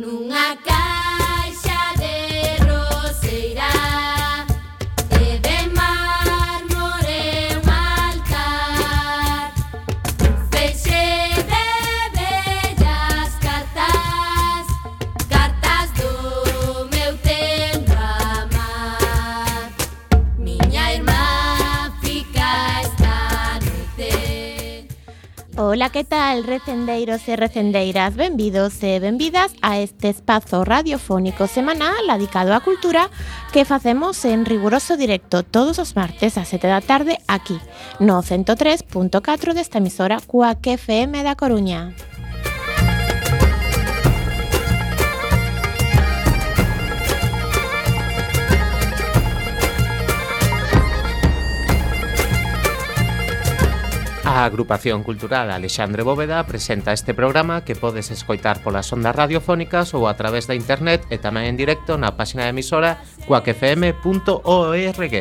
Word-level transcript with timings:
nụ 0.00 0.10
Ola, 25.68 25.90
que 25.90 26.02
tal, 26.02 26.44
recendeiros 26.44 27.28
e 27.28 27.36
recendeiras? 27.36 28.16
Benvidos 28.16 28.82
e 28.82 28.96
benvidas 29.00 29.52
a 29.60 29.78
este 29.78 30.08
espazo 30.08 30.64
radiofónico 30.64 31.44
semanal 31.44 32.08
dedicado 32.08 32.56
á 32.56 32.64
cultura 32.64 33.12
que 33.52 33.68
facemos 33.68 34.16
en 34.24 34.48
riguroso 34.48 34.96
directo 34.96 35.44
todos 35.44 35.76
os 35.76 35.92
martes 35.92 36.40
a 36.40 36.48
7 36.48 36.72
da 36.72 36.80
tarde 36.80 37.20
aquí, 37.28 37.60
no 38.00 38.24
103.4 38.24 39.52
desta 39.52 39.76
emisora 39.76 40.24
Cuac 40.24 40.64
FM 40.64 41.20
da 41.20 41.36
Coruña. 41.36 41.92
A 54.28 54.44
agrupación 54.44 55.04
cultural 55.04 55.50
Alexandre 55.50 56.02
Bóveda 56.02 56.44
presenta 56.44 56.92
este 56.92 57.14
programa 57.14 57.64
que 57.64 57.74
podes 57.74 58.10
escoitar 58.10 58.62
polas 58.62 58.92
ondas 58.92 59.16
radiofónicas 59.16 59.96
ou 59.96 60.04
a 60.04 60.20
través 60.20 60.44
da 60.44 60.52
internet 60.52 61.00
e 61.08 61.16
tamén 61.16 61.48
en 61.48 61.56
directo 61.56 61.96
na 61.96 62.12
páxina 62.12 62.44
da 62.44 62.52
emisora 62.52 63.00
cuacfm.org. 63.24 65.14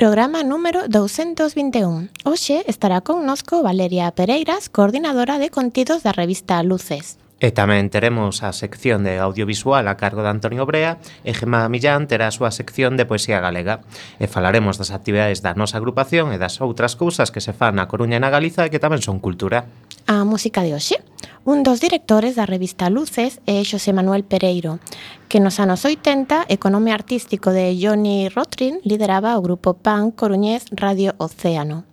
programa 0.05 0.43
número 0.43 0.87
221. 0.87 2.09
Hoxe 2.25 2.61
estará 2.67 3.01
connosco 3.01 3.63
Valeria 3.63 4.13
Pereiras, 4.13 4.69
coordinadora 4.69 5.41
de 5.41 5.49
contidos 5.49 6.05
da 6.05 6.13
revista 6.13 6.61
Luces. 6.61 7.17
E 7.41 7.49
tamén 7.49 7.89
teremos 7.89 8.45
a 8.45 8.53
sección 8.53 9.01
de 9.01 9.17
audiovisual 9.17 9.81
a 9.89 9.97
cargo 9.97 10.21
de 10.21 10.29
Antonio 10.29 10.61
Brea 10.69 11.01
e 11.25 11.33
Gemma 11.33 11.65
Millán 11.73 12.05
terá 12.05 12.29
a 12.29 12.35
súa 12.37 12.53
sección 12.53 13.01
de 13.01 13.09
poesía 13.09 13.41
galega. 13.41 13.81
E 14.21 14.29
falaremos 14.29 14.77
das 14.77 14.93
actividades 14.93 15.41
da 15.41 15.57
nosa 15.57 15.81
agrupación 15.81 16.29
e 16.29 16.37
das 16.37 16.61
outras 16.61 16.93
cousas 16.93 17.33
que 17.33 17.41
se 17.41 17.57
fan 17.57 17.73
na 17.73 17.89
Coruña 17.89 18.21
e 18.21 18.23
na 18.23 18.29
Galiza 18.29 18.61
e 18.61 18.69
que 18.69 18.77
tamén 18.77 19.01
son 19.01 19.17
cultura. 19.17 19.65
A 20.05 20.21
música 20.21 20.61
de 20.61 20.77
hoxe 20.77 21.01
un 21.45 21.61
dos 21.61 21.79
directores 21.79 22.35
da 22.35 22.49
revista 22.49 22.89
Luces 22.89 23.39
é 23.45 23.61
Xosé 23.61 23.93
Manuel 23.93 24.25
Pereiro, 24.25 24.81
que 25.29 25.37
nos 25.37 25.61
anos 25.61 25.85
80, 25.85 26.49
economía 26.49 26.97
artístico 26.97 27.53
de 27.53 27.77
Johnny 27.77 28.29
Rotrin 28.33 28.81
lideraba 28.81 29.37
o 29.37 29.45
grupo 29.45 29.77
Pan 29.77 30.09
Coruñés 30.09 30.65
Radio 30.73 31.13
Océano. 31.21 31.85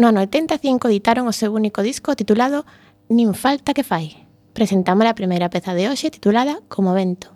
No 0.00 0.08
ano 0.08 0.24
85 0.24 0.88
editaron 0.88 1.28
o 1.28 1.36
seu 1.36 1.52
único 1.52 1.84
disco 1.84 2.16
titulado 2.16 2.64
Nin 3.12 3.36
falta 3.36 3.76
que 3.76 3.84
fai. 3.84 4.24
Presentamos 4.56 5.04
a 5.04 5.12
primeira 5.12 5.52
peza 5.52 5.76
de 5.76 5.92
hoxe 5.92 6.08
titulada 6.08 6.64
Como 6.72 6.96
vento. 6.96 7.35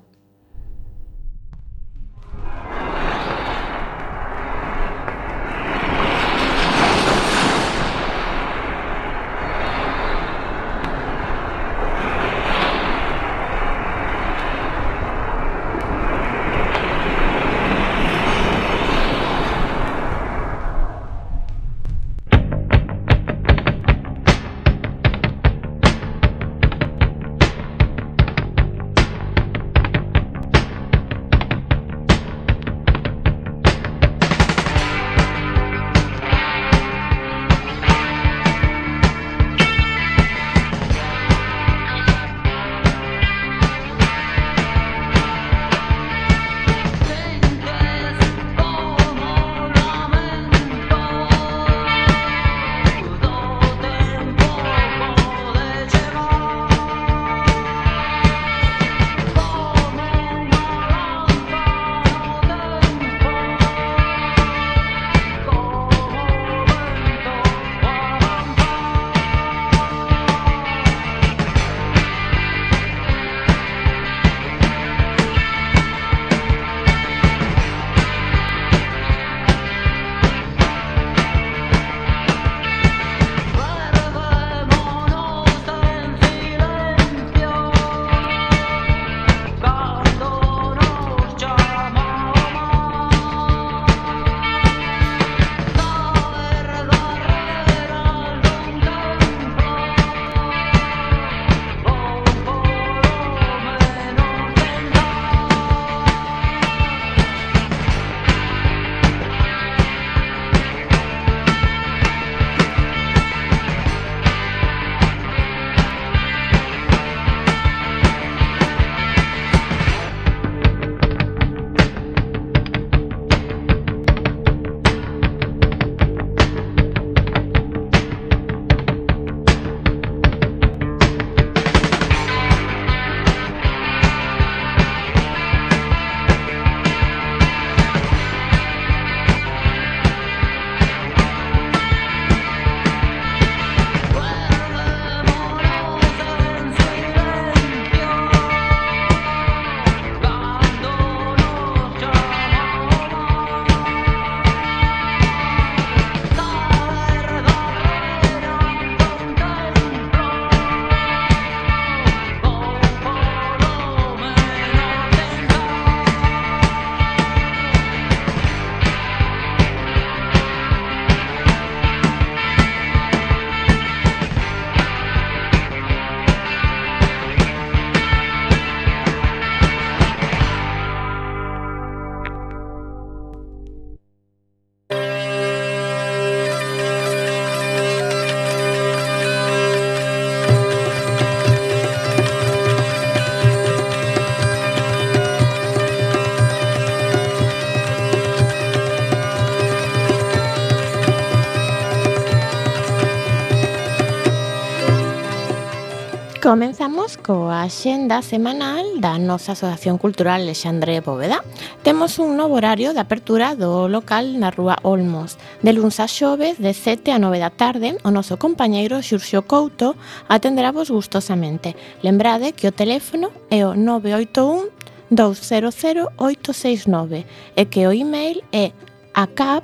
Comezamos 206.90 207.22
coa 207.22 207.62
axenda 207.62 208.18
semanal 208.18 208.98
da 208.98 209.14
nosa 209.14 209.54
Asociación 209.54 209.94
Cultural 209.94 210.42
Alexandre 210.42 210.98
Poveda. 210.98 211.46
Temos 211.86 212.18
un 212.18 212.34
novo 212.34 212.58
horario 212.58 212.90
de 212.90 212.98
apertura 212.98 213.54
do 213.54 213.86
local 213.86 214.34
na 214.42 214.50
Rúa 214.50 214.74
Olmos. 214.82 215.38
De 215.62 215.70
luns 215.70 216.02
a 216.02 216.10
xoves, 216.10 216.58
de 216.58 216.74
7 216.74 217.14
a 217.14 217.22
9 217.22 217.38
da 217.38 217.54
tarde, 217.54 217.94
o 218.02 218.10
noso 218.10 218.42
compañeiro 218.42 218.98
Xurxo 219.06 219.46
Couto 219.46 219.94
atenderá 220.26 220.74
vos 220.74 220.90
gustosamente. 220.90 221.78
Lembrade 222.02 222.58
que 222.58 222.66
o 222.66 222.74
teléfono 222.74 223.30
é 223.54 223.62
o 223.62 223.78
981 223.78 225.14
200869 225.14 227.22
e 227.54 227.62
que 227.70 227.86
o 227.86 227.94
email 227.94 228.42
é 228.50 228.74
acap 229.14 229.62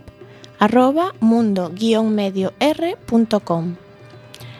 arroba 0.62 1.10
mundo-medio-r.com. 1.18 3.85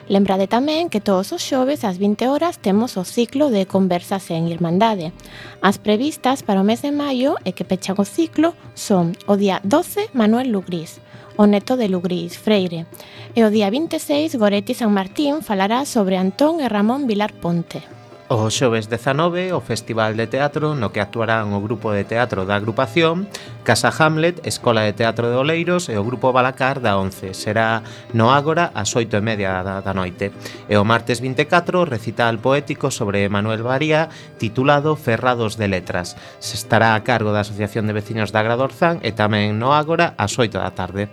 Lembrade 0.08 0.46
tamén 0.46 0.86
que 0.86 1.02
todos 1.02 1.34
os 1.34 1.42
xoves 1.42 1.82
ás 1.82 1.98
20 1.98 2.30
horas 2.30 2.62
temos 2.62 2.94
o 2.94 3.02
ciclo 3.02 3.50
de 3.50 3.66
Conversas 3.66 4.30
en 4.30 4.46
Irmandade. 4.46 5.10
As 5.58 5.82
previstas 5.82 6.46
para 6.46 6.62
o 6.62 6.66
mes 6.68 6.86
de 6.86 6.94
maio 6.94 7.34
e 7.42 7.50
que 7.50 7.66
pechan 7.66 7.98
o 7.98 8.06
ciclo 8.06 8.54
son 8.78 9.18
o 9.26 9.34
día 9.34 9.58
12 9.66 10.14
Manuel 10.14 10.54
Lugrís, 10.54 11.02
o 11.34 11.50
neto 11.50 11.74
de 11.74 11.90
Lugrís, 11.90 12.38
Freire, 12.38 12.86
e 13.34 13.42
o 13.42 13.50
día 13.50 13.66
26 13.66 14.38
Goretti 14.38 14.78
San 14.78 14.94
Martín 14.94 15.42
falará 15.42 15.82
sobre 15.82 16.14
Antón 16.22 16.62
e 16.62 16.70
Ramón 16.70 17.10
Vilar 17.10 17.34
Ponte. 17.34 17.95
O 18.28 18.50
xoves 18.50 18.90
19, 18.90 19.54
o 19.54 19.62
Festival 19.62 20.18
de 20.18 20.26
Teatro, 20.26 20.74
no 20.74 20.90
que 20.90 20.98
actuarán 20.98 21.54
o 21.54 21.62
Grupo 21.62 21.94
de 21.94 22.02
Teatro 22.02 22.42
da 22.42 22.58
Agrupación, 22.58 23.30
Casa 23.62 23.94
Hamlet, 23.94 24.42
Escola 24.42 24.82
de 24.82 24.90
Teatro 24.90 25.30
de 25.30 25.38
Oleiros 25.38 25.86
e 25.86 25.94
o 25.94 26.02
Grupo 26.02 26.34
Balacar 26.34 26.82
da 26.82 26.98
11. 26.98 27.38
Será 27.38 27.86
no 28.10 28.34
Ágora 28.34 28.74
ás 28.74 28.90
8 28.98 29.14
e 29.14 29.22
media 29.22 29.62
da, 29.62 29.78
da 29.78 29.94
noite. 29.94 30.34
E 30.66 30.74
o 30.74 30.82
martes 30.82 31.22
24, 31.22 31.86
recital 31.86 32.42
poético 32.42 32.90
sobre 32.90 33.30
Manuel 33.30 33.62
Baría, 33.62 34.10
titulado 34.42 34.98
Ferrados 34.98 35.54
de 35.54 35.70
Letras. 35.70 36.18
Se 36.42 36.58
estará 36.58 36.98
a 36.98 37.06
cargo 37.06 37.30
da 37.30 37.46
Asociación 37.46 37.86
de 37.86 37.94
Veciños 37.94 38.34
da 38.34 38.42
Gradorzán 38.42 38.98
e 39.06 39.14
tamén 39.14 39.54
no 39.54 39.70
Ágora 39.70 40.18
ás 40.18 40.34
8 40.34 40.58
da 40.58 40.74
tarde. 40.74 41.06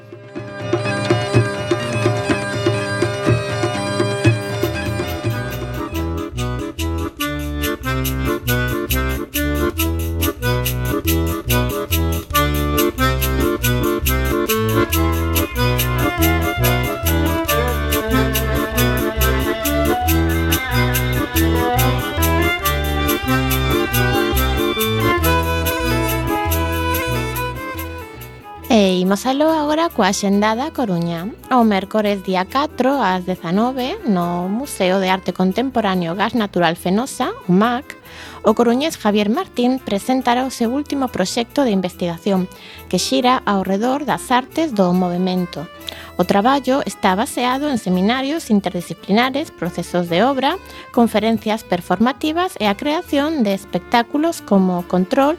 Imos 29.03 29.25
aló 29.25 29.51
agora 29.51 29.91
coa 29.91 30.15
xendada 30.15 30.71
Coruña. 30.71 31.27
O 31.51 31.67
mércores 31.67 32.23
día 32.23 32.47
4 32.47 33.03
ás 33.03 33.27
19 33.27 33.99
no 34.07 34.47
Museo 34.47 35.03
de 35.03 35.11
Arte 35.11 35.35
Contemporáneo 35.35 36.15
Gas 36.15 36.39
Natural 36.39 36.79
Fenosa, 36.79 37.35
o 37.43 37.51
MAC, 37.51 37.99
o 38.47 38.55
coruñés 38.55 38.95
Javier 38.95 39.27
Martín 39.27 39.83
presentará 39.83 40.47
o 40.47 40.55
seu 40.55 40.71
último 40.71 41.11
proxecto 41.11 41.67
de 41.67 41.75
investigación 41.75 42.47
que 42.87 42.95
xira 42.95 43.43
ao 43.43 43.67
redor 43.67 44.07
das 44.07 44.31
artes 44.31 44.71
do 44.71 44.95
movimento. 44.95 45.67
O 46.15 46.23
traballo 46.23 46.79
está 46.87 47.11
baseado 47.11 47.67
en 47.67 47.83
seminarios 47.83 48.47
interdisciplinares, 48.47 49.51
procesos 49.51 50.07
de 50.07 50.23
obra, 50.23 50.55
conferencias 50.95 51.67
performativas 51.67 52.55
e 52.55 52.71
a 52.71 52.79
creación 52.79 53.43
de 53.43 53.51
espectáculos 53.51 54.39
como 54.39 54.87
Control 54.87 55.35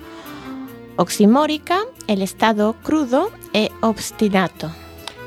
oximórica, 0.97 1.81
el 2.07 2.23
estado 2.23 2.75
crudo 2.83 3.31
e 3.53 3.71
obstinato. 3.81 4.71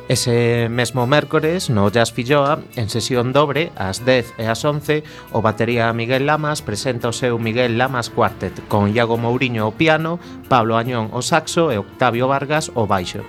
Ese 0.07 0.69
mesmo 0.69 1.05
mércores, 1.05 1.69
no 1.69 1.91
Jazz 1.91 2.13
Filloa, 2.13 2.59
en 2.77 2.87
sesión 2.89 3.33
dobre, 3.33 3.73
ás 3.75 4.05
10 4.07 4.39
e 4.39 4.47
ás 4.47 4.63
11, 4.63 5.03
o 5.35 5.43
batería 5.43 5.91
Miguel 5.91 6.23
Lamas 6.23 6.63
presenta 6.63 7.11
o 7.11 7.13
seu 7.13 7.35
Miguel 7.35 7.75
Lamas 7.75 8.07
Quartet, 8.07 8.55
con 8.71 8.95
Iago 8.95 9.19
Mourinho 9.19 9.67
o 9.67 9.75
piano, 9.75 10.15
Pablo 10.47 10.79
Añón 10.79 11.11
o 11.11 11.19
saxo 11.19 11.75
e 11.75 11.77
Octavio 11.77 12.31
Vargas 12.31 12.71
o 12.71 12.87
baixo. 12.87 13.27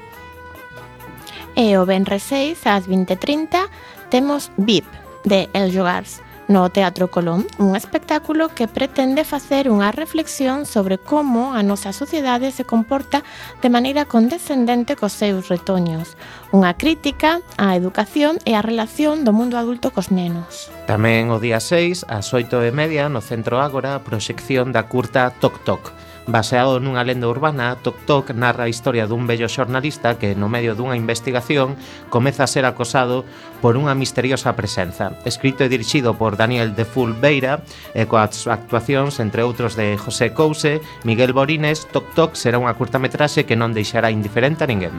E 1.58 1.74
o 1.74 1.82
Benre 1.82 2.22
6 2.22 2.62
ás 2.70 2.86
20.30 2.86 3.66
temos 4.14 4.54
VIP 4.54 4.86
de 5.26 5.50
El 5.58 5.74
Jogars, 5.74 6.22
no 6.48 6.70
Teatro 6.70 7.08
Colón, 7.08 7.46
un 7.58 7.76
espectáculo 7.76 8.48
que 8.48 8.66
pretende 8.66 9.22
facer 9.22 9.68
unha 9.68 9.92
reflexión 9.92 10.64
sobre 10.64 10.96
como 10.96 11.52
a 11.52 11.60
nosa 11.62 11.92
sociedade 11.92 12.50
se 12.50 12.64
comporta 12.64 13.22
de 13.60 13.68
maneira 13.68 14.08
condescendente 14.08 14.96
cos 14.96 15.12
seus 15.12 15.52
retoños, 15.52 16.16
unha 16.50 16.74
crítica 16.74 17.44
á 17.60 17.76
educación 17.76 18.40
e 18.48 18.56
á 18.56 18.64
relación 18.64 19.28
do 19.28 19.36
mundo 19.36 19.60
adulto 19.60 19.92
cos 19.92 20.08
nenos. 20.08 20.72
Tamén 20.88 21.28
o 21.28 21.36
día 21.36 21.60
6, 21.60 22.08
ás 22.08 22.32
8 22.32 22.64
e 22.64 22.72
media, 22.72 23.12
no 23.12 23.20
Centro 23.20 23.60
Ágora, 23.60 24.00
proxección 24.00 24.72
da 24.72 24.88
curta 24.88 25.28
Toc 25.36 25.60
Toc, 25.68 25.92
Baseado 26.28 26.76
nunha 26.76 27.08
lenda 27.08 27.24
urbana, 27.24 27.80
Tok 27.80 28.04
Tok 28.04 28.36
narra 28.36 28.68
a 28.68 28.72
historia 28.72 29.08
dun 29.08 29.24
bello 29.24 29.48
xornalista 29.48 30.20
que, 30.20 30.36
no 30.36 30.52
medio 30.52 30.76
dunha 30.76 30.92
investigación, 30.92 31.72
comeza 32.12 32.44
a 32.44 32.52
ser 32.52 32.68
acosado 32.68 33.24
por 33.64 33.80
unha 33.80 33.96
misteriosa 33.96 34.52
presenza. 34.52 35.16
Escrito 35.24 35.64
e 35.64 35.72
dirixido 35.72 36.20
por 36.20 36.36
Daniel 36.36 36.76
de 36.76 36.84
Full 36.84 37.16
Beira, 37.16 37.64
e 37.96 38.04
coas 38.04 38.44
actuacións, 38.44 39.24
entre 39.24 39.40
outros, 39.40 39.72
de 39.72 39.96
José 39.96 40.36
Couse, 40.36 40.84
Miguel 41.00 41.32
Borines, 41.32 41.88
Tok 41.88 42.12
Tok 42.12 42.36
será 42.36 42.60
unha 42.60 42.76
curtametraxe 42.76 43.48
que 43.48 43.56
non 43.56 43.72
deixará 43.72 44.12
indiferente 44.12 44.68
a 44.68 44.68
ninguén. 44.68 44.92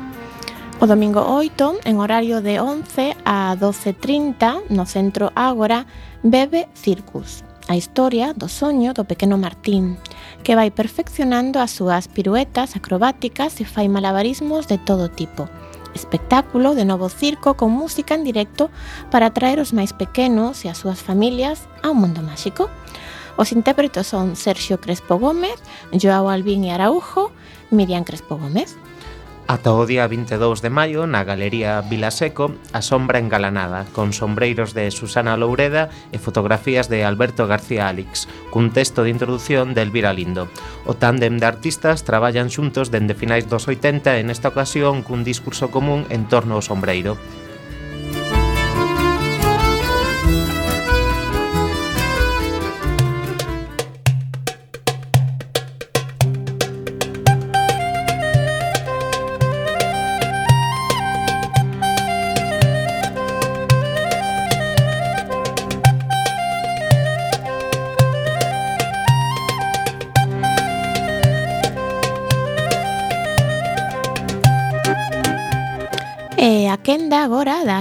O 0.82 0.90
domingo 0.90 1.22
8, 1.30 1.86
en 1.86 2.02
horario 2.02 2.42
de 2.42 2.58
11 2.58 3.22
a 3.22 3.54
12.30, 3.54 4.74
no 4.74 4.90
Centro 4.90 5.30
Ágora, 5.38 5.86
bebe 6.26 6.66
Circus 6.74 7.46
a 7.70 7.78
historia 7.78 8.34
do 8.34 8.50
soño 8.50 8.98
do 8.98 9.06
pequeno 9.06 9.38
Martín, 9.38 10.02
que 10.42 10.58
vai 10.58 10.74
perfeccionando 10.74 11.62
as 11.62 11.70
súas 11.70 12.10
piruetas 12.10 12.74
acrobáticas 12.74 13.62
e 13.62 13.66
fai 13.70 13.86
malabarismos 13.86 14.66
de 14.66 14.82
todo 14.82 15.06
tipo. 15.06 15.46
Espectáculo 15.94 16.74
de 16.74 16.82
novo 16.82 17.14
circo 17.14 17.54
con 17.54 17.70
música 17.70 18.18
en 18.18 18.26
directo 18.26 18.74
para 19.14 19.30
atraer 19.30 19.62
os 19.62 19.70
máis 19.70 19.94
pequenos 19.94 20.66
e 20.66 20.74
as 20.74 20.82
súas 20.82 20.98
familias 20.98 21.70
ao 21.86 21.94
mundo 21.94 22.26
máxico. 22.26 22.74
Os 23.38 23.54
intérpretos 23.54 24.10
son 24.10 24.34
Sergio 24.34 24.82
Crespo 24.82 25.22
Gómez, 25.22 25.62
Joao 25.94 26.26
Albín 26.26 26.66
e 26.66 26.74
Araujo, 26.74 27.30
Miriam 27.70 28.02
Crespo 28.02 28.34
Gómez. 28.42 28.82
Ata 29.50 29.74
o 29.74 29.90
día 29.90 30.06
22 30.06 30.62
de 30.62 30.70
maio, 30.70 31.10
na 31.10 31.26
Galería 31.26 31.82
Vilaseco, 31.82 32.54
a 32.70 32.86
sombra 32.86 33.18
engalanada, 33.18 33.90
con 33.98 34.14
sombreiros 34.14 34.78
de 34.78 34.94
Susana 34.94 35.42
Loureda 35.42 35.90
e 36.14 36.22
fotografías 36.22 36.86
de 36.86 37.02
Alberto 37.02 37.50
García 37.50 37.90
Alix, 37.90 38.30
cun 38.54 38.70
texto 38.70 39.02
de 39.02 39.10
introdución 39.10 39.74
de 39.74 39.82
Elvira 39.82 40.14
Lindo. 40.14 40.54
O 40.86 40.94
tándem 40.94 41.42
de 41.42 41.50
artistas 41.50 42.06
traballan 42.06 42.54
xuntos 42.54 42.94
dende 42.94 43.18
finais 43.18 43.50
dos 43.50 43.66
80 43.66 44.22
e 44.22 44.22
nesta 44.22 44.54
ocasión 44.54 45.02
cun 45.02 45.26
discurso 45.26 45.74
común 45.74 46.06
en 46.14 46.30
torno 46.30 46.54
ao 46.54 46.62
sombreiro. 46.62 47.18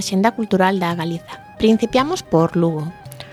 Axenda 0.09 0.33
Cultural 0.33 0.81
da 0.81 0.95
Galiza. 0.95 1.37
Principiamos 1.59 2.23
por 2.23 2.57
Lugo. 2.57 2.91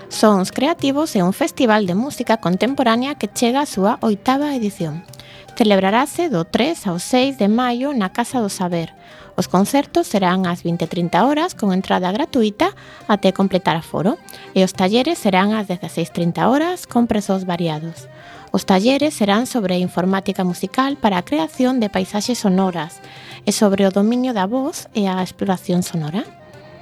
Sons 0.09 0.51
Creativos 0.51 1.15
é 1.15 1.23
un 1.23 1.31
festival 1.31 1.87
de 1.87 1.95
música 1.95 2.35
contemporánea 2.35 3.15
que 3.15 3.31
chega 3.31 3.63
a 3.63 3.71
súa 3.71 3.95
oitava 4.03 4.51
edición. 4.51 5.07
Celebrarase 5.55 6.27
do 6.27 6.43
3 6.43 6.91
ao 6.91 6.99
6 6.99 7.39
de 7.39 7.47
maio 7.47 7.95
na 7.95 8.11
Casa 8.11 8.43
do 8.43 8.51
Saber. 8.51 8.91
Os 9.39 9.47
concertos 9.47 10.11
serán 10.11 10.43
ás 10.43 10.67
20.30 10.67 11.15
horas 11.23 11.55
con 11.55 11.71
entrada 11.71 12.11
gratuita 12.11 12.75
até 13.07 13.31
completar 13.31 13.79
aforo 13.79 14.19
e 14.51 14.59
os 14.67 14.75
talleres 14.75 15.15
serán 15.15 15.55
ás 15.55 15.71
16.30 15.71 16.43
horas 16.43 16.91
con 16.91 17.07
prezos 17.07 17.47
variados. 17.47 18.11
Os 18.51 18.67
talleres 18.67 19.15
serán 19.15 19.47
sobre 19.47 19.79
informática 19.79 20.43
musical 20.43 20.99
para 20.99 21.23
a 21.23 21.23
creación 21.23 21.79
de 21.79 21.87
paisaxes 21.87 22.43
sonoras 22.43 22.99
e 23.47 23.55
sobre 23.55 23.87
o 23.87 23.95
dominio 23.95 24.35
da 24.35 24.43
voz 24.43 24.91
e 24.91 25.07
a 25.07 25.23
exploración 25.23 25.79
sonora. 25.79 26.27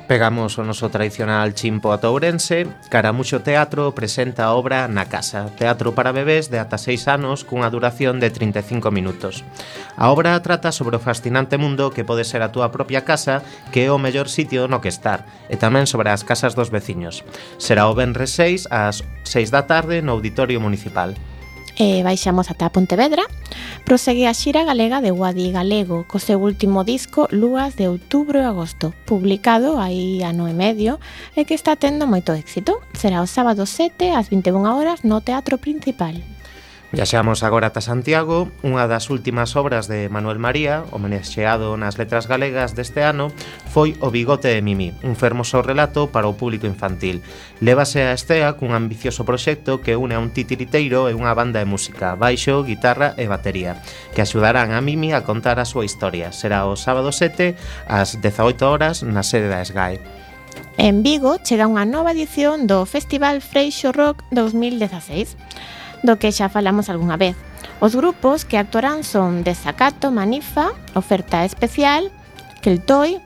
Pegamos 0.07 0.59
o 0.59 0.67
noso 0.67 0.91
tradicional 0.91 1.55
chimpo 1.55 1.95
a 1.95 1.99
Ourense, 2.03 2.67
Caramuxo 2.91 3.39
Teatro 3.39 3.95
presenta 3.95 4.43
a 4.43 4.51
obra 4.51 4.91
Na 4.91 5.07
Casa, 5.07 5.47
teatro 5.55 5.95
para 5.95 6.11
bebés 6.11 6.51
de 6.51 6.59
ata 6.59 6.75
6 6.75 7.07
anos 7.07 7.47
cunha 7.47 7.71
duración 7.71 8.19
de 8.19 8.27
35 8.27 8.91
minutos. 8.91 9.47
A 9.95 10.11
obra 10.11 10.35
trata 10.43 10.75
sobre 10.75 10.99
o 10.99 11.03
fascinante 11.03 11.55
mundo 11.55 11.95
que 11.95 12.03
pode 12.03 12.27
ser 12.27 12.43
a 12.43 12.51
túa 12.51 12.67
propia 12.67 13.07
casa, 13.07 13.47
que 13.71 13.87
é 13.87 13.89
o 13.95 14.01
mellor 14.01 14.27
sitio 14.27 14.67
no 14.67 14.83
que 14.83 14.91
estar, 14.91 15.23
e 15.47 15.55
tamén 15.55 15.87
sobre 15.87 16.11
as 16.11 16.27
casas 16.27 16.51
dos 16.51 16.67
veciños. 16.67 17.23
Será 17.55 17.87
o 17.87 17.95
Benres 17.95 18.35
6 18.35 18.67
ás 18.75 19.07
6 19.23 19.55
da 19.55 19.71
tarde 19.71 20.03
no 20.03 20.19
Auditorio 20.19 20.59
Municipal 20.59 21.15
e 21.77 22.03
baixamos 22.03 22.49
ata 22.49 22.69
Pontevedra, 22.69 23.23
prosegue 23.85 24.27
a 24.27 24.33
xira 24.33 24.63
galega 24.63 25.01
de 25.01 25.11
Guadi 25.11 25.51
Galego 25.51 26.05
co 26.05 26.19
seu 26.19 26.39
último 26.41 26.83
disco 26.83 27.27
Lúas 27.31 27.75
de 27.75 27.87
outubro 27.89 28.39
e 28.39 28.45
agosto, 28.45 28.93
publicado 29.05 29.77
aí 29.79 30.21
ano 30.21 30.45
e 30.49 30.53
medio 30.53 30.99
e 31.35 31.45
que 31.45 31.57
está 31.57 31.75
tendo 31.75 32.05
moito 32.05 32.33
éxito. 32.33 32.77
Será 32.93 33.21
o 33.21 33.27
sábado 33.27 33.65
7 33.65 34.13
ás 34.13 34.29
21 34.29 34.61
horas 34.63 35.01
no 35.01 35.21
Teatro 35.21 35.57
Principal. 35.57 36.15
Viaxamos 36.93 37.41
agora 37.41 37.73
ata 37.73 37.81
Santiago, 37.81 38.53
unha 38.61 38.85
das 38.85 39.09
últimas 39.09 39.57
obras 39.57 39.89
de 39.89 40.13
Manuel 40.13 40.37
María, 40.37 40.85
homenaxeado 40.93 41.73
nas 41.73 41.97
letras 41.97 42.29
galegas 42.29 42.77
deste 42.77 43.01
ano, 43.01 43.33
foi 43.65 43.97
O 43.97 44.13
bigote 44.13 44.53
de 44.53 44.61
Mimi, 44.61 44.93
un 45.01 45.17
fermoso 45.17 45.65
relato 45.65 46.13
para 46.13 46.29
o 46.29 46.37
público 46.37 46.69
infantil. 46.69 47.25
Lévase 47.65 48.05
a 48.05 48.13
estea 48.13 48.61
cun 48.61 48.77
ambicioso 48.77 49.25
proxecto 49.25 49.81
que 49.81 49.97
une 49.97 50.13
a 50.13 50.21
un 50.21 50.29
titiriteiro 50.37 51.09
e 51.09 51.17
unha 51.17 51.33
banda 51.33 51.57
de 51.57 51.65
música, 51.65 52.13
baixo, 52.13 52.61
guitarra 52.61 53.17
e 53.17 53.25
batería, 53.25 53.81
que 54.13 54.21
axudarán 54.21 54.69
a 54.69 54.77
Mimi 54.85 55.17
a 55.17 55.25
contar 55.25 55.57
a 55.57 55.65
súa 55.65 55.89
historia. 55.89 56.29
Será 56.29 56.69
o 56.69 56.77
sábado 56.77 57.09
7 57.09 57.57
ás 57.89 58.21
18 58.21 58.69
horas 58.69 59.01
na 59.01 59.25
sede 59.25 59.49
da 59.49 59.65
SGAE. 59.65 59.97
En 60.77 61.01
Vigo 61.01 61.41
chega 61.41 61.65
unha 61.65 61.89
nova 61.89 62.13
edición 62.13 62.69
do 62.69 62.85
Festival 62.85 63.41
Freixo 63.41 63.89
Rock 63.89 64.21
2016 64.29 65.73
do 66.03 66.19
que 66.19 66.35
xa 66.35 66.51
falamos 66.51 66.91
algunha 66.91 67.17
vez. 67.17 67.39
Os 67.79 67.95
grupos 67.95 68.45
que 68.45 68.59
actuarán 68.59 69.03
son 69.07 69.43
Desacato, 69.43 70.11
Manifa, 70.11 70.75
Oferta 70.93 71.47
Especial, 71.47 72.11
Keltoi, 72.61 73.19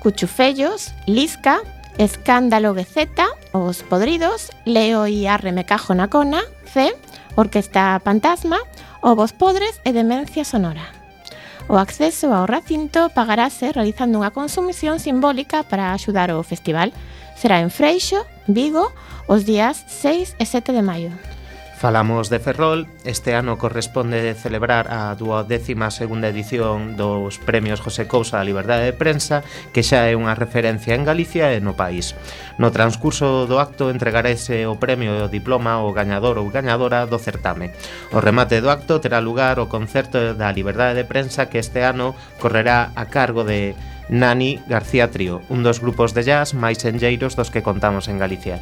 Cuchufellos, 0.00 0.92
Lisca, 1.08 1.60
Escándalo 1.98 2.74
GZ, 2.74 3.08
Os 3.52 3.82
Podridos, 3.82 4.52
Leo 4.64 5.06
e 5.06 5.24
na 5.26 5.64
Jonacona, 5.76 6.40
C, 6.72 6.94
Orquesta 7.36 8.00
Fantasma, 8.04 8.58
Ovos 9.00 9.32
Podres 9.32 9.80
e 9.84 9.92
Demencia 9.92 10.44
Sonora. 10.44 11.02
O 11.68 11.76
acceso 11.76 12.32
ao 12.32 12.46
recinto 12.46 13.08
pagarase 13.14 13.72
realizando 13.72 14.18
unha 14.18 14.34
consumición 14.34 14.98
simbólica 14.98 15.62
para 15.62 15.94
axudar 15.94 16.28
o 16.34 16.42
festival. 16.42 16.92
Será 17.38 17.60
en 17.62 17.70
Freixo, 17.70 18.26
Vigo, 18.48 18.90
os 19.30 19.46
días 19.46 19.80
6 19.86 20.36
e 20.36 20.44
7 20.44 20.74
de 20.74 20.82
maio. 20.82 21.31
Falamos 21.82 22.30
de 22.30 22.38
Ferrol, 22.38 22.86
este 23.02 23.34
ano 23.34 23.58
corresponde 23.58 24.34
celebrar 24.34 24.86
a 24.94 25.18
12ª 25.18 26.30
edición 26.30 26.96
dos 26.96 27.42
Premios 27.42 27.80
José 27.80 28.06
Cousa 28.06 28.38
da 28.38 28.46
Liberdade 28.46 28.86
de 28.86 28.92
Prensa, 28.94 29.42
que 29.74 29.82
xa 29.82 30.06
é 30.06 30.14
unha 30.14 30.38
referencia 30.38 30.94
en 30.94 31.02
Galicia 31.02 31.50
e 31.50 31.58
no 31.58 31.74
país. 31.74 32.14
No 32.54 32.70
transcurso 32.70 33.50
do 33.50 33.58
acto 33.58 33.90
entregarese 33.90 34.62
o 34.70 34.78
premio 34.78 35.10
e 35.18 35.26
o 35.26 35.32
diploma 35.34 35.82
ao 35.82 35.90
gañador 35.90 36.38
ou 36.38 36.54
gañadora 36.54 37.02
do 37.10 37.18
certame. 37.18 37.74
O 38.14 38.22
remate 38.22 38.62
do 38.62 38.70
acto 38.70 39.02
terá 39.02 39.18
lugar 39.18 39.58
o 39.58 39.66
concerto 39.66 40.38
da 40.38 40.54
Liberdade 40.54 41.02
de 41.02 41.02
Prensa 41.02 41.50
que 41.50 41.58
este 41.58 41.82
ano 41.82 42.14
correrá 42.38 42.94
a 42.94 43.10
cargo 43.10 43.42
de 43.42 43.74
Nani 44.08 44.60
García 44.66 45.10
Trío, 45.10 45.42
un 45.48 45.62
dos 45.62 45.80
grupos 45.80 46.14
de 46.14 46.24
jazz 46.24 46.54
máis 46.54 46.82
senlleiros 46.82 47.36
dos 47.38 47.50
que 47.50 47.62
contamos 47.62 48.08
en 48.08 48.18
Galicia. 48.18 48.58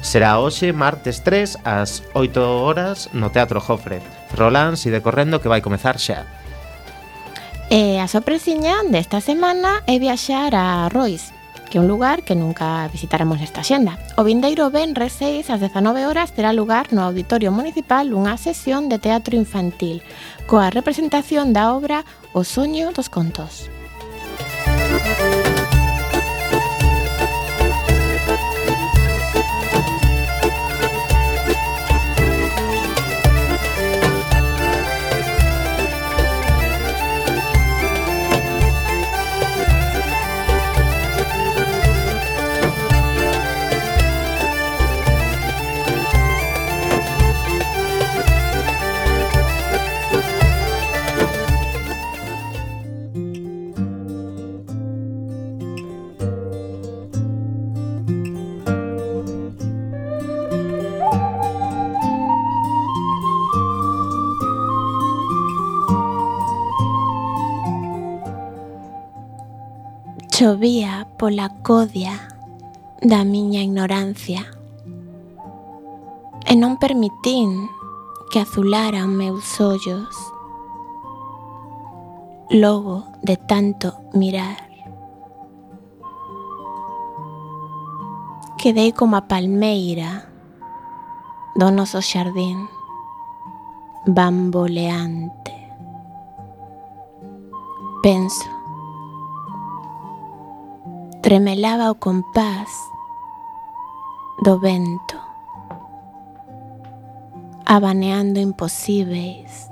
Será 0.00 0.38
hoxe, 0.38 0.72
martes 0.72 1.24
3, 1.24 1.64
ás 1.64 2.04
8 2.12 2.64
horas, 2.64 3.08
no 3.12 3.30
Teatro 3.30 3.60
Jofre. 3.60 4.02
Rolán, 4.36 4.76
si 4.76 4.90
decorrendo 4.90 5.40
que 5.40 5.50
vai 5.50 5.64
comezar 5.64 5.98
xa. 5.98 6.28
E 7.72 7.96
a 7.98 8.06
sorpresiña 8.06 8.84
desta 8.92 9.24
semana 9.24 9.80
é 9.88 9.96
viaxar 9.96 10.52
a 10.52 10.92
Rois, 10.92 11.32
que 11.72 11.78
é 11.78 11.80
un 11.80 11.88
lugar 11.88 12.20
que 12.20 12.36
nunca 12.36 12.84
visitaremos 12.92 13.40
nesta 13.40 13.64
xenda. 13.64 13.96
O 14.20 14.28
vindeiro 14.28 14.68
Benres 14.68 15.16
6 15.16 15.48
ás 15.48 15.56
19 15.56 16.04
horas 16.04 16.36
terá 16.36 16.52
lugar 16.52 16.92
no 16.92 17.00
Auditorio 17.00 17.48
Municipal 17.48 18.12
unha 18.12 18.36
sesión 18.36 18.92
de 18.92 19.00
teatro 19.00 19.32
infantil 19.40 20.04
coa 20.44 20.68
representación 20.68 21.56
da 21.56 21.72
obra 21.72 22.04
O 22.32 22.44
soño 22.44 22.92
dos 22.96 23.12
contos. 23.12 23.68
Chovía 70.42 71.06
pola 71.20 71.50
codia 71.62 72.18
da 73.00 73.22
miña 73.22 73.62
ignorancia 73.62 74.42
e 76.50 76.58
non 76.58 76.82
permitín 76.82 77.70
que 78.34 78.42
azularan 78.42 79.14
meus 79.14 79.46
ollos 79.62 80.10
logo 82.50 83.06
de 83.22 83.38
tanto 83.38 84.02
mirar. 84.18 84.66
Quedei 88.58 88.90
como 88.90 89.14
a 89.14 89.30
palmeira 89.30 90.26
do 91.54 91.70
noso 91.70 92.02
xardín 92.02 92.66
bamboleante. 94.10 95.54
Penso 98.02 98.61
tremelaba 101.22 101.88
o 101.88 101.94
compás 101.94 102.68
do 104.44 104.58
vento, 104.58 105.16
abaneando 107.64 108.40
imposíveis. 108.40 109.70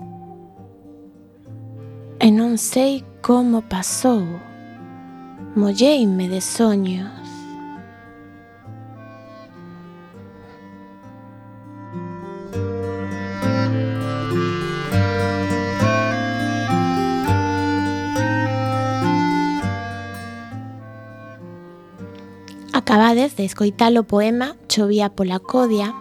E 2.20 2.30
non 2.30 2.54
sei 2.54 3.02
como 3.18 3.66
pasou, 3.66 4.22
molleime 5.58 6.30
de 6.30 6.38
soños. 6.38 7.19
Acabades 22.80 23.36
de 23.36 23.44
escoitar 23.44 23.92
o 23.98 24.04
poema 24.04 24.56
Chovía 24.66 25.12
pola 25.12 25.36
codia, 25.38 25.92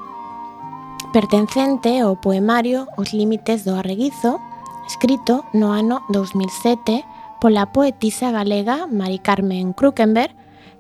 pertencente 1.12 2.00
ao 2.00 2.16
poemario 2.16 2.88
Os 2.96 3.12
límites 3.12 3.68
do 3.68 3.76
arreguizo, 3.76 4.40
escrito 4.88 5.44
no 5.52 5.76
ano 5.76 6.00
2007 6.08 7.04
pola 7.44 7.68
poetisa 7.76 8.32
galega 8.32 8.88
Mari 8.88 9.20
Carmen 9.20 9.76
Krukenberg, 9.76 10.32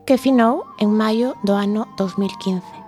que 0.07 0.15
finou 0.15 0.63
en 0.79 0.95
maio 0.95 1.35
do 1.43 1.59
ano 1.59 1.83
2015. 1.99 2.78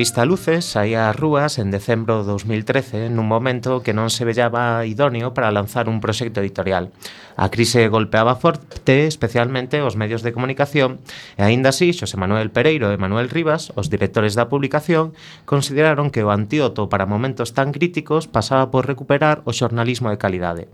revista 0.00 0.24
Luces 0.24 0.64
saía 0.64 1.12
ás 1.12 1.16
rúas 1.20 1.60
en 1.60 1.68
decembro 1.68 2.24
de 2.24 2.32
2013 2.32 3.12
nun 3.12 3.28
momento 3.28 3.84
que 3.84 3.92
non 3.92 4.08
se 4.08 4.24
vellaba 4.24 4.80
idóneo 4.88 5.36
para 5.36 5.52
lanzar 5.52 5.92
un 5.92 6.00
proxecto 6.00 6.40
editorial. 6.40 6.88
A 7.36 7.52
crise 7.52 7.84
golpeaba 7.92 8.32
forte 8.40 9.04
especialmente 9.04 9.84
os 9.84 10.00
medios 10.00 10.24
de 10.24 10.32
comunicación 10.32 11.04
e 11.36 11.44
aínda 11.44 11.68
así 11.68 11.92
Xosé 11.92 12.16
Manuel 12.16 12.48
Pereiro 12.48 12.88
e 12.88 12.96
Manuel 12.96 13.28
Rivas, 13.28 13.76
os 13.76 13.92
directores 13.92 14.32
da 14.32 14.48
publicación, 14.48 15.12
consideraron 15.44 16.08
que 16.08 16.24
o 16.24 16.32
antídoto 16.32 16.88
para 16.88 17.04
momentos 17.04 17.52
tan 17.52 17.68
críticos 17.68 18.24
pasaba 18.24 18.72
por 18.72 18.88
recuperar 18.88 19.44
o 19.44 19.52
xornalismo 19.52 20.08
de 20.08 20.16
calidade. 20.16 20.64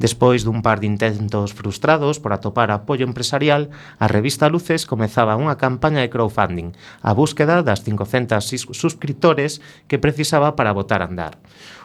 Despois 0.00 0.48
dun 0.48 0.64
par 0.64 0.80
de 0.80 0.88
intentos 0.88 1.52
frustrados 1.52 2.16
por 2.24 2.32
atopar 2.32 2.72
apoio 2.72 3.04
empresarial, 3.04 3.68
a 4.00 4.08
revista 4.08 4.48
Luces 4.48 4.88
comezaba 4.88 5.36
unha 5.36 5.60
campaña 5.60 6.00
de 6.00 6.08
crowdfunding, 6.08 6.72
a 7.04 7.12
búsqueda 7.12 7.60
das 7.60 7.84
500 7.84 8.72
suscriptores 8.72 9.60
que 9.92 10.00
precisaba 10.00 10.56
para 10.56 10.72
botar 10.72 11.04
a 11.04 11.08
andar. 11.12 11.36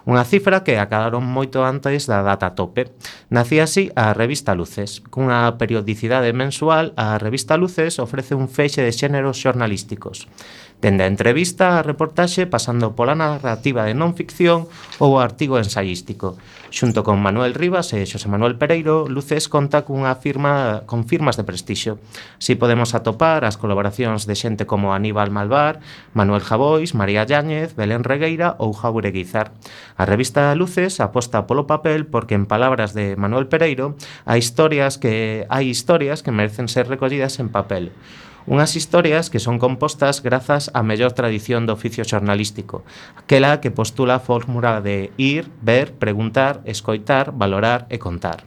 Unha 0.05 0.21
cifra 0.21 0.61
que 0.61 0.77
acadaron 0.77 1.25
moito 1.25 1.65
antes 1.65 2.05
da 2.05 2.21
data 2.21 2.53
tope. 2.53 2.93
Nacía 3.33 3.65
así 3.65 3.89
a 3.97 4.13
revista 4.13 4.53
Luces. 4.53 5.01
Cunha 5.09 5.49
periodicidade 5.57 6.29
mensual, 6.29 6.93
a 6.93 7.17
revista 7.17 7.57
Luces 7.57 7.97
ofrece 7.97 8.37
un 8.37 8.45
feixe 8.45 8.85
de 8.85 8.93
xéneros 8.93 9.41
xornalísticos. 9.41 10.29
Dende 10.77 11.07
a 11.07 11.09
entrevista 11.09 11.79
a 11.79 11.85
reportaxe 11.87 12.45
pasando 12.45 12.93
pola 12.93 13.17
narrativa 13.17 13.89
de 13.89 13.97
non 13.97 14.13
ficción 14.13 14.69
ou 15.01 15.17
o 15.17 15.23
artigo 15.23 15.57
ensayístico. 15.57 16.37
Xunto 16.69 17.01
con 17.01 17.23
Manuel 17.23 17.57
Rivas 17.57 17.89
e 17.95 18.05
Xosé 18.05 18.29
Manuel 18.29 18.59
Pereiro, 18.59 19.09
Luces 19.09 19.49
conta 19.49 19.87
cunha 19.87 20.13
firma 20.19 20.83
con 20.85 21.07
firmas 21.09 21.39
de 21.39 21.47
prestixio. 21.47 21.97
Si 22.37 22.53
podemos 22.59 22.93
atopar 22.93 23.47
as 23.47 23.57
colaboracións 23.57 24.29
de 24.29 24.35
xente 24.37 24.69
como 24.69 24.93
Aníbal 24.93 25.33
Malvar, 25.33 25.81
Manuel 26.13 26.45
Javois, 26.45 26.93
María 26.93 27.25
Yáñez, 27.25 27.73
Belén 27.73 28.05
Regueira 28.05 28.53
ou 28.61 28.75
Jaureguizar. 28.75 29.55
A 29.97 30.03
revista 30.03 30.53
Luces 30.55 30.99
aposta 30.99 31.47
polo 31.47 31.71
papel 31.71 32.03
porque 32.03 32.35
en 32.35 32.51
palabras 32.51 32.91
de 32.91 33.15
Manuel 33.15 33.47
Pereiro, 33.47 33.95
hai 34.27 34.43
historias 34.43 34.99
que 34.99 35.47
hai 35.47 35.71
historias 35.71 36.19
que 36.19 36.35
merecen 36.35 36.67
ser 36.67 36.91
recollidas 36.91 37.39
en 37.39 37.47
papel. 37.47 37.95
Unhas 38.43 38.75
historias 38.75 39.31
que 39.31 39.39
son 39.39 39.55
compostas 39.55 40.19
grazas 40.19 40.67
á 40.75 40.83
mellor 40.83 41.15
tradición 41.15 41.63
do 41.63 41.73
oficio 41.73 42.03
xornalístico, 42.03 42.83
aquela 43.15 43.63
que 43.63 43.71
postula 43.71 44.19
a 44.19 44.23
fórmula 44.23 44.83
de 44.83 45.15
ir, 45.15 45.47
ver, 45.63 45.95
preguntar, 45.95 46.59
escoitar, 46.67 47.31
valorar 47.31 47.87
e 47.87 47.95
contar. 47.95 48.43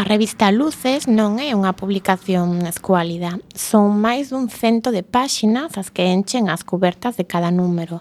A 0.00 0.06
revista 0.06 0.48
Luces 0.48 1.04
non 1.04 1.36
é 1.36 1.52
unha 1.52 1.76
publicación 1.76 2.64
escuálida. 2.64 3.36
Son 3.52 4.00
máis 4.00 4.32
dun 4.32 4.48
cento 4.48 4.88
de 4.94 5.04
páxinas 5.04 5.76
as 5.76 5.92
que 5.92 6.08
enchen 6.08 6.48
as 6.48 6.64
cubertas 6.64 7.20
de 7.20 7.28
cada 7.28 7.52
número 7.52 8.00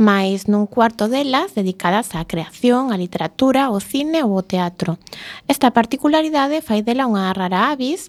mais 0.00 0.48
nun 0.48 0.64
cuarto 0.64 1.12
delas 1.12 1.52
dedicadas 1.52 2.16
á 2.16 2.24
creación, 2.24 2.88
á 2.88 2.96
literatura, 2.96 3.68
ao 3.68 3.76
cine 3.84 4.24
ou 4.24 4.32
ao 4.32 4.48
teatro. 4.48 4.96
Esta 5.44 5.76
particularidade 5.76 6.64
fai 6.64 6.80
dela 6.80 7.04
unha 7.04 7.28
rara 7.36 7.68
avis 7.68 8.08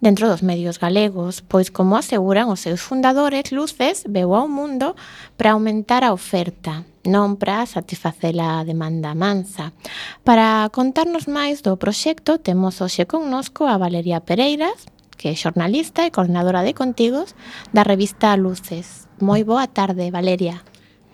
dentro 0.00 0.24
dos 0.32 0.40
medios 0.40 0.80
galegos, 0.80 1.44
pois 1.44 1.68
como 1.68 2.00
aseguran 2.00 2.48
os 2.48 2.64
seus 2.64 2.80
fundadores, 2.80 3.52
Luces 3.52 4.08
veu 4.08 4.32
ao 4.32 4.48
mundo 4.48 4.96
para 5.36 5.52
aumentar 5.52 6.00
a 6.00 6.16
oferta, 6.16 6.88
non 7.04 7.36
para 7.36 7.68
satisfacer 7.68 8.32
a 8.40 8.64
demanda 8.64 9.12
mansa. 9.12 9.76
Para 10.24 10.64
contarnos 10.72 11.28
máis 11.28 11.60
do 11.60 11.76
proxecto, 11.76 12.40
temos 12.40 12.80
hoxe 12.80 13.04
connosco 13.04 13.68
a 13.68 13.76
Valeria 13.76 14.24
Pereiras, 14.24 14.88
que 15.18 15.28
é 15.28 15.34
xornalista 15.36 16.06
e 16.06 16.14
coordinadora 16.14 16.64
de 16.64 16.72
contigos 16.72 17.36
da 17.74 17.84
revista 17.84 18.32
Luces. 18.38 19.10
Moi 19.20 19.42
boa 19.42 19.66
tarde, 19.66 20.08
Valeria. 20.14 20.62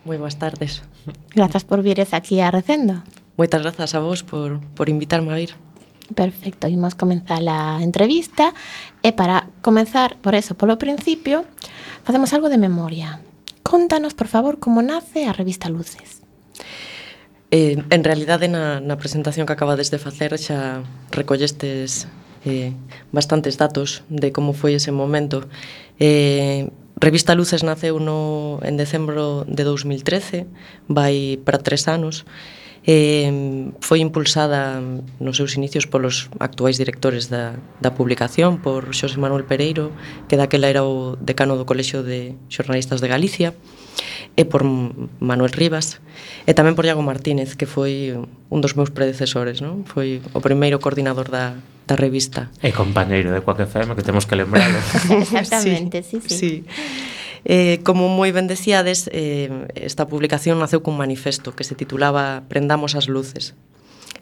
Moi 0.05 0.21
boas 0.21 0.37
tardes. 0.37 0.85
Grazas 1.33 1.65
por 1.65 1.81
vires 1.81 2.13
aquí 2.13 2.41
a 2.45 2.53
Recendo. 2.53 3.01
Moitas 3.41 3.65
grazas 3.65 3.97
a 3.97 4.01
vos 4.05 4.21
por, 4.21 4.61
por 4.77 4.93
invitarme 4.93 5.33
a 5.33 5.41
ir. 5.41 5.57
Perfecto, 6.13 6.69
imos 6.69 6.93
comenzar 6.93 7.41
a 7.49 7.81
entrevista 7.81 8.53
e 9.01 9.17
para 9.17 9.49
comenzar 9.65 10.21
por 10.21 10.37
eso, 10.37 10.53
polo 10.53 10.77
principio, 10.77 11.49
facemos 12.05 12.37
algo 12.37 12.53
de 12.53 12.61
memoria. 12.61 13.25
Contanos, 13.65 14.13
por 14.13 14.29
favor, 14.29 14.61
como 14.61 14.85
nace 14.85 15.25
a 15.25 15.33
revista 15.33 15.73
Luces. 15.73 16.21
Eh, 17.49 17.81
en 17.81 18.03
realidade, 18.05 18.53
na, 18.53 18.85
na 18.85 19.01
presentación 19.01 19.49
que 19.49 19.57
acabades 19.57 19.89
de 19.89 19.97
facer 19.97 20.37
xa 20.37 20.85
recollestes 21.09 22.05
eh, 22.45 22.77
bastantes 23.09 23.57
datos 23.57 24.05
de 24.13 24.29
como 24.37 24.53
foi 24.53 24.77
ese 24.77 24.93
momento. 24.93 25.49
Eh, 25.97 26.69
Revista 27.01 27.35
Luces 27.35 27.67
naceu 27.67 27.99
no, 27.99 28.63
en 28.63 28.79
decembro 28.79 29.43
de 29.51 29.67
2013, 29.67 30.47
vai 30.87 31.37
para 31.43 31.59
tres 31.59 31.91
anos, 31.91 32.23
eh, 32.87 33.33
foi 33.81 33.99
impulsada 34.05 34.79
nos 35.19 35.41
seus 35.41 35.57
inicios 35.57 35.89
polos 35.89 36.29
actuais 36.39 36.77
directores 36.77 37.33
da, 37.33 37.57
da 37.81 37.97
publicación, 37.97 38.61
por 38.61 38.95
Xosé 38.95 39.19
Manuel 39.19 39.49
Pereiro, 39.49 39.91
que 40.29 40.37
daquela 40.37 40.69
era 40.69 40.85
o 40.85 41.17
decano 41.17 41.57
do 41.57 41.67
Colexio 41.67 42.05
de 42.05 42.37
Xornalistas 42.53 43.01
de 43.01 43.09
Galicia, 43.09 43.57
e 44.37 44.45
por 44.45 44.63
Manuel 45.19 45.55
Rivas, 45.55 45.99
e 46.47 46.53
tamén 46.53 46.77
por 46.79 46.87
Iago 46.87 47.03
Martínez, 47.03 47.59
que 47.59 47.67
foi 47.67 48.15
un 48.15 48.61
dos 48.61 48.77
meus 48.79 48.93
predecesores, 48.93 49.59
non? 49.65 49.83
foi 49.89 50.21
o 50.31 50.41
primeiro 50.45 50.77
coordinador 50.79 51.33
da, 51.33 51.59
da 51.87 51.97
revista. 51.97 52.49
E 52.65 52.73
compañeiro 52.73 53.33
de 53.33 53.45
Coaque 53.45 53.69
FM, 53.69 53.95
que 53.97 54.03
temos 54.03 54.25
que 54.25 54.37
lembralo. 54.37 54.79
Exactamente, 55.25 56.03
sí, 56.09 56.21
sí. 56.25 56.29
sí. 56.29 56.37
sí. 56.37 56.55
Eh, 57.45 57.85
como 57.85 58.09
moi 58.09 58.33
ben 58.33 58.49
decíades, 58.49 59.05
eh, 59.13 59.69
esta 59.77 60.09
publicación 60.09 60.57
naceu 60.57 60.81
cun 60.81 60.97
manifesto 60.97 61.53
que 61.53 61.65
se 61.69 61.77
titulaba 61.77 62.49
Prendamos 62.49 62.97
as 62.97 63.05
luces. 63.05 63.53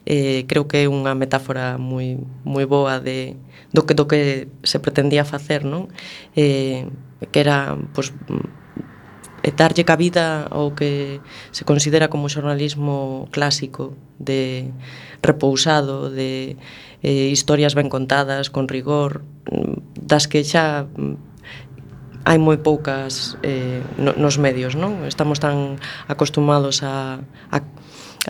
Eh, 0.03 0.43
creo 0.51 0.67
que 0.67 0.83
é 0.83 0.91
unha 0.91 1.15
metáfora 1.15 1.79
moi, 1.79 2.19
moi 2.43 2.67
boa 2.67 2.99
de, 2.99 3.39
do, 3.71 3.87
que, 3.87 3.95
do 3.95 4.11
que 4.11 4.51
se 4.67 4.83
pretendía 4.83 5.23
facer, 5.23 5.63
non? 5.63 5.87
Eh, 6.35 6.91
que 7.31 7.39
era, 7.39 7.79
pois, 7.95 8.11
darlle 9.55 9.87
cabida 9.87 10.51
ao 10.51 10.75
que 10.75 11.23
se 11.55 11.63
considera 11.63 12.11
como 12.11 12.27
xornalismo 12.27 13.31
clásico 13.31 13.95
de 14.19 14.75
repousado, 15.23 16.11
de 16.11 16.59
eh, 17.03 17.29
historias 17.29 17.75
ben 17.75 17.91
contadas, 17.91 18.51
con 18.51 18.69
rigor, 18.69 19.23
mm, 19.51 20.07
das 20.07 20.27
que 20.31 20.47
xa 20.47 20.87
mm, 20.87 21.33
hai 22.25 22.39
moi 22.39 22.55
poucas 22.63 23.35
eh, 23.43 23.83
no, 23.99 24.15
nos 24.15 24.39
medios, 24.39 24.79
non? 24.79 25.03
Estamos 25.11 25.43
tan 25.43 25.83
acostumados 26.07 26.87
a, 26.87 27.19
a, 27.51 27.59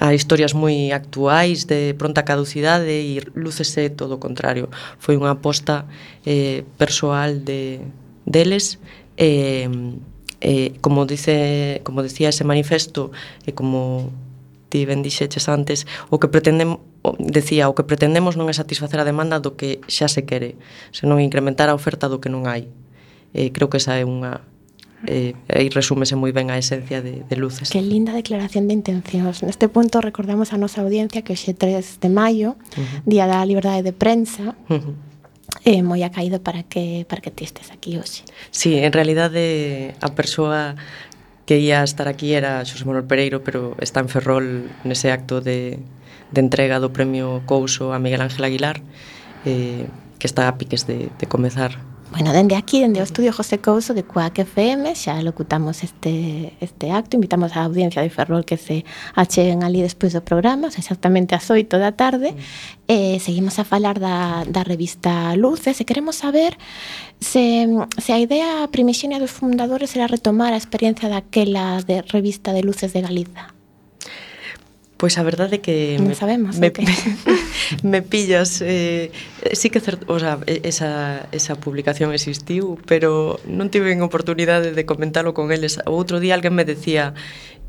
a 0.01 0.17
historias 0.17 0.57
moi 0.57 0.89
actuais 0.97 1.69
de 1.69 1.93
pronta 1.93 2.25
caducidade 2.25 2.89
e 2.89 3.21
lúcese 3.37 3.93
todo 3.93 4.17
o 4.17 4.23
contrario. 4.23 4.73
Foi 4.97 5.21
unha 5.21 5.37
aposta 5.37 5.85
eh, 6.25 6.65
persoal 6.81 7.45
de, 7.45 7.85
deles 8.25 8.81
e 9.21 9.69
eh, 9.69 9.71
eh, 10.43 10.75
como 10.81 11.07
dice 11.07 11.81
como 11.85 12.03
decía 12.03 12.33
ese 12.33 12.45
manifesto 12.45 13.13
e 13.47 13.51
eh, 13.51 13.55
como 13.55 14.11
ti 14.73 14.89
ben 14.89 15.05
dixeches 15.05 15.53
antes, 15.53 15.85
o 16.09 16.17
que 16.17 16.33
pretendemos 16.33 16.81
decía, 17.21 17.69
o 17.69 17.77
que 17.77 17.85
pretendemos 17.85 18.41
non 18.41 18.49
é 18.49 18.55
satisfacer 18.57 18.97
a 18.97 19.05
demanda 19.05 19.37
do 19.37 19.53
que 19.61 19.85
xa 19.85 20.09
se 20.09 20.25
quere, 20.25 20.57
senón 20.97 21.21
incrementar 21.21 21.69
a 21.69 21.77
oferta 21.77 22.09
do 22.09 22.25
que 22.25 22.33
non 22.33 22.49
hai. 22.49 22.73
Eh, 23.37 23.53
creo 23.53 23.69
que 23.69 23.77
esa 23.77 24.01
é 24.01 24.09
unha 24.09 24.41
eh, 25.07 25.35
aí 25.51 25.69
resúmese 25.69 26.15
moi 26.15 26.31
ben 26.31 26.49
a 26.49 26.57
esencia 26.57 27.03
de, 27.03 27.27
de 27.27 27.37
luces. 27.37 27.69
Que 27.69 27.83
linda 27.83 28.15
declaración 28.15 28.71
de 28.71 28.75
intencións. 28.79 29.43
Neste 29.43 29.67
punto 29.67 29.99
recordamos 30.01 30.55
a 30.55 30.57
nosa 30.57 30.81
audiencia 30.81 31.27
que 31.27 31.35
xe 31.35 31.53
3 31.53 32.01
de 32.01 32.09
maio, 32.09 32.55
uh 32.55 32.81
-huh. 32.81 33.03
Día 33.05 33.27
da 33.27 33.43
Liberdade 33.43 33.83
de 33.83 33.93
Prensa, 33.93 34.55
uh 34.71 34.79
-huh. 34.79 34.95
eh, 35.67 35.83
moi 35.83 36.07
acaído 36.07 36.39
para 36.39 36.63
que 36.63 37.05
para 37.11 37.21
que 37.21 37.35
ti 37.35 37.43
estes 37.43 37.75
aquí 37.75 37.99
hoxe. 37.99 38.23
Sí, 38.55 38.79
en 38.79 38.95
realidade 38.95 39.99
a 39.99 40.09
persoa 40.15 40.79
que 41.47 41.59
ia 41.59 41.83
estar 41.83 42.09
aquí 42.09 42.35
era 42.35 42.65
Xosé 42.65 42.85
Manuel 42.85 43.05
Pereiro, 43.05 43.43
pero 43.43 43.75
está 43.83 44.01
en 44.01 44.09
Ferrol 44.09 44.71
nese 44.85 45.11
acto 45.11 45.41
de, 45.41 45.79
de 46.31 46.41
entrega 46.41 46.79
do 46.79 46.95
premio 46.95 47.43
Couso 47.47 47.93
a 47.93 47.99
Miguel 47.99 48.23
Ángel 48.23 48.47
Aguilar, 48.47 48.81
eh, 49.45 49.87
que 50.19 50.27
está 50.27 50.47
a 50.47 50.57
piques 50.57 50.87
de, 50.87 51.11
de 51.19 51.27
comezar. 51.27 51.92
Bueno, 52.13 52.35
dende 52.35 52.57
aquí, 52.57 52.79
dende 52.79 53.01
o 53.01 53.05
estudio 53.05 53.33
José 53.33 53.59
Couso 53.59 53.95
de 53.95 54.05
Cuac 54.05 54.39
FM, 54.39 54.95
xa 54.95 55.17
locutamos 55.23 55.83
este, 55.83 56.53
este 56.61 56.93
acto, 56.93 57.17
invitamos 57.17 57.57
á 57.57 57.65
audiencia 57.65 58.05
de 58.05 58.13
Ferrol 58.13 58.45
que 58.45 58.61
se 58.61 58.85
acheguen 59.17 59.65
ali 59.65 59.81
despois 59.81 60.13
do 60.13 60.21
programa, 60.21 60.69
exactamente 60.69 61.33
ás 61.33 61.49
8 61.49 61.81
da 61.81 61.97
tarde, 61.97 62.37
mm. 62.37 62.93
e 62.93 63.17
seguimos 63.17 63.57
a 63.57 63.65
falar 63.65 63.97
da, 63.97 64.45
da 64.45 64.61
revista 64.61 65.33
Luces, 65.41 65.81
e 65.81 65.89
queremos 65.89 66.21
saber 66.21 66.61
se, 67.17 67.65
se 67.97 68.11
a 68.13 68.21
idea 68.21 68.69
primixenia 68.69 69.17
dos 69.17 69.33
fundadores 69.33 69.97
era 69.97 70.05
retomar 70.05 70.53
a 70.53 70.61
experiencia 70.61 71.09
daquela 71.09 71.81
de 71.81 72.05
revista 72.13 72.53
de 72.53 72.61
Luces 72.61 72.93
de 72.93 73.01
Galiza. 73.01 73.62
Pois 75.03 75.19
a 75.19 75.27
verdade 75.27 75.59
é 75.59 75.61
que 75.67 75.99
non 75.99 76.07
me, 76.07 76.15
sabemos, 76.15 76.63
me, 76.63 76.71
okay. 76.71 76.87
me, 76.87 76.95
me 77.99 78.01
pillas 78.07 78.63
eh, 78.63 79.11
sí 79.51 79.67
que 79.67 79.83
cert, 79.83 80.07
o 80.07 80.15
sea, 80.23 80.39
esa, 80.47 81.27
esa 81.35 81.59
publicación 81.59 82.15
existiu, 82.15 82.79
pero 82.87 83.43
non 83.43 83.67
tiven 83.67 83.99
oportunidade 84.07 84.71
de 84.71 84.87
comentalo 84.87 85.35
con 85.35 85.51
eles. 85.51 85.83
O 85.91 85.99
outro 85.99 86.23
día 86.23 86.39
alguén 86.39 86.55
me 86.55 86.63
decía 86.63 87.19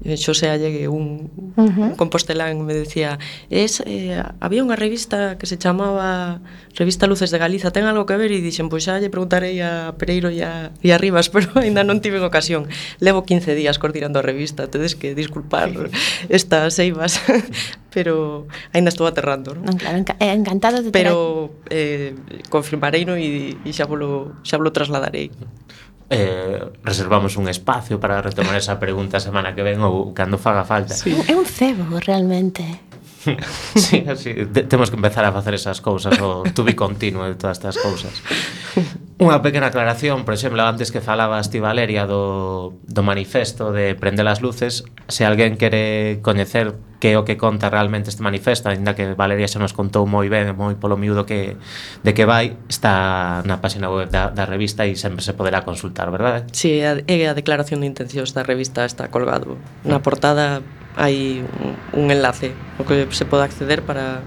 Xosé 0.04 0.50
Allegue, 0.50 0.88
un, 0.88 1.32
uh 1.56 1.64
-huh. 1.64 1.90
un 1.92 1.96
compostelán, 1.96 2.60
me 2.66 2.74
decía 2.74 3.20
es, 3.50 3.82
eh, 3.86 4.22
había 4.40 4.60
unha 4.60 4.76
revista 4.76 5.40
que 5.40 5.48
se 5.48 5.56
chamaba 5.56 6.44
Revista 6.76 7.08
Luces 7.08 7.32
de 7.32 7.40
Galiza, 7.40 7.72
ten 7.72 7.88
algo 7.88 8.04
que 8.04 8.20
ver? 8.20 8.36
E 8.36 8.44
dixen, 8.44 8.68
pois 8.68 8.84
xa 8.84 9.00
lle 9.00 9.08
preguntarei 9.08 9.64
a 9.64 9.96
Pereiro 9.96 10.28
e 10.28 10.44
a, 10.44 10.76
e 10.84 10.92
a 10.92 10.98
Rivas, 11.00 11.30
pero 11.34 11.48
aínda 11.56 11.88
non 11.88 12.04
tive 12.04 12.20
ocasión. 12.20 12.68
Levo 13.00 13.24
15 13.24 13.56
días 13.56 13.80
coordinando 13.80 14.20
a 14.20 14.24
revista, 14.26 14.68
tedes 14.68 15.00
que 15.00 15.16
disculpar 15.16 15.72
estas 16.28 16.76
eivas, 16.84 17.24
pero 17.96 18.46
aínda 18.76 18.92
estou 18.92 19.08
aterrando. 19.08 19.56
Non, 19.56 19.72
non 19.72 19.76
claro, 19.80 19.96
enca 19.96 20.20
eh, 20.20 20.36
encantado 20.36 20.84
de 20.84 20.92
Pero 20.92 21.54
eh, 21.72 22.12
confirmarei 22.52 23.08
no 23.08 23.16
e, 23.16 23.56
e 23.56 23.72
xa 23.72 23.88
volo, 23.88 24.36
xa 24.44 24.60
volo 24.60 24.76
trasladarei 24.76 25.32
eh, 26.14 26.64
reservamos 26.84 27.38
un 27.38 27.50
espacio 27.50 28.00
para 28.00 28.22
retomar 28.22 28.56
esa 28.56 28.80
pregunta 28.80 29.18
a 29.18 29.24
semana 29.24 29.54
que 29.58 29.66
ven 29.66 29.82
ou 29.82 30.14
cando 30.14 30.38
faga 30.38 30.64
falta. 30.64 30.94
Sí. 30.94 31.12
É 31.28 31.34
un 31.36 31.46
cebo, 31.46 32.00
realmente. 32.00 32.64
sí, 33.76 34.04
sí, 34.16 34.32
temos 34.68 34.92
que 34.92 34.98
empezar 34.98 35.24
a 35.26 35.32
facer 35.32 35.54
esas 35.54 35.80
cousas 35.80 36.20
o 36.20 36.44
to 36.54 36.64
be 36.64 36.76
continuo 36.76 37.24
de 37.26 37.36
todas 37.36 37.58
estas 37.58 37.78
cousas. 37.78 38.12
Unha 39.22 39.46
pequena 39.46 39.70
aclaración, 39.70 40.26
por 40.26 40.34
exemplo, 40.34 40.66
antes 40.66 40.90
que 40.90 40.98
falabas 40.98 41.54
ti 41.54 41.62
Valeria 41.62 42.10
do, 42.10 42.74
do 42.82 43.02
manifesto 43.06 43.70
de 43.70 43.94
Prende 43.94 44.26
las 44.26 44.42
Luces, 44.42 44.90
se 45.06 45.22
alguén 45.22 45.54
quere 45.62 46.18
coñecer 46.26 46.74
que 46.98 47.14
é 47.14 47.20
o 47.20 47.28
que 47.28 47.38
conta 47.38 47.70
realmente 47.70 48.10
este 48.10 48.24
manifesto, 48.24 48.74
ainda 48.74 48.96
que 48.96 49.14
Valeria 49.14 49.46
xa 49.46 49.62
nos 49.62 49.76
contou 49.76 50.10
moi 50.10 50.32
ben, 50.34 50.56
moi 50.58 50.74
polo 50.80 50.98
miúdo 50.98 51.28
que 51.28 51.60
de 52.02 52.12
que 52.16 52.26
vai, 52.26 52.58
está 52.72 53.44
na 53.46 53.62
página 53.62 53.92
web 53.92 54.10
da, 54.10 54.34
da 54.34 54.50
revista 54.50 54.88
e 54.88 54.98
sempre 54.98 55.22
se 55.22 55.38
poderá 55.38 55.62
consultar, 55.62 56.10
verdade? 56.10 56.48
Si, 56.56 56.80
sí, 56.80 56.82
é 56.82 57.18
a 57.30 57.36
declaración 57.38 57.84
de 57.84 57.92
intencións 57.92 58.34
da 58.34 58.42
revista 58.42 58.88
está 58.88 59.12
colgado. 59.14 59.60
Na 59.86 60.02
portada 60.02 60.66
hai 60.98 61.44
un 61.94 62.08
enlace 62.10 62.56
o 62.80 62.88
que 62.88 63.06
se 63.12 63.28
pode 63.28 63.46
acceder 63.46 63.86
para, 63.86 64.24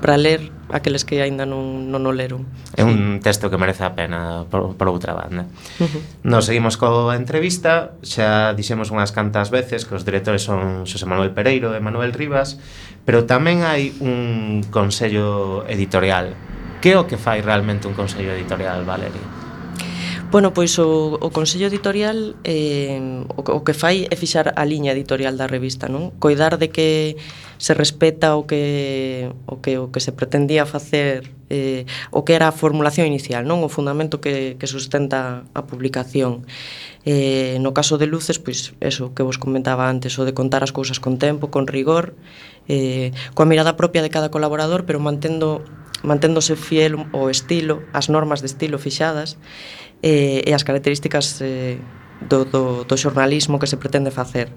para 0.00 0.16
ler 0.16 0.59
aqueles 0.72 1.04
que 1.04 1.22
aínda 1.22 1.46
non, 1.46 1.90
non 1.90 2.02
o 2.06 2.12
leron. 2.14 2.46
É 2.74 2.82
un 2.86 3.18
texto 3.22 3.50
que 3.50 3.58
merece 3.58 3.82
a 3.82 3.92
pena 3.94 4.46
por, 4.48 4.74
por 4.74 4.86
outra 4.90 5.14
banda. 5.14 5.46
Uh 5.78 5.86
-huh. 5.86 6.00
Nos 6.26 6.46
seguimos 6.46 6.78
coa 6.78 7.14
entrevista, 7.16 7.96
xa 8.02 8.52
dixemos 8.54 8.94
unhas 8.94 9.10
cantas 9.10 9.50
veces 9.50 9.86
que 9.86 9.94
os 9.94 10.06
directores 10.06 10.42
son 10.46 10.86
Xosé 10.86 11.06
Manuel 11.06 11.34
Pereiro 11.34 11.74
e 11.74 11.80
Manuel 11.80 12.14
Rivas, 12.14 12.58
pero 13.04 13.26
tamén 13.26 13.66
hai 13.66 13.94
un 13.98 14.62
consello 14.70 15.64
editorial. 15.66 16.34
Que 16.80 16.94
é 16.94 16.96
o 16.96 17.04
que 17.04 17.20
fai 17.20 17.44
realmente 17.44 17.84
un 17.84 17.94
consello 17.94 18.32
editorial, 18.32 18.84
Valeria? 18.88 19.39
Bueno, 20.30 20.54
pois 20.54 20.78
o, 20.78 21.18
o 21.18 21.30
Consello 21.34 21.66
Editorial 21.66 22.36
eh, 22.44 23.26
o, 23.34 23.42
o 23.42 23.64
que 23.66 23.74
fai 23.74 24.06
é 24.06 24.14
fixar 24.14 24.54
a 24.54 24.62
liña 24.62 24.94
editorial 24.94 25.34
da 25.34 25.50
revista, 25.50 25.90
non? 25.90 26.14
Coidar 26.22 26.54
de 26.54 26.70
que 26.70 27.18
se 27.58 27.74
respeta 27.74 28.38
o 28.38 28.46
que 28.46 29.26
o 29.50 29.58
que 29.58 29.82
o 29.82 29.90
que 29.90 29.98
se 29.98 30.14
pretendía 30.14 30.70
facer 30.70 31.34
eh, 31.50 31.82
o 32.14 32.22
que 32.22 32.38
era 32.38 32.46
a 32.46 32.54
formulación 32.54 33.10
inicial, 33.10 33.42
non? 33.42 33.66
O 33.66 33.68
fundamento 33.74 34.22
que, 34.22 34.54
que 34.54 34.70
sustenta 34.70 35.42
a 35.50 35.66
publicación. 35.66 36.46
Eh, 37.02 37.58
no 37.58 37.74
caso 37.74 37.98
de 37.98 38.06
Luces, 38.06 38.38
pois 38.38 38.78
eso 38.78 39.10
que 39.18 39.26
vos 39.26 39.34
comentaba 39.34 39.90
antes, 39.90 40.14
o 40.14 40.22
de 40.22 40.30
contar 40.30 40.62
as 40.62 40.70
cousas 40.70 41.02
con 41.02 41.18
tempo, 41.18 41.50
con 41.50 41.66
rigor, 41.66 42.14
eh, 42.70 43.10
coa 43.34 43.50
mirada 43.50 43.74
propia 43.74 43.98
de 43.98 44.14
cada 44.14 44.30
colaborador, 44.30 44.86
pero 44.86 45.02
mantendo 45.02 45.66
manténdose 46.02 46.56
fiel 46.56 46.96
ao 47.12 47.28
estilo, 47.28 47.84
ás 47.92 48.08
normas 48.08 48.40
de 48.40 48.48
estilo 48.48 48.80
fixadas, 48.80 49.36
eh, 50.02 50.44
e 50.44 50.50
as 50.52 50.64
características 50.64 51.40
eh, 51.40 51.78
do, 52.24 52.44
do, 52.44 52.84
do 52.84 52.96
xornalismo 52.96 53.58
que 53.58 53.68
se 53.68 53.76
pretende 53.76 54.10
facer. 54.10 54.52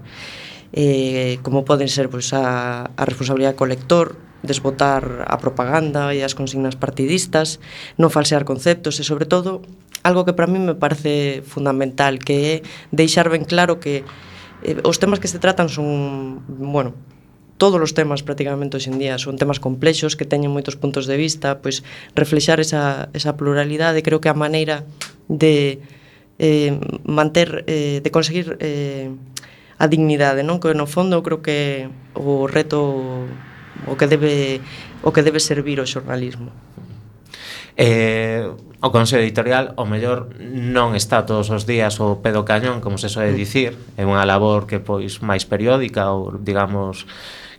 Eh, 0.74 1.38
como 1.46 1.64
poden 1.64 1.88
ser 1.88 2.10
pois, 2.10 2.34
a, 2.34 2.90
a 2.98 3.04
responsabilidade 3.06 3.56
co 3.56 3.70
lector, 3.70 4.18
desbotar 4.44 5.24
a 5.24 5.38
propaganda 5.40 6.12
e 6.12 6.26
as 6.26 6.36
consignas 6.36 6.76
partidistas, 6.76 7.64
non 7.96 8.12
falsear 8.12 8.44
conceptos 8.44 9.00
e, 9.00 9.08
sobre 9.08 9.24
todo, 9.30 9.64
algo 10.04 10.28
que 10.28 10.36
para 10.36 10.52
mí 10.52 10.60
me 10.60 10.76
parece 10.76 11.46
fundamental, 11.48 12.20
que 12.20 12.36
é 12.36 12.54
deixar 12.92 13.32
ben 13.32 13.48
claro 13.48 13.80
que 13.80 14.04
eh, 14.66 14.82
os 14.84 15.00
temas 15.00 15.24
que 15.24 15.32
se 15.32 15.40
tratan 15.40 15.72
son, 15.72 16.44
bueno, 16.50 16.98
todos 17.58 17.80
os 17.80 17.94
temas 17.94 18.26
prácticamente 18.26 18.78
hoxe 18.78 18.90
en 18.90 18.98
día 18.98 19.22
son 19.22 19.38
temas 19.38 19.62
complexos 19.62 20.18
que 20.18 20.26
teñen 20.26 20.52
moitos 20.52 20.76
puntos 20.76 21.06
de 21.06 21.16
vista, 21.18 21.62
pois 21.62 21.86
reflexar 22.18 22.60
esa, 22.60 23.10
esa 23.14 23.38
pluralidade 23.38 24.02
creo 24.02 24.22
que 24.22 24.30
a 24.30 24.38
maneira 24.38 24.84
de 25.30 25.80
eh, 26.40 26.74
manter, 27.06 27.64
eh, 27.68 28.02
de 28.02 28.10
conseguir 28.12 28.58
eh, 28.60 29.14
a 29.78 29.86
dignidade, 29.88 30.42
non? 30.42 30.62
Que 30.62 30.74
no 30.74 30.88
fondo 30.88 31.22
creo 31.22 31.44
que 31.44 31.90
o 32.16 32.48
reto 32.48 33.28
o 33.88 33.94
que 33.98 34.08
debe 34.08 34.62
o 35.04 35.12
que 35.12 35.26
debe 35.26 35.40
servir 35.44 35.82
o 35.82 35.86
xornalismo. 35.86 36.50
Eh, 37.76 38.46
o 38.84 38.92
Consello 38.92 39.24
Editorial 39.24 39.74
o 39.80 39.88
mellor 39.90 40.30
non 40.40 40.94
está 40.94 41.26
todos 41.26 41.50
os 41.50 41.66
días 41.66 41.98
o 42.04 42.22
pedo 42.22 42.46
cañón, 42.46 42.84
como 42.84 43.02
se 43.02 43.10
soe 43.10 43.34
mm. 43.34 43.38
dicir, 43.38 43.72
é 43.98 44.04
unha 44.06 44.24
labor 44.28 44.70
que 44.70 44.78
pois 44.78 45.24
máis 45.26 45.48
periódica 45.48 46.14
ou 46.14 46.38
digamos 46.38 47.10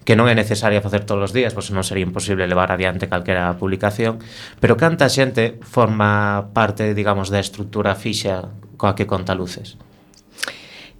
que 0.04 0.14
non 0.16 0.28
é 0.28 0.36
necesaria 0.36 0.84
facer 0.84 1.08
todos 1.08 1.32
os 1.32 1.32
días, 1.32 1.56
pois 1.56 1.72
non 1.72 1.82
sería 1.82 2.04
imposible 2.04 2.44
levar 2.44 2.68
adiante 2.68 3.08
calquera 3.08 3.56
publicación, 3.56 4.20
pero 4.60 4.76
canta 4.76 5.08
xente 5.08 5.56
forma 5.64 6.52
parte, 6.52 6.92
digamos, 6.92 7.32
da 7.32 7.40
estrutura 7.40 7.96
fixa 7.96 8.52
coa 8.76 8.92
que 8.92 9.08
conta 9.08 9.32
luces? 9.32 9.80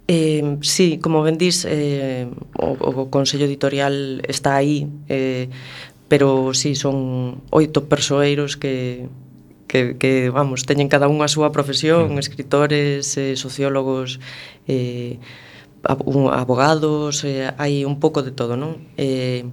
Eh, 0.07 0.57
sí, 0.61 0.97
como 1.01 1.25
ben 1.25 1.37
dís, 1.37 1.65
eh, 1.65 2.29
o, 2.57 2.77
o 2.77 3.09
Consello 3.09 3.45
Editorial 3.45 4.21
está 4.25 4.57
aí, 4.57 4.85
eh, 5.09 5.49
pero 6.07 6.53
sí, 6.53 6.77
son 6.77 7.41
oito 7.49 7.89
persoeiros 7.89 8.57
que, 8.57 9.09
que, 9.67 9.97
que 9.97 10.29
vamos, 10.29 10.65
teñen 10.69 10.89
cada 10.89 11.09
unha 11.09 11.25
a 11.25 11.33
súa 11.33 11.49
profesión, 11.49 12.17
mm. 12.17 12.21
escritores, 12.21 13.17
eh, 13.17 13.33
sociólogos, 13.33 14.21
eh, 14.69 15.17
abogados, 15.85 17.23
eh, 17.23 17.53
hai 17.57 17.85
un 17.85 18.01
pouco 18.01 18.21
de 18.25 18.31
todo, 18.31 18.57
non? 18.57 18.81
Eh, 18.97 19.45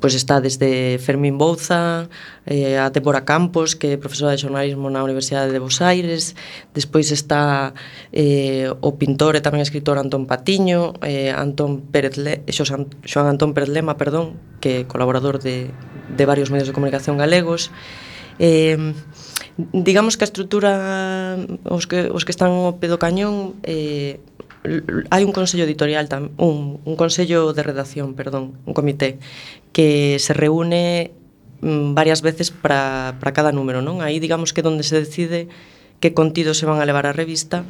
pois 0.00 0.14
está 0.14 0.40
desde 0.40 0.98
Fermín 0.98 1.38
Bouza 1.38 2.08
eh, 2.46 2.78
a 2.78 2.90
Débora 2.90 3.26
Campos 3.26 3.74
que 3.74 3.94
é 3.94 3.96
profesora 3.98 4.30
de 4.30 4.38
xornalismo 4.38 4.86
na 4.86 5.02
Universidade 5.02 5.50
de 5.50 5.58
Buenos 5.58 5.82
Aires 5.82 6.38
despois 6.70 7.10
está 7.10 7.74
eh, 8.14 8.70
o 8.70 8.94
pintor 8.94 9.34
e 9.34 9.42
tamén 9.42 9.58
escritor 9.58 9.98
Antón 9.98 10.30
Patiño 10.30 10.94
eh, 11.02 11.34
Antón 11.34 11.82
Pérez 11.90 12.14
Le, 12.14 12.46
Xosan, 12.46 12.94
Xoan 13.02 13.26
Antón 13.26 13.58
Pérez 13.58 13.74
Lema 13.74 13.98
perdón, 13.98 14.38
que 14.62 14.86
é 14.86 14.86
colaborador 14.86 15.42
de, 15.42 15.74
de 16.14 16.24
varios 16.30 16.54
medios 16.54 16.70
de 16.70 16.76
comunicación 16.76 17.18
galegos 17.18 17.74
eh, 18.38 18.78
digamos 19.74 20.14
que 20.14 20.24
a 20.24 20.30
estrutura 20.30 20.72
os 21.66 21.90
que, 21.90 22.06
os 22.06 22.22
que 22.22 22.32
están 22.32 22.54
ao 22.54 22.78
pé 22.78 22.86
do 22.86 23.02
cañón 23.02 23.58
eh, 23.66 24.22
hai 25.10 25.22
un 25.26 25.32
consello 25.34 25.66
editorial 25.66 26.06
tam, 26.06 26.30
un, 26.38 26.78
un 26.84 26.94
consello 26.94 27.52
de 27.52 27.62
redacción, 27.62 28.14
perdón, 28.14 28.54
un 28.66 28.74
comité 28.74 29.18
que 29.74 30.18
se 30.22 30.34
reúne 30.34 31.10
mm, 31.60 31.94
varias 31.94 32.22
veces 32.22 32.50
para 32.50 33.18
para 33.18 33.34
cada 33.34 33.50
número, 33.50 33.82
non? 33.82 34.00
Aí 34.02 34.22
digamos 34.22 34.54
que 34.54 34.62
onde 34.62 34.86
se 34.86 34.98
decide 34.98 35.50
que 35.98 36.14
contidos 36.14 36.58
se 36.58 36.66
van 36.66 36.78
a 36.78 36.86
levar 36.86 37.06
á 37.06 37.12
revista 37.12 37.66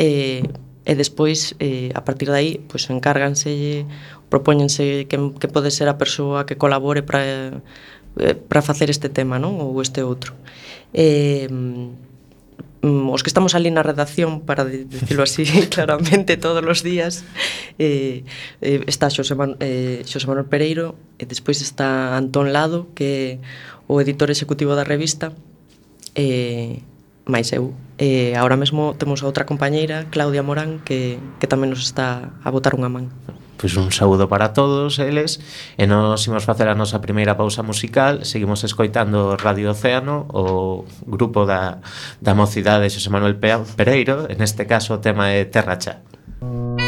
e 0.00 0.44
eh, 0.44 0.68
e 0.88 0.96
despois 0.96 1.52
eh, 1.60 1.92
a 1.92 2.00
partir 2.00 2.32
de 2.32 2.36
aí 2.40 2.50
pois 2.64 2.88
pues, 2.88 2.96
encárganse 2.96 3.84
propóñense 4.32 5.04
que, 5.04 5.16
que 5.36 5.48
pode 5.52 5.68
ser 5.68 5.92
a 5.92 6.00
persoa 6.00 6.48
que 6.48 6.56
colabore 6.56 7.04
para 7.04 7.60
eh, 8.16 8.34
para 8.34 8.62
facer 8.62 8.88
este 8.88 9.12
tema, 9.12 9.36
non? 9.38 9.60
Ou 9.60 9.78
este 9.84 10.00
outro. 10.00 10.32
Eh, 10.96 11.46
Mm, 12.78 13.10
os 13.10 13.26
que 13.26 13.30
estamos 13.30 13.58
ali 13.58 13.74
na 13.74 13.82
redacción, 13.82 14.46
para 14.46 14.62
dicirlo 14.62 15.26
así 15.26 15.42
claramente 15.74 16.38
todos 16.38 16.62
os 16.62 16.86
días, 16.86 17.26
eh, 17.82 18.22
eh, 18.62 18.86
está 18.86 19.10
Xosé, 19.10 19.34
Man, 19.34 19.58
eh, 19.58 20.06
Xosé 20.06 20.30
Manuel 20.30 20.46
Pereiro, 20.46 20.94
e 21.18 21.26
despois 21.26 21.58
está 21.58 22.14
Antón 22.14 22.54
Lado, 22.54 22.86
que 22.94 23.08
é 23.10 23.28
o 23.90 23.98
editor 23.98 24.30
executivo 24.30 24.78
da 24.78 24.86
revista, 24.86 25.34
e 26.14 26.22
eh, 26.22 27.26
máis 27.26 27.50
eu. 27.50 27.74
E 27.98 28.30
eh, 28.30 28.38
agora 28.38 28.54
mesmo 28.54 28.94
temos 28.94 29.20
a 29.20 29.28
outra 29.28 29.42
compañeira, 29.42 30.06
Claudia 30.14 30.46
Morán, 30.46 30.78
que, 30.78 31.18
que 31.42 31.50
tamén 31.50 31.74
nos 31.74 31.82
está 31.82 32.30
a 32.46 32.48
botar 32.54 32.78
unha 32.78 32.86
man 32.86 33.10
pois 33.58 33.76
un 33.76 33.90
saúdo 33.90 34.30
para 34.30 34.54
todos 34.54 35.02
eles 35.02 35.42
e 35.76 35.84
nos 35.84 36.24
imos 36.30 36.46
facer 36.46 36.70
a 36.70 36.78
nosa 36.78 37.02
primeira 37.02 37.36
pausa 37.36 37.66
musical 37.66 38.24
seguimos 38.24 38.62
escoitando 38.62 39.36
Radio 39.36 39.74
Océano 39.74 40.30
o 40.30 40.86
grupo 41.04 41.44
da, 41.44 41.82
da 42.22 42.32
mocidade 42.38 42.88
Xosé 42.88 43.10
Manuel 43.10 43.36
Pereiro 43.36 44.30
en 44.30 44.40
este 44.40 44.64
caso 44.64 44.96
o 44.96 45.02
tema 45.02 45.34
é 45.34 45.44
Terracha 45.44 46.00
Música 46.40 46.87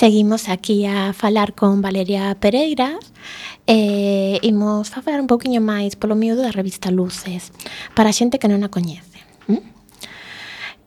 Seguimos 0.00 0.48
aquí 0.48 0.86
a 0.86 1.12
falar 1.12 1.54
con 1.54 1.82
Valeria 1.82 2.34
Pereira 2.40 2.98
eh, 3.66 4.40
e 4.40 4.48
imos 4.48 4.88
falar 4.88 5.20
un 5.20 5.28
pouquiño 5.28 5.60
máis 5.60 5.92
polo 5.92 6.16
miúdo 6.16 6.40
da 6.40 6.56
revista 6.56 6.88
Luces 6.88 7.52
para 7.92 8.08
a 8.08 8.16
xente 8.16 8.40
que 8.40 8.48
non 8.48 8.64
a 8.64 8.72
coñece. 8.72 9.20
¿Mm? 9.44 9.60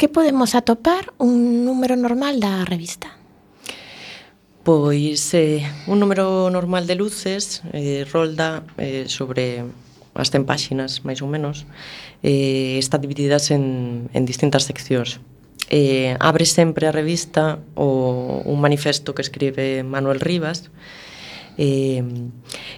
Que 0.01 0.09
podemos 0.09 0.57
atopar 0.57 1.13
un 1.21 1.61
número 1.61 1.93
normal 1.93 2.41
da 2.41 2.65
revista? 2.65 3.13
Pois 4.65 5.29
eh, 5.37 5.61
un 5.85 6.01
número 6.01 6.49
normal 6.49 6.89
de 6.89 6.97
luces 6.97 7.61
eh, 7.69 8.09
rolda 8.09 8.65
eh, 8.81 9.05
sobre 9.13 9.61
as 10.17 10.33
100 10.33 10.49
páxinas, 10.49 11.05
máis 11.05 11.21
ou 11.21 11.29
menos. 11.29 11.69
Eh, 12.25 12.81
está 12.81 12.97
divididas 12.97 13.53
en, 13.53 14.09
en 14.09 14.25
distintas 14.25 14.65
seccións 14.65 15.21
eh, 15.69 16.17
abre 16.19 16.45
sempre 16.45 16.87
a 16.87 16.91
revista 16.91 17.59
o, 17.75 18.41
un 18.45 18.61
manifesto 18.61 19.15
que 19.15 19.21
escribe 19.21 19.83
Manuel 19.83 20.19
Rivas. 20.19 20.71
Eh, 21.57 22.01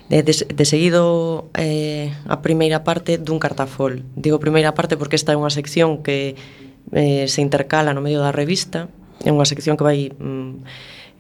de, 0.10 0.24
de, 0.24 0.66
seguido 0.66 1.48
eh, 1.56 2.12
a 2.28 2.44
primeira 2.44 2.84
parte 2.84 3.18
dun 3.18 3.40
cartafol. 3.40 4.04
Digo 4.20 4.40
primeira 4.40 4.76
parte 4.76 5.00
porque 5.00 5.16
esta 5.16 5.32
é 5.32 5.40
unha 5.40 5.52
sección 5.52 6.04
que 6.04 6.36
eh, 6.92 7.28
se 7.32 7.40
intercala 7.40 7.96
no 7.96 8.04
medio 8.04 8.20
da 8.20 8.36
revista. 8.36 8.92
É 9.24 9.32
unha 9.32 9.48
sección 9.48 9.80
que 9.80 9.88
vai 9.88 10.12
mm, 10.12 10.52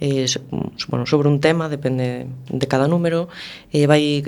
eh, 0.03 0.27
mm, 0.27 0.91
bueno, 0.91 1.05
sobre 1.07 1.31
un 1.31 1.39
tema, 1.39 1.71
depende 1.71 2.27
de 2.51 2.67
cada 2.67 2.87
número, 2.87 3.31
eh, 3.71 3.87
vai 3.87 4.19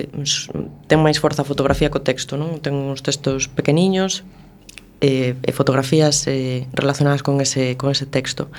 ten 0.88 1.00
máis 1.04 1.20
forza 1.20 1.44
a 1.44 1.48
fotografía 1.48 1.92
co 1.92 2.00
texto, 2.00 2.40
non? 2.40 2.64
Ten 2.64 2.72
uns 2.76 3.04
textos 3.04 3.52
pequeniños 3.52 4.24
eh, 5.00 5.34
e 5.42 5.50
fotografías 5.52 6.26
eh, 6.26 6.66
relacionadas 6.74 7.22
con 7.22 7.40
ese, 7.40 7.76
con 7.76 7.90
ese 7.90 8.06
texto. 8.06 8.50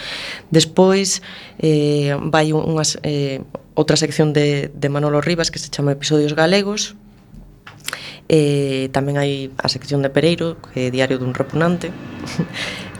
Despois 0.51 1.21
eh, 1.59 2.15
vai 2.19 2.51
unhas, 2.55 2.99
eh, 3.03 3.43
outra 3.75 3.95
sección 3.95 4.33
de, 4.33 4.71
de 4.73 4.87
Manolo 4.89 5.19
Rivas 5.19 5.51
que 5.51 5.59
se 5.59 5.69
chama 5.69 5.95
Episodios 5.95 6.33
Galegos, 6.33 6.95
Eh, 8.29 8.93
tamén 8.93 9.17
hai 9.17 9.49
a 9.57 9.65
sección 9.73 10.05
de 10.05 10.13
Pereiro, 10.13 10.61
que 10.61 10.87
é 10.87 10.93
Diario 10.93 11.17
dun 11.17 11.33
Repunante. 11.33 11.89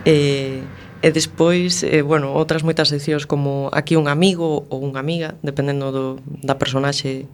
Eh, 0.08 0.63
e 1.04 1.12
despois, 1.12 1.84
eh, 1.84 2.02
bueno, 2.02 2.32
outras 2.32 2.63
moitas 2.63 2.88
seccións 2.88 3.28
como 3.28 3.67
Aquí 3.75 3.99
un 3.99 4.08
amigo 4.08 4.63
ou 4.71 4.80
unha 4.80 5.04
amiga, 5.04 5.36
dependendo 5.43 5.91
do, 5.91 6.06
da 6.39 6.56
personaxe 6.56 7.28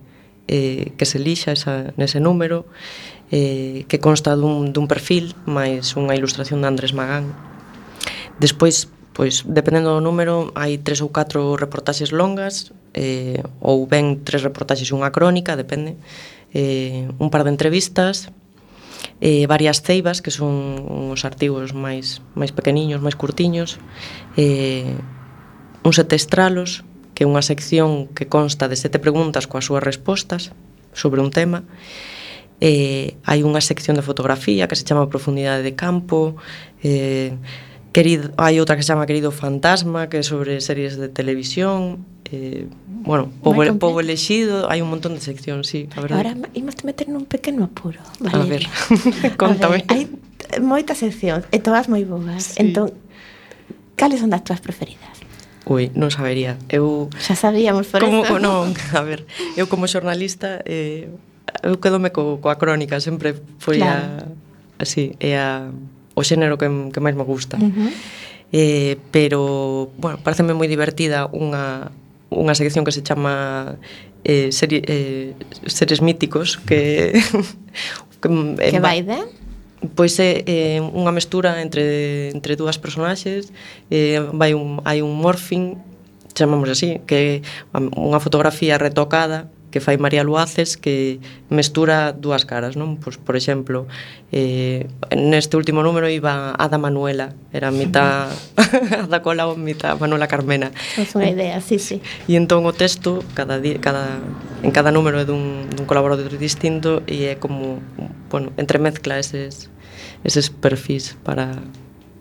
eh, 0.50 0.94
que 0.98 1.06
se 1.06 1.22
lixa 1.22 1.54
esa, 1.54 1.94
nese 1.94 2.18
número 2.18 2.66
eh, 3.36 3.84
que 3.92 4.00
consta 4.00 4.32
dun, 4.40 4.72
dun 4.72 4.88
perfil 4.88 5.36
máis 5.44 6.00
unha 6.00 6.16
ilustración 6.16 6.64
de 6.64 6.72
Andrés 6.72 6.96
Magán. 6.96 7.36
Despois, 8.40 8.88
pois, 9.12 9.44
dependendo 9.44 9.92
do 9.92 10.00
número, 10.00 10.56
hai 10.56 10.80
tres 10.80 11.04
ou 11.04 11.12
catro 11.12 11.60
reportaxes 11.60 12.16
longas 12.16 12.72
eh, 12.96 13.44
ou 13.60 13.84
ben 13.92 14.24
tres 14.24 14.40
reportaxes 14.40 14.88
e 14.88 14.96
unha 14.96 15.12
crónica, 15.12 15.60
depende, 15.60 16.00
eh, 16.56 17.12
un 17.20 17.28
par 17.28 17.44
de 17.44 17.52
entrevistas, 17.52 18.32
eh, 19.20 19.44
varias 19.52 19.84
ceibas, 19.84 20.24
que 20.24 20.32
son 20.32 21.12
os 21.12 21.28
artigos 21.28 21.76
máis, 21.76 22.24
máis 22.40 22.56
pequeniños, 22.56 23.04
máis 23.04 23.20
curtiños, 23.20 23.84
eh, 24.40 24.96
uns 25.84 26.00
sete 26.00 26.16
estralos, 26.16 26.88
que 27.12 27.24
é 27.24 27.28
unha 27.28 27.44
sección 27.44 28.08
que 28.16 28.32
consta 28.32 28.72
de 28.72 28.80
sete 28.80 28.96
preguntas 28.96 29.44
coas 29.44 29.68
súas 29.68 29.84
respostas 29.84 30.56
sobre 30.96 31.20
un 31.20 31.36
tema, 31.36 31.68
e 31.68 32.15
eh, 32.62 33.18
hai 33.28 33.44
unha 33.44 33.60
sección 33.60 34.00
de 34.00 34.04
fotografía 34.04 34.68
que 34.68 34.76
se 34.80 34.88
chama 34.88 35.12
Profundidade 35.12 35.64
de 35.64 35.76
Campo, 35.76 36.40
eh, 36.84 37.36
querido, 37.92 38.32
hai 38.40 38.60
outra 38.60 38.76
que 38.76 38.84
se 38.84 38.92
chama 38.92 39.08
Querido 39.08 39.32
Fantasma, 39.32 40.08
que 40.08 40.20
é 40.20 40.24
sobre 40.24 40.60
series 40.64 40.96
de 40.96 41.08
televisión, 41.12 42.04
eh, 42.32 42.68
bueno, 42.88 43.32
povo, 43.44 43.64
povo 43.80 44.00
elexido, 44.00 44.68
hai 44.72 44.80
un 44.80 44.90
montón 44.92 45.16
de 45.16 45.22
seccións, 45.24 45.68
sí, 45.68 45.88
a 45.96 46.04
verdade. 46.04 46.20
Ahora, 46.20 46.32
imaste 46.56 46.84
meter 46.88 47.08
nun 47.12 47.28
pequeno 47.28 47.68
apuro, 47.68 48.00
Valeria. 48.20 48.44
A 48.44 48.48
ver, 48.48 48.64
contame. 49.42 49.64
A 49.64 49.70
ver, 49.80 49.84
hai 49.92 50.04
moitas 50.60 51.00
seccións, 51.00 51.48
e 51.52 51.60
todas 51.60 51.88
moi 51.92 52.04
boas. 52.08 52.56
Sí. 52.56 52.64
Entón, 52.64 52.92
cales 54.00 54.24
son 54.24 54.32
das 54.32 54.44
túas 54.44 54.60
preferidas? 54.60 55.16
Ui, 55.66 55.90
non 55.98 56.14
sabería. 56.14 56.62
Eu... 56.70 57.10
Xa 57.18 57.34
sabíamos 57.34 57.90
por 57.90 58.04
como, 58.04 58.22
eso. 58.22 58.38
Non, 58.46 58.72
a 58.94 59.02
ver, 59.04 59.26
eu 59.60 59.66
como 59.72 59.88
xornalista... 59.90 60.62
Eh, 60.64 61.10
eu 61.64 61.78
quedome 61.80 62.10
co, 62.10 62.40
coa 62.42 62.56
crónica, 62.56 63.00
sempre 63.00 63.36
foi 63.60 63.78
claro. 63.78 64.34
a, 64.80 64.84
así, 64.84 65.16
é 65.20 65.38
a, 65.38 65.70
o 66.16 66.22
xénero 66.24 66.58
que, 66.58 66.68
que 66.92 67.00
máis 67.00 67.16
me 67.16 67.24
gusta. 67.24 67.58
Uh 67.58 67.70
-huh. 67.70 67.92
eh, 68.52 68.98
pero, 69.12 69.92
bueno, 69.98 70.18
pareceme 70.24 70.54
moi 70.56 70.68
divertida 70.68 71.30
unha, 71.32 71.92
unha 72.32 72.56
sección 72.56 72.84
que 72.84 72.96
se 72.96 73.04
chama 73.04 73.76
eh, 74.26 74.50
seri, 74.52 74.82
eh, 74.84 75.38
Seres 75.68 76.02
Míticos, 76.02 76.58
que... 76.58 77.14
que, 78.22 78.28
que 78.58 78.80
vai 78.82 79.06
de? 79.06 79.20
pois 79.94 80.18
é, 80.18 80.42
eh, 80.48 80.82
unha 80.82 81.14
mestura 81.14 81.62
entre 81.62 82.32
entre 82.34 82.58
dúas 82.58 82.82
personaxes, 82.82 83.54
eh, 83.94 84.18
vai 84.34 84.58
un 84.58 84.82
hai 84.82 85.06
un 85.06 85.14
morphing 85.14 85.78
chamamos 86.34 86.68
así, 86.70 87.00
que 87.06 87.46
é 87.46 87.80
unha 87.94 88.18
fotografía 88.18 88.82
retocada 88.82 89.48
que 89.76 89.84
fai 89.84 90.00
María 90.00 90.24
Luaces 90.24 90.80
que 90.80 91.20
mestura 91.52 92.16
dúas 92.16 92.48
caras, 92.48 92.80
non? 92.80 92.96
Pois, 92.96 93.20
por 93.20 93.36
exemplo, 93.36 93.92
eh, 94.32 94.88
neste 95.12 95.60
último 95.60 95.84
número 95.84 96.08
iba 96.08 96.56
Ada 96.56 96.80
Manuela, 96.80 97.36
era 97.52 97.76
mitad 97.76 98.32
Ada 99.04 99.20
Colau, 99.20 99.60
mitad 99.60 100.00
Manuela 100.00 100.32
Carmena. 100.32 100.72
É 100.96 101.04
unha 101.12 101.28
idea, 101.28 101.60
sí, 101.60 101.76
sí. 101.76 102.00
E 102.32 102.40
entón 102.40 102.64
o 102.64 102.72
texto 102.72 103.20
cada 103.36 103.60
día, 103.60 103.84
cada 103.84 104.24
en 104.64 104.72
cada 104.72 104.96
número 104.96 105.20
é 105.20 105.28
dun, 105.28 105.68
dun 105.68 105.84
colaborador 105.84 106.32
distinto 106.40 107.04
e 107.04 107.28
é 107.28 107.36
como, 107.36 107.84
bueno, 108.32 108.56
entremezcla 108.56 109.20
eses 109.20 109.68
eses 110.24 110.48
perfis 110.48 111.20
para 111.28 111.52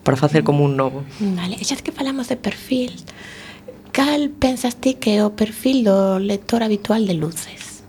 para 0.03 0.19
facer 0.19 0.43
como 0.43 0.67
un 0.67 0.75
novo. 0.75 1.07
Vale, 1.23 1.55
xa 1.63 1.79
que 1.79 1.95
falamos 1.95 2.27
de 2.27 2.35
perfil, 2.35 2.99
cal 3.95 4.35
pensas 4.35 4.75
ti 4.83 4.99
que 4.99 5.17
é 5.17 5.21
o 5.23 5.39
perfil 5.39 5.87
do 5.87 6.19
lector 6.19 6.67
habitual 6.67 7.07
de 7.07 7.15
luces? 7.15 7.87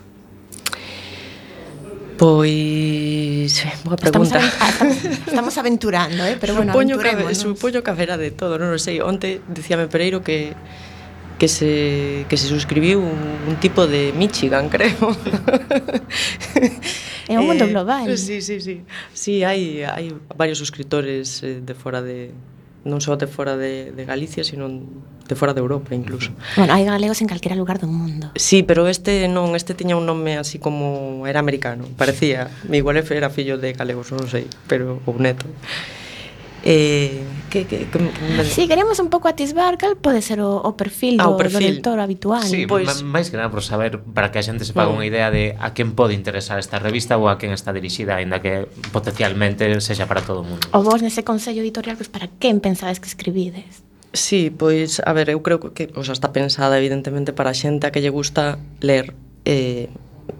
Pois, 2.15 3.51
eh, 3.65 3.75
boa 3.83 3.97
pregunta. 3.97 4.39
Ah, 4.39 4.69
estamos, 4.69 4.95
estamos, 4.95 5.27
estamos 5.33 5.55
aventurando, 5.57 6.21
eh, 6.23 6.37
pero 6.39 6.55
bueno, 6.55 6.71
supoño 6.71 6.95
que 7.01 7.35
supoño 7.35 7.83
que 7.83 7.91
haberá 7.91 8.15
de 8.15 8.31
todo, 8.31 8.61
non 8.61 8.71
o 8.71 8.79
sei. 8.79 9.01
Onte 9.01 9.41
dicíame 9.49 9.89
Pereiro 9.89 10.21
que 10.21 10.53
que 11.41 11.49
se 11.49 12.23
que 12.29 12.37
se 12.37 12.47
suscribiu 12.47 13.01
un, 13.01 13.19
un 13.49 13.55
tipo 13.59 13.89
de 13.89 14.13
Michigan, 14.15 14.69
creo. 14.73 15.11
É 17.27 17.35
un 17.35 17.49
mundo 17.49 17.65
eh, 17.65 17.71
global. 17.73 18.07
Eh, 18.07 18.15
sí, 18.15 18.39
sí, 18.39 18.61
sí. 18.61 18.85
Sí, 19.11 19.43
hai 19.43 19.83
hai 19.83 20.13
varios 20.37 20.61
suscriptores 20.61 21.41
eh, 21.41 21.59
de 21.59 21.73
fora 21.73 21.99
de 21.99 22.31
non 22.85 23.01
só 23.01 23.17
de 23.17 23.25
fora 23.25 23.57
de, 23.57 23.91
de 23.91 24.03
Galicia, 24.05 24.45
sino 24.45 24.69
de 24.69 25.35
fora 25.35 25.57
de 25.57 25.59
Europa 25.59 25.97
incluso. 25.97 26.29
Bueno, 26.53 26.77
hai 26.77 26.85
galegos 26.85 27.19
en 27.19 27.27
calquera 27.27 27.57
lugar 27.57 27.81
do 27.81 27.89
mundo. 27.89 28.29
Sí, 28.37 28.61
pero 28.61 28.85
este 28.85 29.25
non, 29.25 29.57
este 29.57 29.73
tiña 29.73 29.97
un 29.97 30.05
nome 30.05 30.37
así 30.37 30.61
como 30.61 31.25
era 31.25 31.41
americano, 31.41 31.89
parecía, 31.97 32.53
igual 32.69 33.01
era 33.01 33.33
fillo 33.33 33.57
de 33.57 33.73
galegos, 33.73 34.13
non 34.13 34.29
sei, 34.29 34.45
pero 34.69 35.01
ou 35.09 35.17
neto. 35.17 35.49
Eh, 36.67 37.21
que, 37.51 37.67
que, 37.67 37.85
que, 37.85 37.99
que 38.09 38.43
sí, 38.43 38.67
queremos 38.67 38.97
un 38.99 39.13
pouco 39.13 39.29
atisbar 39.29 39.77
cal 39.77 39.95
pode 40.01 40.25
ser 40.25 40.41
o, 40.41 40.57
o 40.57 40.73
perfil, 40.73 41.21
ah, 41.21 41.29
o 41.29 41.37
perfil 41.37 41.61
do 41.61 41.69
lector 41.77 41.97
habitual. 42.01 42.41
Sí, 42.41 42.65
pois... 42.65 43.05
Máis 43.05 43.29
que 43.29 43.37
nada 43.37 43.53
por 43.53 43.61
saber 43.61 44.01
para 44.01 44.33
que 44.33 44.41
a 44.41 44.43
xente 44.43 44.65
se 44.65 44.73
paga 44.73 44.89
mm. 44.89 44.97
unha 44.97 45.05
idea 45.05 45.29
de 45.29 45.53
a 45.61 45.77
quen 45.77 45.93
pode 45.93 46.17
interesar 46.17 46.57
esta 46.57 46.81
revista 46.81 47.21
ou 47.21 47.29
a 47.29 47.37
quen 47.37 47.53
está 47.53 47.69
dirixida, 47.69 48.17
aínda 48.17 48.41
que 48.41 48.65
potencialmente 48.89 49.69
sexa 49.77 50.09
para 50.09 50.25
todo 50.25 50.41
o 50.41 50.45
mundo. 50.49 50.65
O 50.73 50.81
vos 50.81 51.05
nese 51.05 51.21
consello 51.21 51.61
editorial, 51.61 52.01
pois 52.01 52.09
para 52.09 52.33
quen 52.41 52.57
pensades 52.57 52.97
que 52.97 53.05
escribides? 53.05 53.85
Sí, 54.17 54.49
pois, 54.49 54.97
a 55.05 55.13
ver, 55.13 55.29
eu 55.29 55.45
creo 55.45 55.61
que 55.61 55.93
o 55.93 56.01
sea, 56.01 56.17
está 56.17 56.33
pensada 56.33 56.81
evidentemente 56.81 57.29
para 57.29 57.53
a 57.53 57.55
xente 57.55 57.85
a 57.85 57.93
que 57.93 58.01
lle 58.01 58.09
gusta 58.09 58.57
ler 58.81 59.13
eh, 59.45 59.93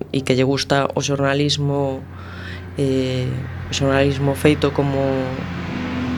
e 0.10 0.20
que 0.26 0.34
lle 0.34 0.44
gusta 0.48 0.90
o 0.90 1.06
xornalismo 1.06 2.02
eh, 2.82 3.30
o 3.70 3.74
xornalismo 3.78 4.34
feito 4.34 4.74
como 4.74 5.06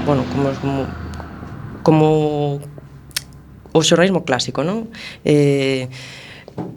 bueno, 0.07 0.23
como, 0.31 0.51
como, 0.55 0.87
como 1.83 2.07
o 3.75 3.79
xornalismo 3.83 4.23
clásico, 4.23 4.63
non? 4.63 4.87
Eh, 5.27 5.91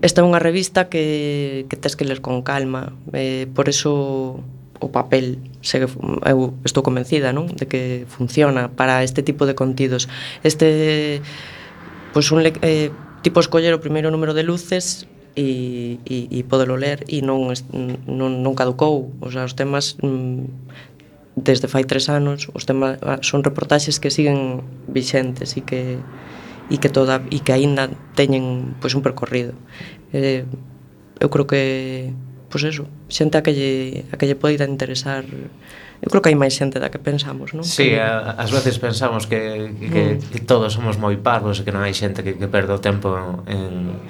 esta 0.03 0.21
é 0.21 0.27
unha 0.27 0.43
revista 0.43 0.91
que, 0.91 1.65
que 1.71 1.79
tens 1.79 1.95
que 1.95 2.05
ler 2.05 2.21
con 2.21 2.43
calma, 2.43 2.93
eh, 3.15 3.47
por 3.55 3.71
eso 3.71 4.43
o 4.81 4.89
papel 4.91 5.39
segue, 5.61 5.87
eu 6.27 6.57
estou 6.65 6.83
convencida 6.83 7.31
non? 7.37 7.47
de 7.53 7.69
que 7.69 8.09
funciona 8.09 8.73
para 8.73 9.05
este 9.05 9.21
tipo 9.21 9.45
de 9.45 9.53
contidos 9.53 10.09
este 10.41 11.21
pois 12.17 12.33
un 12.33 12.41
eh, 12.49 12.89
tipo 13.21 13.45
escoller 13.45 13.77
o 13.77 13.85
primeiro 13.85 14.09
número 14.09 14.33
de 14.33 14.41
luces 14.41 15.05
e, 15.37 16.01
e, 16.09 16.33
e 16.33 16.39
podelo 16.49 16.81
ler 16.81 17.05
e 17.13 17.21
non, 17.21 17.53
non, 18.09 18.41
non 18.41 18.57
caducou 18.57 19.13
o 19.21 19.29
sea, 19.29 19.45
os 19.45 19.53
temas 19.53 20.01
mm, 20.01 20.49
desde 21.37 21.69
fai 21.71 21.85
tres 21.87 22.09
anos 22.11 22.51
os 22.53 22.67
temas 22.67 22.99
ah, 23.03 23.23
son 23.23 23.43
reportaxes 23.47 24.03
que 24.03 24.11
siguen 24.11 24.67
vixentes 24.91 25.57
e 25.57 25.63
que 25.63 26.01
e 26.71 26.77
que 26.79 26.91
toda 26.91 27.23
e 27.31 27.39
que 27.43 27.53
aínda 27.55 27.91
teñen 28.15 28.77
pois 28.79 28.95
un 28.95 29.03
percorrido. 29.03 29.55
Eh, 30.15 30.45
eu 31.21 31.29
creo 31.31 31.47
que 31.47 32.11
pois 32.51 32.67
eso, 32.67 32.87
xente 33.07 33.39
a 33.39 33.43
que 33.43 33.55
lle 33.55 34.05
a 34.11 34.19
que 34.19 34.27
lle 34.27 34.39
poida 34.39 34.67
interesar 34.67 35.25
Eu 36.01 36.09
creo 36.09 36.23
que 36.25 36.33
hai 36.33 36.39
máis 36.39 36.57
xente 36.57 36.81
da 36.81 36.89
que 36.89 36.97
pensamos, 36.97 37.53
non? 37.53 37.61
Sí, 37.61 37.93
que... 37.93 38.01
ás 38.01 38.49
veces 38.49 38.81
pensamos 38.81 39.29
que, 39.29 39.69
que, 39.77 40.17
mm. 40.17 40.33
que 40.33 40.41
todos 40.41 40.73
somos 40.73 40.97
moi 40.97 41.21
parvos 41.21 41.61
e 41.61 41.63
que 41.69 41.73
non 41.77 41.85
hai 41.85 41.93
xente 41.93 42.25
que, 42.25 42.41
que 42.41 42.49
perde 42.49 42.73
o 42.73 42.81
tempo 42.81 43.45
en, 43.45 44.01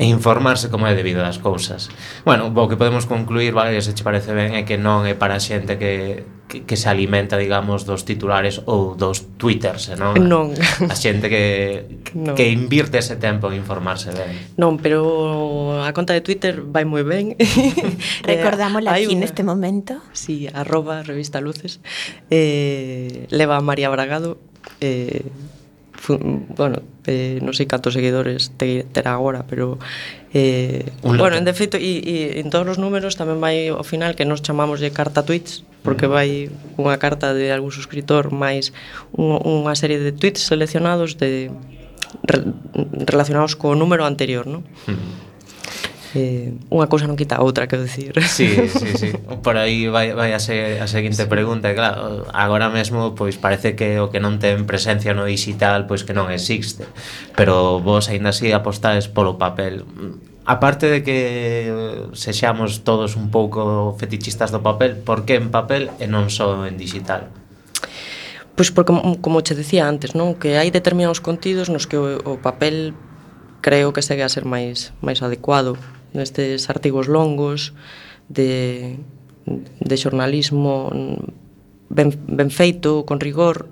e 0.00 0.08
informarse 0.08 0.72
como 0.72 0.88
é 0.88 0.96
debido 0.96 1.20
das 1.20 1.36
cousas. 1.36 1.92
Bueno, 2.24 2.48
o 2.48 2.68
que 2.72 2.80
podemos 2.80 3.04
concluir, 3.04 3.52
Valeria, 3.52 3.84
se 3.84 3.92
che 3.92 4.00
parece 4.00 4.32
ben, 4.32 4.56
é 4.56 4.64
que 4.64 4.80
non 4.80 5.04
é 5.04 5.12
para 5.12 5.36
a 5.36 5.42
xente 5.44 5.76
que, 5.76 6.24
que, 6.48 6.64
que 6.64 6.76
se 6.80 6.88
alimenta, 6.88 7.36
digamos, 7.36 7.84
dos 7.84 8.08
titulares 8.08 8.64
ou 8.64 8.96
dos 8.96 9.28
twitters, 9.36 9.92
non? 10.00 10.16
Non. 10.16 10.56
A 10.88 10.96
xente 10.96 11.28
que, 11.28 11.44
que 12.08 12.16
non. 12.16 12.32
que 12.32 12.48
invirte 12.48 12.96
ese 12.96 13.20
tempo 13.20 13.52
en 13.52 13.60
informarse 13.60 14.08
ben. 14.16 14.32
Non, 14.56 14.80
pero 14.80 15.84
a 15.84 15.92
conta 15.92 16.16
de 16.16 16.24
Twitter 16.24 16.64
vai 16.64 16.88
moi 16.88 17.04
ben. 17.04 17.36
Recordámosla 18.24 18.96
eh, 18.96 19.04
aquí 19.04 19.12
una... 19.12 19.28
neste 19.28 19.44
momento. 19.44 20.00
Sí, 20.16 20.48
arroba 20.48 21.04
revista 21.04 21.44
luces. 21.44 21.84
Eh, 22.32 23.28
leva 23.28 23.60
a 23.60 23.62
María 23.62 23.92
Bragado. 23.92 24.40
Eh, 24.80 25.28
bueno, 26.08 26.82
eh, 27.04 27.38
non 27.44 27.52
sei 27.52 27.68
cantos 27.68 27.92
seguidores 27.92 28.56
te, 28.56 28.88
terá 28.88 29.14
agora, 29.14 29.44
pero 29.44 29.76
eh, 30.32 30.88
Un 31.04 31.20
bueno, 31.20 31.36
en 31.36 31.44
defeito 31.44 31.76
e, 31.76 32.00
e 32.00 32.16
en 32.40 32.48
todos 32.48 32.66
os 32.66 32.78
números 32.80 33.20
tamén 33.20 33.42
vai 33.42 33.68
ao 33.68 33.84
final 33.84 34.16
que 34.16 34.24
nos 34.24 34.40
chamamos 34.40 34.80
de 34.80 34.90
carta 34.90 35.22
tweets, 35.22 35.62
porque 35.84 36.08
mm. 36.08 36.12
vai 36.12 36.28
unha 36.80 36.96
carta 36.96 37.36
de 37.36 37.52
algún 37.52 37.70
suscriptor 37.70 38.32
máis 38.32 38.72
un, 39.12 39.36
unha 39.44 39.76
serie 39.76 40.00
de 40.00 40.16
tweets 40.16 40.40
seleccionados 40.48 41.20
de 41.20 41.52
re, 42.24 42.40
relacionados 43.04 43.54
co 43.54 43.76
número 43.76 44.08
anterior, 44.08 44.48
non? 44.48 44.64
Mm 44.88 45.29
eh, 46.14 46.58
unha 46.70 46.90
cousa 46.90 47.06
non 47.06 47.14
quita 47.14 47.38
a 47.38 47.44
outra, 47.46 47.70
quero 47.70 47.86
dicir. 47.86 48.10
Sí, 48.26 48.66
sí, 48.66 48.88
sí. 48.98 49.10
Por 49.46 49.54
aí 49.54 49.86
vai, 49.86 50.10
vai 50.10 50.34
a, 50.34 50.42
se, 50.42 50.82
a 50.82 50.86
seguinte 50.90 51.22
sí. 51.22 51.30
pregunta, 51.30 51.70
claro, 51.74 52.26
agora 52.34 52.66
mesmo 52.66 53.14
pois 53.14 53.38
parece 53.38 53.78
que 53.78 54.02
o 54.02 54.10
que 54.10 54.18
non 54.18 54.42
ten 54.42 54.66
presencia 54.66 55.14
no 55.14 55.26
digital 55.26 55.86
pois 55.86 56.02
que 56.02 56.10
non 56.10 56.34
existe, 56.34 56.86
pero 57.38 57.78
vos 57.78 58.10
aínda 58.10 58.34
así 58.34 58.50
apostades 58.50 59.06
polo 59.06 59.38
papel. 59.38 59.86
Aparte 60.50 60.90
de 60.90 61.06
que 61.06 62.10
sexamos 62.18 62.82
todos 62.82 63.14
un 63.14 63.30
pouco 63.30 63.94
fetichistas 64.00 64.50
do 64.50 64.66
papel, 64.66 64.98
por 64.98 65.22
que 65.22 65.38
en 65.38 65.54
papel 65.54 65.94
e 66.02 66.10
non 66.10 66.26
só 66.26 66.66
en 66.66 66.74
digital? 66.74 67.30
Pois 68.58 68.74
porque, 68.74 68.92
como 69.22 69.46
che 69.46 69.54
decía 69.54 69.86
antes, 69.86 70.18
non 70.18 70.34
que 70.34 70.58
hai 70.58 70.74
determinados 70.74 71.22
contidos 71.22 71.70
nos 71.70 71.86
que 71.86 71.94
o, 71.94 72.18
o 72.26 72.42
papel 72.42 72.98
creo 73.62 73.92
que 73.94 74.02
segue 74.02 74.26
a 74.26 74.32
ser 74.32 74.42
máis 74.42 74.90
máis 75.04 75.22
adecuado 75.22 75.78
nestes 76.12 76.70
artigos 76.70 77.06
longos 77.08 77.74
de, 78.28 78.96
de 79.46 79.96
xornalismo 79.96 80.90
ben, 81.90 82.14
ben 82.26 82.50
feito, 82.50 83.04
con 83.04 83.18
rigor, 83.18 83.68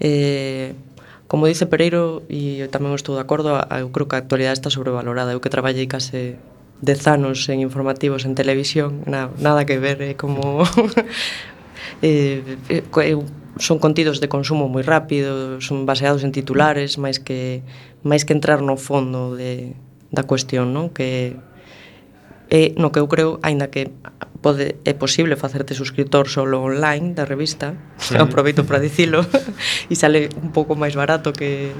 eh, 0.00 0.72
como 1.30 1.46
dice 1.46 1.66
Pereiro, 1.70 2.26
e 2.26 2.58
eu 2.58 2.66
tamén 2.66 2.90
estou 2.98 3.14
de 3.14 3.22
acordo, 3.22 3.54
eu 3.54 3.94
creo 3.94 4.10
que 4.10 4.18
a 4.18 4.22
actualidade 4.24 4.58
está 4.58 4.66
sobrevalorada. 4.66 5.30
Eu 5.30 5.38
que 5.38 5.46
traballei 5.46 5.86
case 5.86 6.42
dez 6.82 7.06
anos 7.06 7.46
en 7.46 7.62
informativos 7.62 8.26
en 8.26 8.34
televisión, 8.34 9.06
na, 9.06 9.30
nada 9.38 9.62
que 9.62 9.78
ver, 9.78 10.02
eh, 10.02 10.18
como... 10.18 10.66
eh, 12.02 12.42
eh, 12.66 12.82
son 13.60 13.78
contidos 13.78 14.18
de 14.18 14.26
consumo 14.26 14.66
moi 14.66 14.82
rápido, 14.82 15.62
son 15.62 15.86
baseados 15.86 16.26
en 16.26 16.32
titulares, 16.34 16.98
máis 16.98 17.22
que 17.22 17.62
máis 18.02 18.26
que 18.26 18.34
entrar 18.34 18.58
no 18.64 18.74
fondo 18.80 19.36
de, 19.38 19.78
da 20.10 20.26
cuestión, 20.26 20.74
non? 20.74 20.90
Que 20.90 21.38
e 22.50 22.74
no 22.76 22.90
que 22.90 22.98
eu 22.98 23.06
creo, 23.06 23.38
aínda 23.46 23.70
que 23.70 23.94
pode 24.42 24.82
é 24.84 24.92
posible 24.92 25.38
facerte 25.38 25.72
suscriptor 25.78 26.26
solo 26.26 26.60
online 26.66 27.14
da 27.14 27.24
revista, 27.24 27.78
sí. 27.96 28.18
aproveito 28.20 28.66
para 28.66 28.82
dicilo, 28.82 29.22
e 29.92 29.94
sale 29.94 30.28
un 30.42 30.50
pouco 30.50 30.74
máis 30.74 30.98
barato 30.98 31.30
que 31.30 31.70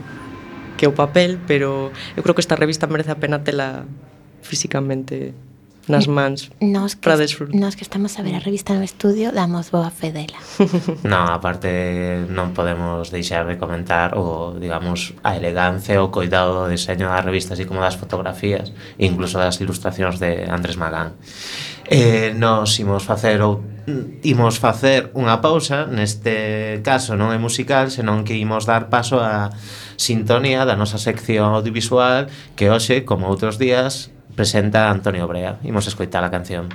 que 0.81 0.89
o 0.89 0.97
papel, 0.97 1.37
pero 1.45 1.93
eu 2.17 2.23
creo 2.25 2.33
que 2.33 2.41
esta 2.41 2.57
revista 2.57 2.89
merece 2.89 3.13
a 3.13 3.21
pena 3.21 3.45
tela 3.45 3.85
físicamente 4.41 5.37
nas 5.89 6.07
mans 6.07 6.51
nos 6.61 6.95
que, 6.95 7.01
para 7.01 7.17
desfrutar. 7.17 7.55
Nos 7.57 7.77
que 7.77 7.85
estamos 7.85 8.19
a 8.19 8.23
ver 8.23 8.35
a 8.37 8.43
revista 8.43 8.75
no 8.75 8.83
estudio 8.83 9.33
damos 9.33 9.71
boa 9.71 9.89
fe 9.89 10.13
dela. 10.13 10.39
non, 11.13 11.31
aparte 11.33 12.27
non 12.29 12.53
podemos 12.53 13.09
deixar 13.09 13.49
de 13.49 13.57
comentar 13.57 14.19
o, 14.19 14.57
digamos, 14.59 15.17
a 15.25 15.39
elegancia, 15.39 16.03
o 16.03 16.13
coidado 16.13 16.65
do 16.65 16.67
diseño 16.69 17.09
das 17.09 17.25
revistas 17.25 17.57
e 17.57 17.65
como 17.65 17.81
das 17.81 17.97
fotografías, 17.97 18.75
incluso 19.01 19.41
das 19.41 19.57
ilustracións 19.63 20.21
de 20.21 20.47
Andrés 20.51 20.77
Magán. 20.77 21.17
Eh, 21.91 22.31
nos 22.37 22.79
imos 22.79 23.03
facer 23.03 23.43
ou 23.43 23.65
imos 24.23 24.63
facer 24.63 25.11
unha 25.19 25.43
pausa, 25.43 25.91
neste 25.91 26.79
caso 26.87 27.19
non 27.19 27.35
é 27.35 27.39
musical, 27.41 27.91
senón 27.91 28.23
que 28.23 28.39
imos 28.39 28.69
dar 28.69 28.93
paso 28.93 29.19
a 29.19 29.51
sintonía 29.99 30.63
da 30.63 30.79
nosa 30.79 31.03
sección 31.03 31.51
audiovisual 31.51 32.31
que 32.55 32.71
hoxe, 32.71 33.03
como 33.03 33.27
outros 33.27 33.59
días, 33.59 34.15
presenta 34.35 34.91
Antonio 34.91 35.27
Brea. 35.27 35.59
Imos 35.63 35.87
escoitar 35.87 36.25
a 36.25 36.31
canción. 36.31 36.69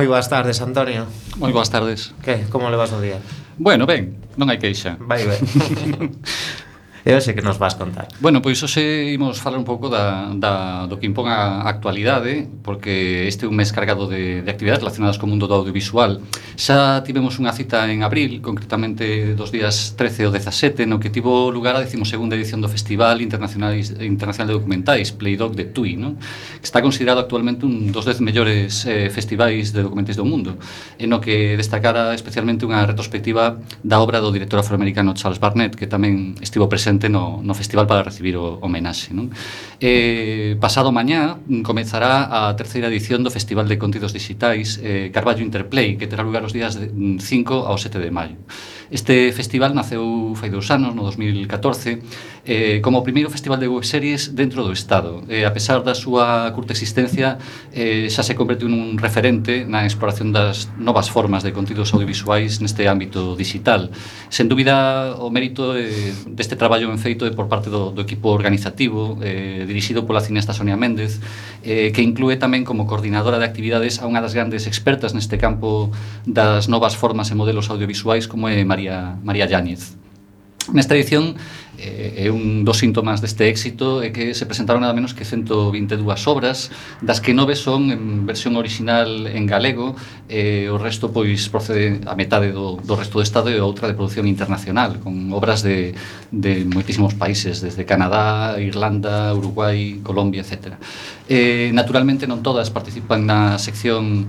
Moi 0.00 0.08
boas 0.08 0.32
tardes, 0.32 0.64
Antonio. 0.64 1.04
Moi 1.36 1.52
boas 1.52 1.68
tardes. 1.68 2.16
Que, 2.24 2.48
como 2.48 2.72
levas 2.72 2.88
o 2.96 3.04
día? 3.04 3.20
Bueno, 3.60 3.84
ben, 3.84 4.16
non 4.40 4.48
hai 4.48 4.56
queixa. 4.56 4.96
Vai 4.96 5.28
ben. 5.28 5.36
E 7.00 7.16
hoxe 7.16 7.32
que 7.32 7.40
nos 7.40 7.56
vas 7.56 7.80
contar? 7.80 8.12
Bueno, 8.20 8.44
pois 8.44 8.60
hoxe 8.60 9.08
imos 9.08 9.40
falar 9.40 9.56
un 9.56 9.64
pouco 9.64 9.88
da, 9.88 10.28
da, 10.36 10.84
do 10.84 11.00
que 11.00 11.08
impón 11.08 11.32
a 11.32 11.64
actualidade 11.64 12.44
Porque 12.60 13.24
este 13.24 13.44
é 13.44 13.48
un 13.48 13.56
mes 13.56 13.72
cargado 13.72 14.04
de, 14.04 14.44
de 14.44 14.50
actividades 14.52 14.84
relacionadas 14.84 15.16
co 15.16 15.24
mundo 15.24 15.48
do 15.48 15.56
audiovisual 15.56 16.20
Xa 16.60 17.00
tivemos 17.00 17.40
unha 17.40 17.56
cita 17.56 17.88
en 17.88 18.04
abril, 18.04 18.44
concretamente 18.44 19.32
dos 19.32 19.48
días 19.48 19.96
13 19.96 20.28
ao 20.28 20.32
17 20.36 20.84
No 20.84 21.00
que 21.00 21.08
tivo 21.08 21.48
lugar 21.48 21.72
a 21.72 21.80
12ª 21.80 22.36
edición 22.36 22.60
do 22.60 22.68
Festival 22.68 23.24
Internacional, 23.24 23.72
Internacional 23.80 24.52
de 24.52 24.60
Documentais 24.60 25.08
Playdog 25.16 25.56
de 25.56 25.72
Tui, 25.72 25.96
no? 25.96 26.20
Que 26.60 26.68
está 26.68 26.84
considerado 26.84 27.24
actualmente 27.24 27.64
un 27.64 27.96
dos 27.96 28.04
10 28.04 28.20
mellores 28.20 28.84
eh, 28.84 29.08
festivais 29.08 29.72
de 29.72 29.80
documentais 29.80 30.20
do 30.20 30.28
mundo 30.28 30.60
E 31.00 31.08
no 31.08 31.16
que 31.16 31.56
destacara 31.56 32.12
especialmente 32.12 32.68
unha 32.68 32.84
retrospectiva 32.84 33.56
da 33.80 34.04
obra 34.04 34.20
do 34.20 34.28
director 34.28 34.60
afroamericano 34.60 35.16
Charles 35.16 35.40
Barnett 35.40 35.80
Que 35.80 35.88
tamén 35.88 36.36
estivo 36.44 36.68
presente 36.68 36.89
presente 36.90 37.08
no, 37.08 37.40
no 37.42 37.54
festival 37.54 37.86
para 37.86 38.02
recibir 38.02 38.36
o 38.36 38.58
homenaxe. 38.60 39.14
Non? 39.14 39.30
Eh, 39.78 40.58
pasado 40.58 40.90
mañá 40.90 41.38
comezará 41.62 42.26
a 42.26 42.50
terceira 42.58 42.90
edición 42.90 43.22
do 43.22 43.30
Festival 43.30 43.70
de 43.70 43.78
Contidos 43.78 44.10
Digitais 44.10 44.82
eh, 44.82 45.14
Carballo 45.14 45.46
Interplay, 45.46 45.94
que 45.94 46.10
terá 46.10 46.26
lugar 46.26 46.42
os 46.42 46.50
días 46.50 46.74
de 46.74 46.90
mm, 46.90 47.22
5 47.22 47.70
ao 47.70 47.78
7 47.78 48.02
de 48.02 48.10
maio. 48.10 48.36
Este 48.90 49.30
festival 49.30 49.70
naceu 49.70 50.34
fai 50.34 50.50
dous 50.50 50.66
anos, 50.74 50.98
no 50.98 51.06
2014, 51.06 52.02
eh, 52.42 52.82
como 52.82 52.98
o 52.98 53.06
primeiro 53.06 53.30
festival 53.30 53.62
de 53.62 53.70
webseries 53.70 54.34
dentro 54.34 54.66
do 54.66 54.74
Estado. 54.74 55.22
Eh, 55.30 55.46
a 55.46 55.54
pesar 55.54 55.86
da 55.86 55.94
súa 55.94 56.50
curta 56.50 56.74
existencia, 56.74 57.38
eh, 57.70 58.10
xa 58.10 58.26
se 58.26 58.34
convertiu 58.34 58.66
nun 58.66 58.98
referente 58.98 59.62
na 59.62 59.86
exploración 59.86 60.34
das 60.34 60.66
novas 60.74 61.06
formas 61.06 61.46
de 61.46 61.54
contidos 61.54 61.94
audiovisuais 61.94 62.58
neste 62.58 62.90
ámbito 62.90 63.38
digital. 63.38 63.94
Sen 64.26 64.50
dúbida, 64.50 65.14
o 65.22 65.30
mérito 65.30 65.78
eh, 65.78 66.10
deste 66.26 66.58
traballo 66.58 66.90
en 66.90 66.98
feito 66.98 67.22
é 67.22 67.30
por 67.30 67.46
parte 67.46 67.70
do, 67.70 67.94
do 67.94 68.02
equipo 68.02 68.34
organizativo, 68.34 69.22
eh, 69.22 69.62
dirixido 69.70 70.02
pola 70.02 70.18
cineasta 70.18 70.50
Sonia 70.50 70.74
Méndez, 70.74 71.22
eh, 71.62 71.94
que 71.94 72.02
inclúe 72.02 72.42
tamén 72.42 72.66
como 72.66 72.90
coordinadora 72.90 73.38
de 73.38 73.46
actividades 73.46 74.02
a 74.02 74.10
unha 74.10 74.18
das 74.18 74.34
grandes 74.34 74.66
expertas 74.66 75.14
neste 75.14 75.38
campo 75.38 75.94
das 76.26 76.66
novas 76.66 76.98
formas 76.98 77.30
e 77.30 77.38
modelos 77.38 77.70
audiovisuais 77.70 78.26
como 78.26 78.50
é 78.50 78.58
María 78.66 78.79
María, 78.80 79.16
María 79.22 79.46
Yáñez. 79.46 79.96
Nesta 80.72 80.94
edición 80.94 81.36
eh, 81.76 82.24
é 82.24 82.30
un 82.30 82.64
dos 82.64 82.78
síntomas 82.78 83.20
deste 83.20 83.48
éxito 83.48 84.04
é 84.04 84.12
que 84.12 84.32
se 84.32 84.44
presentaron 84.48 84.84
nada 84.84 84.96
menos 84.96 85.12
que 85.16 85.24
122 85.24 86.00
obras 86.28 86.72
das 87.00 87.20
que 87.20 87.32
nove 87.36 87.56
son 87.56 87.92
en 87.92 88.24
versión 88.24 88.56
original 88.56 89.28
en 89.28 89.44
galego 89.44 89.96
e 90.28 90.68
o 90.72 90.76
resto 90.80 91.12
pois 91.12 91.48
procede 91.52 92.00
a 92.06 92.14
metade 92.16 92.52
do, 92.52 92.80
do 92.80 92.94
resto 92.96 93.18
do 93.18 93.24
estado 93.24 93.48
e 93.52 93.60
outra 93.60 93.88
de 93.88 93.96
produción 93.96 94.28
internacional 94.28 95.00
con 95.00 95.32
obras 95.32 95.64
de, 95.64 95.96
de 96.32 96.64
moitísimos 96.64 97.16
países 97.16 97.60
desde 97.60 97.84
Canadá, 97.84 98.56
Irlanda, 98.60 99.32
Uruguai, 99.36 100.00
Colombia, 100.04 100.44
etc. 100.44 100.76
Eh, 101.28 101.72
naturalmente 101.72 102.28
non 102.28 102.44
todas 102.44 102.68
participan 102.72 103.24
na 103.28 103.56
sección 103.56 104.28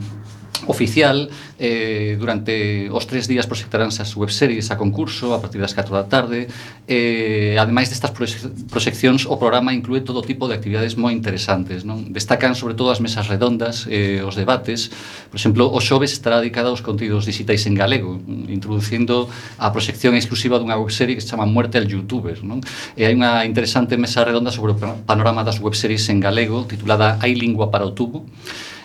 oficial 0.67 1.29
eh, 1.57 2.17
durante 2.19 2.89
os 2.91 3.05
tres 3.07 3.27
días 3.27 3.47
proxectaránse 3.47 4.01
as 4.01 4.13
webseries 4.17 4.69
a 4.69 4.75
concurso 4.77 5.33
a 5.33 5.39
partir 5.41 5.61
das 5.61 5.73
4 5.73 5.93
da 5.93 6.05
tarde. 6.05 6.47
Eh, 6.87 7.55
ademais 7.57 7.89
destas 7.89 8.11
proxeccións 8.11 9.25
o 9.25 9.37
programa 9.37 9.73
inclúe 9.73 10.01
todo 10.01 10.21
tipo 10.21 10.45
de 10.49 10.57
actividades 10.57 10.97
moi 10.97 11.13
interesantes 11.13 11.85
non? 11.87 12.11
Destacan 12.11 12.53
sobre 12.53 12.75
todo 12.75 12.91
as 12.91 12.99
mesas 12.99 13.29
redondas 13.31 13.87
eh, 13.87 14.21
os 14.25 14.35
debates. 14.35 14.91
Por 15.31 15.37
exemplo 15.37 15.69
o 15.69 15.79
xoves 15.79 16.11
estará 16.13 16.43
dedicada 16.43 16.69
aos 16.69 16.83
contidos 16.83 17.25
digitais 17.25 17.65
en 17.65 17.73
galego 17.73 18.19
introducindo 18.49 19.29
a 19.57 19.71
proxección 19.71 20.13
exclusiva 20.17 20.59
dunha 20.59 20.77
webserie 20.77 21.15
que 21.15 21.23
se 21.23 21.31
chama 21.31 21.47
Muerte 21.47 21.77
al 21.79 21.87
Youtuber 21.87 22.43
non? 22.43 22.61
e 22.97 23.07
hai 23.07 23.13
unha 23.13 23.47
interesante 23.47 23.95
mesa 23.95 24.25
redonda 24.25 24.51
sobre 24.51 24.73
o 24.73 24.77
panorama 25.05 25.45
das 25.45 25.61
webseries 25.63 26.05
en 26.09 26.19
galego 26.19 26.65
titulada 26.67 27.17
Hai 27.21 27.33
lingua 27.33 27.69
para 27.71 27.85
o 27.85 27.91
tubo. 27.93 28.25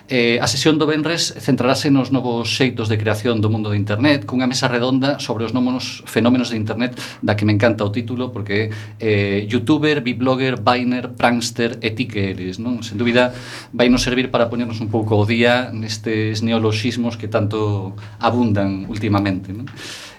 Eh, 0.08 0.38
a 0.38 0.46
sesión 0.46 0.78
do 0.78 0.86
Benres 0.86 1.34
centrarase 1.42 1.90
nos 1.90 2.14
novos 2.14 2.54
xeitos 2.54 2.86
de 2.86 2.94
creación 2.94 3.42
do 3.42 3.50
mundo 3.50 3.74
de 3.74 3.78
Internet 3.82 4.22
cunha 4.22 4.46
mesa 4.46 4.70
redonda 4.70 5.18
sobre 5.18 5.42
os 5.42 5.50
nómonos 5.50 6.06
fenómenos 6.06 6.54
de 6.54 6.54
Internet 6.54 6.94
da 7.26 7.34
que 7.34 7.42
me 7.42 7.50
encanta 7.50 7.82
o 7.82 7.90
título 7.90 8.30
porque 8.30 8.70
eh, 9.02 9.50
youtuber, 9.50 10.06
biblogger, 10.06 10.62
biner, 10.62 11.18
prankster 11.18 11.82
e 11.82 11.90
ti 11.90 12.06
que 12.06 12.30
eres 12.30 12.62
non? 12.62 12.86
sen 12.86 13.02
dúbida 13.02 13.34
vai 13.74 13.90
nos 13.90 14.06
servir 14.06 14.30
para 14.30 14.46
poñernos 14.46 14.78
un 14.78 14.94
pouco 14.94 15.18
o 15.18 15.26
día 15.26 15.74
nestes 15.74 16.38
neoloxismos 16.38 17.18
que 17.18 17.26
tanto 17.26 17.98
abundan 18.22 18.86
últimamente 18.86 19.50
non? 19.50 19.66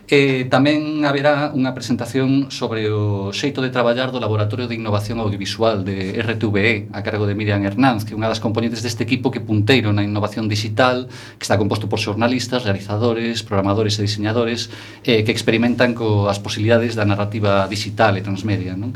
E 0.08 0.47
tamén 0.47 1.03
haberá 1.03 1.51
unha 1.51 1.76
presentación 1.76 2.47
sobre 2.47 2.88
o 2.88 3.36
xeito 3.36 3.60
de 3.60 3.76
traballar 3.76 4.08
do 4.08 4.24
Laboratorio 4.24 4.64
de 4.64 4.80
Innovación 4.80 5.20
Audiovisual 5.20 5.84
de 5.84 6.16
RTVE 6.24 6.95
a 6.95 7.03
cargo 7.03 7.28
de 7.28 7.36
Miriam 7.36 7.60
Hernández, 7.60 8.08
que 8.08 8.16
é 8.16 8.20
unha 8.20 8.32
das 8.32 8.39
componentes 8.39 8.80
deste 8.80 9.03
equipo 9.03 9.36
que 9.36 9.43
punteiro 9.43 9.91
na 9.91 10.08
innovación 10.08 10.47
digital, 10.47 11.12
que 11.36 11.43
está 11.43 11.60
composto 11.60 11.91
por 11.91 11.99
xornalistas, 11.99 12.64
realizadores, 12.64 13.43
programadores 13.43 13.99
e 13.99 14.08
diseñadores 14.08 14.72
eh, 15.03 15.28
que 15.28 15.36
experimentan 15.36 15.91
coas 15.91 16.39
posibilidades 16.39 16.95
da 16.95 17.03
narrativa 17.03 17.68
digital 17.68 18.16
e 18.16 18.24
transmedia. 18.24 18.80
Non? 18.80 18.95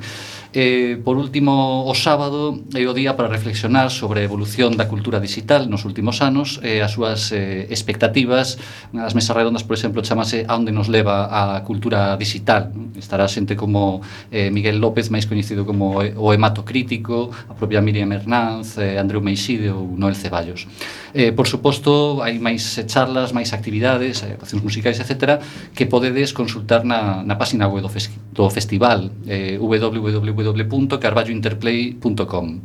E, 0.54 0.99
por 0.99 1.16
último, 1.16 1.88
o 1.88 1.95
sábado 1.95 2.60
é 2.76 2.84
o 2.84 2.91
día 2.91 3.16
para 3.16 3.32
reflexionar 3.32 3.88
sobre 3.88 4.20
a 4.20 4.28
evolución 4.28 4.76
da 4.76 4.84
cultura 4.84 5.24
digital 5.24 5.72
nos 5.72 5.88
últimos 5.88 6.20
anos 6.20 6.60
e 6.60 6.84
as 6.84 6.91
súas 6.91 7.32
eh, 7.32 7.72
expectativas. 7.72 8.60
Unha 8.91 9.08
das 9.08 9.16
mesas 9.16 9.32
redondas, 9.32 9.64
por 9.64 9.80
exemplo, 9.80 10.04
chamase 10.04 10.43
A 10.43 10.60
onde 10.60 10.76
nos 10.76 10.91
leva 10.91 11.32
a 11.32 11.64
cultura 11.64 12.20
digital. 12.20 12.68
Estará 12.99 13.32
xente 13.32 13.56
como 13.56 14.04
eh, 14.28 14.52
Miguel 14.52 14.84
López, 14.84 15.08
máis 15.08 15.24
coñecido 15.24 15.64
como 15.64 16.04
o 16.04 16.28
hemato 16.36 16.68
crítico, 16.68 17.32
a 17.47 17.56
propia 17.56 17.80
Miriam 17.80 18.12
Hernández, 18.12 18.76
eh, 18.76 18.99
Andreu 18.99 19.24
Meixide 19.24 19.72
ou 19.72 19.95
Noel 19.95 20.20
Ceballos. 20.20 20.68
Eh, 21.16 21.32
por 21.32 21.47
suposto, 21.47 22.20
hai 22.20 22.43
máis 22.43 22.76
eh, 22.76 22.84
charlas, 22.84 23.32
máis 23.32 23.56
actividades, 23.56 24.20
actuacións 24.20 24.68
musicais, 24.68 24.99
etc., 24.99 25.39
que 25.72 25.88
podedes 25.88 26.36
consultar 26.36 26.84
na, 26.84 27.24
na 27.24 27.39
página 27.39 27.72
web 27.72 27.88
do, 27.88 27.88
fes 27.88 28.12
do 28.36 28.52
festival, 28.52 29.08
eh, 29.32 29.56
www 29.56 30.41
www.carvaggiointerplay.com. 30.44 32.62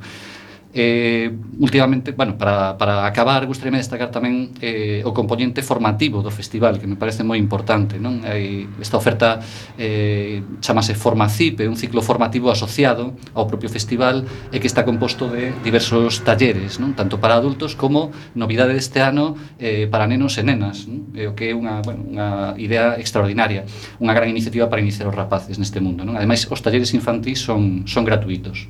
Eh, 0.78 1.32
últimamente, 1.58 2.12
bueno, 2.12 2.36
para, 2.36 2.76
para 2.76 3.06
acabar, 3.06 3.46
gustaríame 3.46 3.80
destacar 3.80 4.12
tamén 4.12 4.52
eh, 4.60 5.00
o 5.08 5.16
componente 5.16 5.64
formativo 5.64 6.20
do 6.20 6.28
festival, 6.28 6.76
que 6.76 6.84
me 6.84 7.00
parece 7.00 7.24
moi 7.24 7.40
importante. 7.40 7.96
Non? 7.96 8.20
Hai, 8.28 8.68
esta 8.76 9.00
oferta 9.00 9.40
eh, 9.80 10.44
chamase 10.60 10.92
Formacipe, 10.92 11.64
un 11.64 11.80
ciclo 11.80 12.04
formativo 12.04 12.52
asociado 12.52 13.16
ao 13.32 13.48
propio 13.48 13.72
festival 13.72 14.28
e 14.52 14.60
que 14.60 14.68
está 14.68 14.84
composto 14.84 15.32
de 15.32 15.56
diversos 15.64 16.20
talleres, 16.28 16.76
non? 16.76 16.92
tanto 16.92 17.16
para 17.24 17.40
adultos 17.40 17.72
como 17.72 18.12
novidade 18.36 18.76
deste 18.76 19.00
ano 19.00 19.32
eh, 19.56 19.88
para 19.88 20.04
nenos 20.04 20.36
e 20.36 20.44
nenas, 20.44 20.84
non? 20.84 21.08
Eh, 21.16 21.24
o 21.24 21.32
que 21.32 21.48
é 21.48 21.52
unha, 21.56 21.80
bueno, 21.80 22.04
unha 22.04 22.52
idea 22.60 23.00
extraordinaria, 23.00 23.64
unha 23.96 24.12
gran 24.12 24.28
iniciativa 24.28 24.68
para 24.68 24.84
iniciar 24.84 25.08
os 25.08 25.16
rapaces 25.16 25.56
neste 25.56 25.80
mundo. 25.80 26.04
Non? 26.04 26.20
Ademais, 26.20 26.44
os 26.52 26.60
talleres 26.60 26.92
infantís 26.92 27.40
son, 27.40 27.88
son 27.88 28.04
gratuitos. 28.04 28.68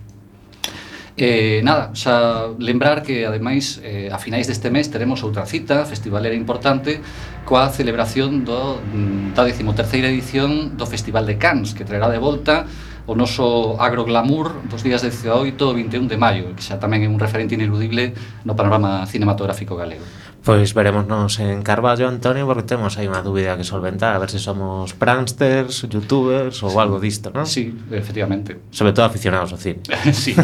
Eh, 1.19 1.65
nada, 1.65 1.97
xa 1.97 2.53
lembrar 2.61 3.01
que 3.01 3.25
ademais 3.25 3.81
eh, 3.81 4.13
a 4.13 4.21
finais 4.21 4.45
deste 4.45 4.69
mes 4.69 4.93
teremos 4.93 5.25
outra 5.25 5.49
cita 5.49 5.89
festivalera 5.89 6.37
importante 6.37 7.01
coa 7.49 7.73
celebración 7.73 8.45
do, 8.45 8.77
mm, 8.85 9.33
da 9.33 9.49
13ª 9.49 10.13
edición 10.13 10.77
do 10.77 10.85
Festival 10.85 11.25
de 11.25 11.41
Cans 11.41 11.73
que 11.73 11.89
traerá 11.89 12.13
de 12.13 12.21
volta 12.21 12.69
o 13.09 13.17
noso 13.17 13.81
agroglamour 13.81 14.69
dos 14.69 14.85
días 14.85 15.01
18 15.01 15.57
e 15.57 15.75
21 15.89 16.05
de 16.05 16.21
maio 16.21 16.53
que 16.53 16.61
xa 16.61 16.77
tamén 16.77 17.01
é 17.01 17.09
un 17.09 17.17
referente 17.17 17.57
ineludible 17.57 18.13
no 18.45 18.53
panorama 18.53 19.09
cinematográfico 19.09 19.73
galego. 19.73 20.05
Pois 20.47 20.79
veremosnos 20.79 21.43
en 21.43 21.67
Carballo, 21.67 22.07
Antonio, 22.07 22.47
porque 22.47 22.63
temos 22.63 22.95
aí 23.03 23.11
unha 23.11 23.19
dúbida 23.19 23.59
que 23.59 23.67
solventar, 23.67 24.15
a 24.15 24.23
ver 24.23 24.31
se 24.31 24.39
somos 24.39 24.95
pranksters, 24.95 25.91
youtubers 25.91 26.63
ou 26.63 26.71
sí. 26.71 26.79
algo 26.79 27.03
disto, 27.03 27.35
non? 27.35 27.51
Sí, 27.51 27.75
efectivamente. 27.91 28.55
Sobre 28.71 28.95
todo 28.95 29.11
aficionados 29.11 29.51
ao 29.51 29.59
cine. 29.59 29.83
sí, 30.15 30.39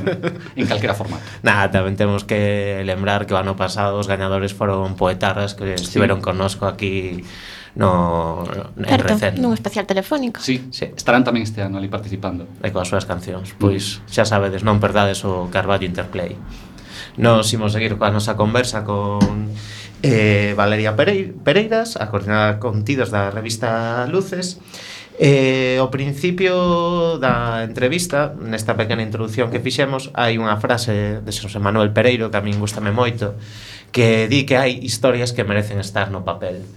en 0.60 0.68
calquera 0.68 0.92
formato. 0.92 1.24
Nada, 1.40 1.72
tamén 1.72 1.96
temos 1.96 2.28
que 2.28 2.84
lembrar 2.84 3.24
que 3.24 3.32
o 3.32 3.40
ano 3.40 3.56
pasado 3.56 3.96
os 3.96 4.04
gañadores 4.04 4.52
foron 4.52 4.92
poetarras 4.92 5.56
que 5.56 5.80
sí. 5.80 5.96
connosco 6.20 6.68
aquí 6.68 7.24
no, 7.76 8.44
no 8.76 8.84
Certo, 8.84 9.08
recén. 9.08 9.40
nun 9.40 9.56
especial 9.56 9.88
telefónico. 9.88 10.36
Sí, 10.44 10.68
sí, 10.68 10.92
estarán 10.92 11.24
tamén 11.24 11.48
este 11.48 11.64
ano 11.64 11.80
ali 11.80 11.88
participando. 11.88 12.44
E 12.60 12.68
coas 12.68 12.92
súas 12.92 13.08
cancións. 13.08 13.56
Pois 13.56 14.04
xa 14.04 14.28
sabedes, 14.28 14.64
non 14.68 14.84
perdades 14.84 15.24
o 15.24 15.48
Carballo 15.48 15.88
Interplay. 15.88 16.36
Nos 17.16 17.48
imos 17.52 17.72
seguir 17.72 17.96
coa 17.96 18.12
nosa 18.12 18.36
conversa 18.36 18.84
con 18.84 19.50
eh, 20.04 20.52
Valeria 20.52 20.94
Pereiras, 20.94 21.96
a 21.96 22.12
coordenadora 22.12 22.60
contidos 22.60 23.08
da 23.08 23.32
revista 23.32 24.04
Luces, 24.06 24.60
Eh, 25.18 25.80
ao 25.80 25.88
principio 25.88 27.16
da 27.16 27.64
entrevista, 27.64 28.36
nesta 28.36 28.76
pequena 28.76 29.00
introdución 29.00 29.48
que 29.48 29.64
fixemos, 29.64 30.12
hai 30.12 30.36
unha 30.36 30.60
frase 30.60 31.24
de 31.24 31.32
Xosé 31.32 31.56
Manuel 31.56 31.96
Pereiro 31.96 32.28
que 32.28 32.36
a 32.36 32.44
min 32.44 32.60
gustame 32.60 32.92
moito, 32.92 33.32
que 33.96 34.28
di 34.28 34.44
que 34.44 34.60
hai 34.60 34.76
historias 34.76 35.32
que 35.32 35.48
merecen 35.48 35.80
estar 35.80 36.12
no 36.12 36.20
papel. 36.20 36.68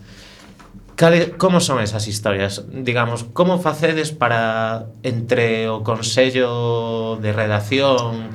Cale, 0.96 1.36
como 1.36 1.60
son 1.60 1.84
esas 1.84 2.08
historias? 2.08 2.64
Digamos, 2.72 3.28
como 3.36 3.60
facedes 3.60 4.16
para 4.16 4.88
entre 5.04 5.68
o 5.68 5.84
Consello 5.84 7.20
de 7.20 7.36
Redacción, 7.36 8.32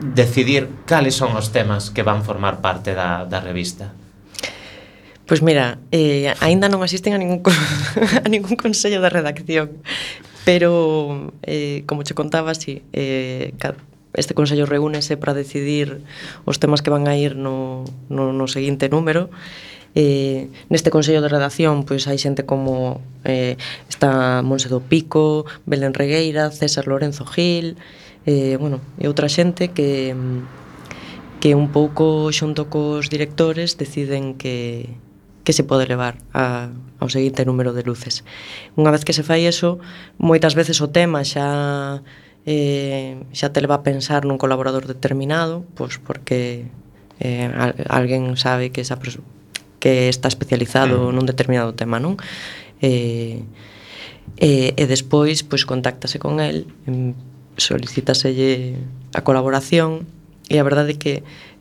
decidir 0.00 0.68
cales 0.86 1.14
son 1.14 1.36
os 1.36 1.52
temas 1.52 1.90
que 1.92 2.06
van 2.06 2.24
formar 2.24 2.64
parte 2.64 2.94
da, 2.96 3.28
da 3.28 3.44
revista? 3.44 3.92
Pois 5.28 5.44
mira, 5.44 5.78
eh, 5.92 6.32
aínda 6.40 6.72
non 6.72 6.80
asisten 6.80 7.12
a 7.12 7.20
ningún, 7.20 7.42
a 8.24 8.28
ningún 8.28 8.56
consello 8.56 9.04
da 9.04 9.12
redacción 9.12 9.82
Pero, 10.44 11.32
eh, 11.46 11.84
como 11.86 12.02
che 12.02 12.14
contaba, 12.14 12.54
sí, 12.54 12.82
eh, 12.92 13.54
este 14.14 14.34
Consello 14.34 14.66
reúnese 14.66 15.16
para 15.16 15.34
decidir 15.34 16.02
os 16.44 16.58
temas 16.58 16.82
que 16.82 16.90
van 16.90 17.08
a 17.08 17.16
ir 17.16 17.36
no, 17.36 17.84
no, 18.08 18.32
no 18.32 18.46
seguinte 18.48 18.88
número 18.88 19.30
eh, 19.94 20.48
neste 20.68 20.92
Consello 20.92 21.20
de 21.20 21.32
Redacción 21.32 21.84
pois 21.84 22.04
hai 22.08 22.20
xente 22.20 22.44
como 22.44 23.00
eh, 23.24 23.56
está 23.88 24.40
Monse 24.44 24.68
do 24.68 24.80
Pico, 24.80 25.44
Belén 25.64 25.96
Regueira, 25.96 26.52
César 26.52 26.88
Lorenzo 26.88 27.24
Gil, 27.24 27.76
eh, 28.26 28.56
bueno, 28.58 28.80
e 28.98 29.08
outra 29.08 29.28
xente 29.28 29.70
que 29.70 30.14
que 31.42 31.58
un 31.58 31.74
pouco 31.74 32.30
xunto 32.30 32.70
cos 32.70 33.10
directores 33.10 33.74
deciden 33.74 34.38
que 34.38 34.86
que 35.42 35.52
se 35.52 35.64
pode 35.66 35.90
levar 35.90 36.18
a, 36.30 36.70
ao 37.02 37.10
seguinte 37.10 37.42
número 37.42 37.74
de 37.74 37.82
luces. 37.82 38.22
Unha 38.78 38.94
vez 38.94 39.02
que 39.02 39.10
se 39.10 39.26
fai 39.26 39.42
eso, 39.50 39.82
moitas 40.22 40.54
veces 40.54 40.78
o 40.78 40.94
tema 40.94 41.26
xa 41.26 41.98
eh, 42.46 43.18
xa 43.34 43.50
te 43.50 43.58
leva 43.58 43.82
a 43.82 43.86
pensar 43.86 44.22
nun 44.22 44.38
colaborador 44.38 44.86
determinado, 44.86 45.66
pois 45.74 45.98
porque 45.98 46.70
eh, 47.18 47.50
alguén 47.90 48.38
sabe 48.38 48.70
que 48.70 48.86
esa 48.86 48.98
que 49.82 50.06
está 50.06 50.30
especializado 50.30 51.10
mm. 51.10 51.12
nun 51.14 51.26
determinado 51.26 51.74
tema, 51.74 51.98
non? 51.98 52.22
Eh, 52.78 53.42
e, 54.38 54.78
e 54.78 54.84
despois 54.86 55.42
pois 55.42 55.66
contáctase 55.66 56.22
con 56.22 56.38
el, 56.38 56.70
solicitaselle 57.56 58.76
a 59.14 59.20
colaboración 59.22 60.06
e 60.48 60.56
a 60.60 60.64
verdade 60.64 60.96
é 60.96 61.00
que 61.00 61.14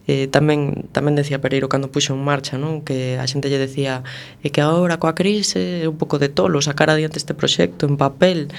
eh, 0.10 0.26
tamén 0.28 0.90
tamén 0.92 1.14
decía 1.14 1.40
Pereiro 1.40 1.70
cando 1.70 1.94
puxo 1.94 2.18
en 2.18 2.26
marcha, 2.26 2.58
non? 2.58 2.82
Que 2.82 3.22
a 3.22 3.26
xente 3.30 3.54
lle 3.54 3.62
decía 3.62 4.02
e 4.42 4.50
que 4.50 4.60
agora 4.60 4.98
coa 4.98 5.14
crise 5.14 5.86
é 5.86 5.88
un 5.88 5.96
pouco 5.96 6.18
de 6.18 6.28
tolo 6.28 6.58
sacar 6.60 6.90
adiante 6.90 7.22
este 7.22 7.38
proxecto 7.38 7.86
en 7.86 8.02
papel. 8.02 8.50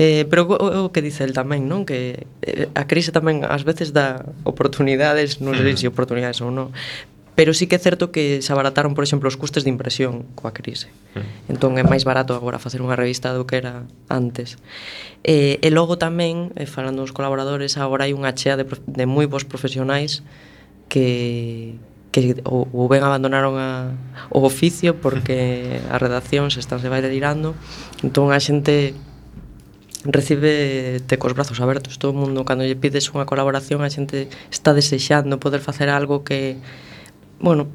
Eh, 0.00 0.24
pero 0.26 0.48
o, 0.48 0.88
o 0.88 0.92
que 0.92 1.04
dice 1.04 1.28
el 1.28 1.36
tamén, 1.36 1.68
non? 1.68 1.84
Que 1.84 2.24
eh, 2.42 2.72
a 2.72 2.88
crise 2.88 3.12
tamén 3.12 3.44
ás 3.44 3.68
veces 3.68 3.92
dá 3.92 4.24
oportunidades, 4.48 5.44
non 5.44 5.52
sei 5.54 5.76
se 5.76 5.84
mm. 5.86 5.92
oportunidades 5.92 6.40
ou 6.40 6.48
non, 6.48 6.72
Pero 7.36 7.52
sí 7.52 7.68
que 7.68 7.76
é 7.76 7.78
certo 7.78 8.08
que 8.10 8.40
se 8.40 8.50
abarataron, 8.50 8.96
por 8.96 9.04
exemplo, 9.04 9.28
os 9.28 9.36
custes 9.36 9.62
de 9.62 9.68
impresión 9.68 10.24
coa 10.32 10.56
crise. 10.56 10.88
Mm. 11.12 11.52
Entón 11.52 11.76
é 11.76 11.84
máis 11.84 12.08
barato 12.08 12.32
agora 12.32 12.56
facer 12.56 12.80
unha 12.80 12.96
revista 12.96 13.36
do 13.36 13.44
que 13.44 13.60
era 13.60 13.84
antes. 14.08 14.56
E, 15.20 15.60
e 15.60 15.68
logo 15.68 16.00
tamén, 16.00 16.56
eh, 16.56 16.64
falando 16.64 17.04
dos 17.04 17.12
colaboradores, 17.12 17.76
agora 17.76 18.08
hai 18.08 18.16
unha 18.16 18.32
chea 18.32 18.56
de, 18.56 18.64
de 18.64 19.04
moi 19.04 19.28
bons 19.28 19.44
profesionais 19.44 20.24
que, 20.88 21.76
que 22.08 22.40
ou, 22.48 22.72
ou 22.72 22.88
ben 22.88 23.04
abandonaron 23.04 23.60
a, 23.60 23.92
o 24.32 24.40
oficio 24.40 24.96
porque 24.96 25.76
a 25.92 26.00
redacción 26.00 26.48
se 26.48 26.64
están 26.64 26.80
se 26.80 26.88
vai 26.88 27.04
delirando. 27.04 27.52
Entón 28.00 28.32
a 28.32 28.40
xente 28.40 28.96
recibe 30.08 31.04
te 31.04 31.20
cos 31.20 31.36
brazos 31.36 31.60
abertos 31.60 31.98
todo 32.00 32.14
o 32.14 32.18
mundo 32.18 32.48
cando 32.48 32.64
lle 32.64 32.80
pides 32.80 33.12
unha 33.12 33.28
colaboración 33.28 33.82
a 33.82 33.90
xente 33.90 34.30
está 34.48 34.72
desexando 34.72 35.42
poder 35.42 35.60
facer 35.60 35.90
algo 35.90 36.22
que 36.22 36.56
bueno, 37.40 37.66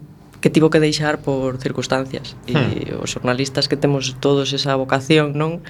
que 0.42 0.50
tivo 0.50 0.70
que 0.70 0.80
deixar 0.80 1.20
por 1.20 1.62
circunstancias 1.62 2.36
e 2.50 2.58
hmm. 2.58 3.06
os 3.06 3.14
xornalistas 3.14 3.70
que 3.70 3.78
temos 3.78 4.18
todos 4.18 4.50
esa 4.58 4.74
vocación, 4.74 5.38
non? 5.38 5.62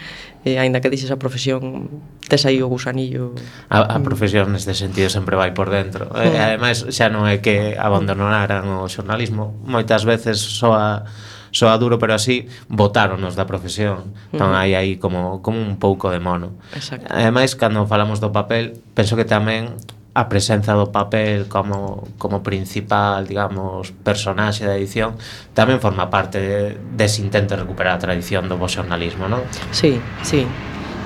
E 0.47 0.55
aínda 0.55 0.79
que 0.79 0.87
deixes 0.87 1.11
a 1.11 1.19
profesión, 1.19 1.91
tes 2.31 2.47
aí 2.47 2.63
o 2.63 2.71
gusanillo. 2.71 3.35
A, 3.67 3.83
a 3.83 3.99
profesión 3.99 4.55
neste 4.55 4.71
sentido 4.71 5.11
sempre 5.11 5.35
vai 5.35 5.51
por 5.51 5.67
dentro. 5.67 6.07
Hmm. 6.15 6.23
E 6.23 6.39
ademais 6.39 6.87
xa 6.87 7.11
non 7.11 7.27
é 7.27 7.43
que 7.43 7.75
abandonaran 7.75 8.63
o 8.79 8.87
xornalismo, 8.87 9.51
moitas 9.67 10.07
veces 10.07 10.39
soa 10.39 11.03
soa 11.51 11.75
duro, 11.75 11.99
pero 11.99 12.15
así 12.15 12.47
botáronos 12.71 13.35
da 13.35 13.43
profesión. 13.43 14.15
Entón 14.31 14.55
hmm. 14.55 14.59
hai 14.63 14.71
aí 14.71 14.95
como 14.95 15.43
como 15.43 15.59
un 15.59 15.75
pouco 15.83 16.07
de 16.15 16.23
mono. 16.23 16.55
Exacto. 16.71 17.11
Ademais 17.11 17.59
cando 17.59 17.83
falamos 17.91 18.23
do 18.23 18.31
papel, 18.31 18.79
penso 18.95 19.19
que 19.19 19.27
tamén 19.27 19.75
a 20.13 20.27
presenza 20.27 20.75
do 20.75 20.91
papel 20.91 21.47
como, 21.47 22.03
como 22.19 22.43
principal, 22.43 23.23
digamos, 23.27 23.95
personaxe 24.03 24.67
da 24.67 24.75
edición, 24.75 25.15
tamén 25.55 25.79
forma 25.79 26.11
parte 26.11 26.37
de, 26.39 26.59
dese 26.95 27.23
intento 27.23 27.55
de 27.55 27.63
recuperar 27.63 27.95
a 27.95 28.01
tradición 28.03 28.51
do 28.51 28.59
vos 28.59 28.75
xornalismo, 28.75 29.31
non? 29.31 29.47
Sí, 29.71 29.95
sí. 30.27 30.43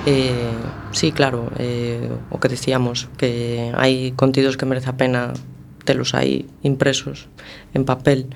Eh, 0.06 0.54
sí, 0.90 1.10
claro, 1.10 1.50
eh, 1.58 2.10
o 2.30 2.38
que 2.42 2.50
decíamos, 2.50 3.06
que 3.14 3.70
hai 3.78 4.10
contidos 4.18 4.58
que 4.58 4.66
merece 4.66 4.90
a 4.90 4.98
pena 4.98 5.34
telos 5.86 6.18
aí 6.18 6.50
impresos 6.66 7.30
en 7.74 7.86
papel 7.86 8.26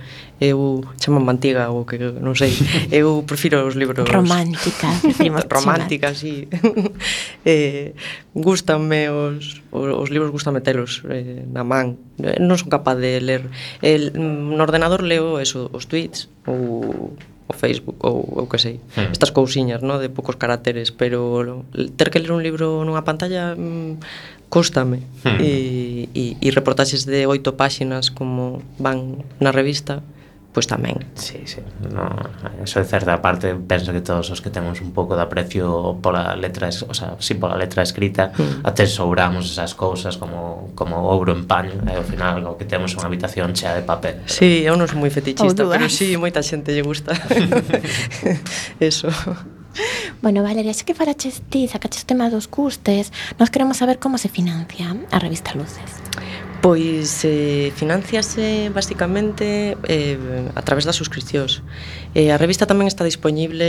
eu 0.41 0.80
chama 0.97 1.20
mantiga 1.20 1.68
ou 1.68 1.84
que 1.84 2.01
non 2.01 2.32
sei, 2.32 2.57
eu 2.91 3.20
prefiro 3.28 3.61
os 3.68 3.76
libros 3.76 4.09
romántica, 4.09 4.88
decimos 5.05 5.45
romántica, 5.45 6.16
si. 6.16 6.49
eh, 7.45 7.93
gustanme 8.32 9.12
os, 9.12 9.61
os, 9.68 9.88
os 9.93 10.09
libros 10.09 10.32
gustanme 10.32 10.64
telos 10.64 11.05
eh, 11.12 11.45
na 11.45 11.61
man. 11.61 12.01
Eh, 12.24 12.41
non 12.41 12.57
son 12.57 12.72
capaz 12.72 12.97
de 12.97 13.20
ler 13.20 13.53
el 13.84 14.16
mm, 14.16 14.57
no 14.57 14.64
ordenador 14.64 15.05
leo 15.05 15.36
eso, 15.36 15.68
os 15.76 15.84
tweets 15.84 16.32
ou 16.49 17.12
o 17.51 17.53
Facebook 17.53 17.99
ou 18.01 18.24
o 18.24 18.49
que 18.49 18.57
sei, 18.57 18.80
mm. 18.97 19.12
estas 19.12 19.34
cousiñas, 19.34 19.82
no, 19.82 19.99
de 20.01 20.09
poucos 20.09 20.41
caracteres, 20.41 20.95
pero 20.95 21.66
ter 21.99 22.09
que 22.09 22.22
ler 22.22 22.32
un 22.32 22.41
libro 22.41 22.80
nunha 22.86 23.05
pantalla 23.05 23.59
mm, 23.59 24.01
cóstame. 24.49 25.05
Mm. 25.26 25.38
E, 25.43 25.53
e, 26.14 26.24
e 26.41 26.49
reportaxes 26.55 27.05
de 27.05 27.26
oito 27.26 27.61
páxinas 27.61 28.09
como 28.09 28.64
van 28.80 29.26
na 29.43 29.53
revista, 29.53 30.01
pois 30.51 30.66
tamén. 30.66 30.98
Sí, 31.14 31.46
sí. 31.46 31.62
No, 31.86 32.11
eso 32.62 32.82
é 32.82 32.84
certa 32.84 33.22
parte, 33.22 33.55
penso 33.55 33.94
que 33.94 34.03
todos 34.03 34.30
os 34.34 34.42
que 34.42 34.51
temos 34.51 34.82
un 34.82 34.90
pouco 34.90 35.14
de 35.14 35.22
aprecio 35.22 35.98
pola 36.03 36.34
letra, 36.34 36.68
o 36.68 36.94
sea, 36.94 37.14
si 37.22 37.38
pola 37.38 37.55
letra 37.55 37.86
escrita, 37.86 38.34
mm. 38.34 38.66
até 38.66 38.86
sobramos 38.90 39.46
esas 39.46 39.78
cousas 39.78 40.18
como 40.18 40.74
como 40.74 41.07
ouro 41.07 41.30
en 41.32 41.46
paño, 41.46 41.78
e 41.86 41.94
ao 41.94 42.03
final 42.03 42.42
o 42.51 42.59
que 42.59 42.66
temos 42.66 42.98
unha 42.98 43.07
habitación 43.07 43.55
chea 43.55 43.78
de 43.78 43.86
papel. 43.86 44.26
Pero... 44.26 44.34
Sí, 44.34 44.66
eu 44.66 44.74
non 44.74 44.90
sou 44.90 44.98
moi 44.98 45.11
fetichista, 45.14 45.62
pero 45.62 45.86
sí, 45.86 46.18
moita 46.18 46.42
xente 46.42 46.74
lle 46.74 46.82
gusta. 46.82 47.14
eso. 48.82 49.09
Bueno, 50.20 50.42
Valeria, 50.42 50.74
xa 50.74 50.84
que 50.84 50.98
falaches 50.98 51.46
ti, 51.46 51.70
sacaches 51.70 52.03
o 52.03 52.07
tema 52.11 52.26
dos 52.26 52.51
custes, 52.51 53.14
nós 53.38 53.55
queremos 53.55 53.78
saber 53.78 54.03
como 54.03 54.18
se 54.18 54.28
financia 54.28 54.90
a 55.14 55.18
revista 55.22 55.55
Luces. 55.55 56.03
Pois 56.61 57.24
eh, 57.24 57.72
financiase 57.74 58.68
basicamente 58.68 59.78
eh, 59.88 60.18
a 60.54 60.61
través 60.61 60.84
das 60.84 60.96
suscripcións. 60.96 61.64
Eh, 62.12 62.28
a 62.28 62.36
revista 62.36 62.68
tamén 62.68 62.84
está 62.84 63.00
disponible 63.00 63.64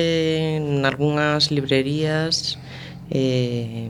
en 0.59 0.83
algunhas 0.83 1.55
librerías, 1.55 2.59
eh, 3.07 3.87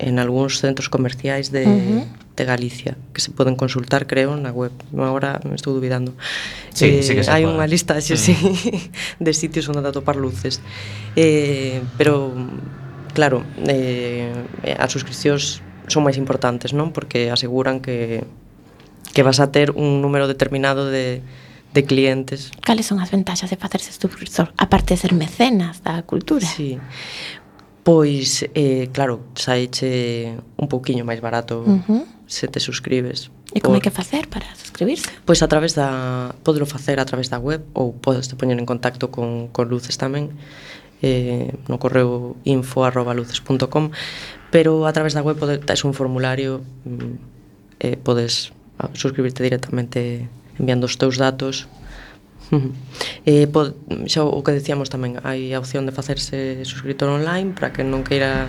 en 0.00 0.14
algúns 0.16 0.64
centros 0.64 0.88
comerciais 0.88 1.52
de, 1.52 1.68
uh 1.68 1.76
-huh. 1.76 2.02
de 2.40 2.44
Galicia, 2.48 2.96
que 3.12 3.20
se 3.20 3.36
poden 3.36 3.52
consultar, 3.52 4.08
creo, 4.08 4.32
na 4.40 4.48
web. 4.48 4.72
Agora 4.96 5.44
me 5.44 5.52
estou 5.52 5.76
dubidando. 5.76 6.16
Sí, 6.72 6.88
eh, 6.88 7.02
sí 7.04 7.12
que 7.12 7.28
eh, 7.28 7.34
hai 7.34 7.44
unha 7.44 7.68
lista, 7.68 8.00
xe, 8.00 8.14
uh 8.14 8.16
-huh. 8.16 8.24
sí, 8.24 8.32
mm. 8.32 9.20
de 9.28 9.32
sitios 9.36 9.68
onde 9.68 9.84
atopar 9.84 10.16
luces. 10.16 10.64
Eh, 11.20 11.84
pero, 12.00 12.32
claro, 13.12 13.44
eh, 13.68 14.32
as 14.72 14.88
suscripcións 14.88 15.60
son 15.88 16.04
máis 16.04 16.20
importantes, 16.20 16.76
non? 16.76 16.92
Porque 16.92 17.32
aseguran 17.32 17.80
que 17.80 18.24
que 19.16 19.22
vas 19.24 19.40
a 19.40 19.50
ter 19.50 19.72
un 19.72 20.04
número 20.04 20.28
determinado 20.28 20.86
de 20.86 21.24
de 21.74 21.84
clientes. 21.84 22.50
Cales 22.64 22.86
son 22.86 23.00
as 23.00 23.12
ventaxas 23.12 23.50
de 23.52 23.58
facerse 23.60 23.92
subscriptor 23.92 24.52
aparte 24.56 24.96
de 24.96 24.98
ser 25.00 25.12
mecenas 25.12 25.84
da 25.84 26.00
cultura? 26.02 26.46
Sí. 26.46 26.80
Pois, 27.84 28.44
eh, 28.52 28.88
claro, 28.92 29.24
saeche 29.32 30.36
un 30.60 30.68
pouquiño 30.68 31.08
máis 31.08 31.20
barato 31.20 31.64
uh 31.64 31.80
-huh. 31.84 32.04
se 32.28 32.48
te 32.48 32.60
suscribes. 32.60 33.32
E 33.56 33.64
como 33.64 33.76
por... 33.76 33.80
hai 33.80 33.84
que 33.84 33.94
facer 33.94 34.28
para 34.28 34.44
suscribirse? 34.56 35.08
Pois 35.24 35.40
a 35.40 35.48
través 35.48 35.72
da... 35.72 36.36
Podelo 36.44 36.68
facer 36.68 37.00
a 37.00 37.06
través 37.08 37.32
da 37.32 37.40
web 37.40 37.64
ou 37.72 37.96
podes 37.96 38.28
te 38.28 38.36
poñer 38.36 38.60
en 38.60 38.68
contacto 38.68 39.08
con, 39.08 39.48
con 39.48 39.72
Luces 39.72 39.96
tamén 39.96 40.36
eh, 41.00 41.54
no 41.68 41.78
correo 41.80 42.36
info 42.44 42.84
arroba 42.84 43.14
luces.com 43.14 43.90
pero 44.50 44.86
a 44.86 44.92
través 44.92 45.12
da 45.12 45.22
web 45.22 45.36
pode, 45.36 45.58
tes 45.60 45.84
un 45.84 45.92
formulario 45.92 46.64
eh, 47.80 47.96
podes 47.96 48.52
suscribirte 48.94 49.42
directamente 49.42 50.28
enviando 50.58 50.86
os 50.86 50.96
teus 50.96 51.18
datos 51.18 51.68
eh, 53.28 53.46
pod, 53.46 53.76
xa 54.08 54.24
o 54.24 54.40
que 54.40 54.56
decíamos 54.56 54.88
tamén 54.88 55.20
hai 55.20 55.52
a 55.52 55.60
opción 55.60 55.84
de 55.84 55.92
facerse 55.92 56.64
suscriptor 56.64 57.12
online 57.12 57.52
para 57.52 57.74
que 57.74 57.84
non 57.84 58.02
queira 58.04 58.48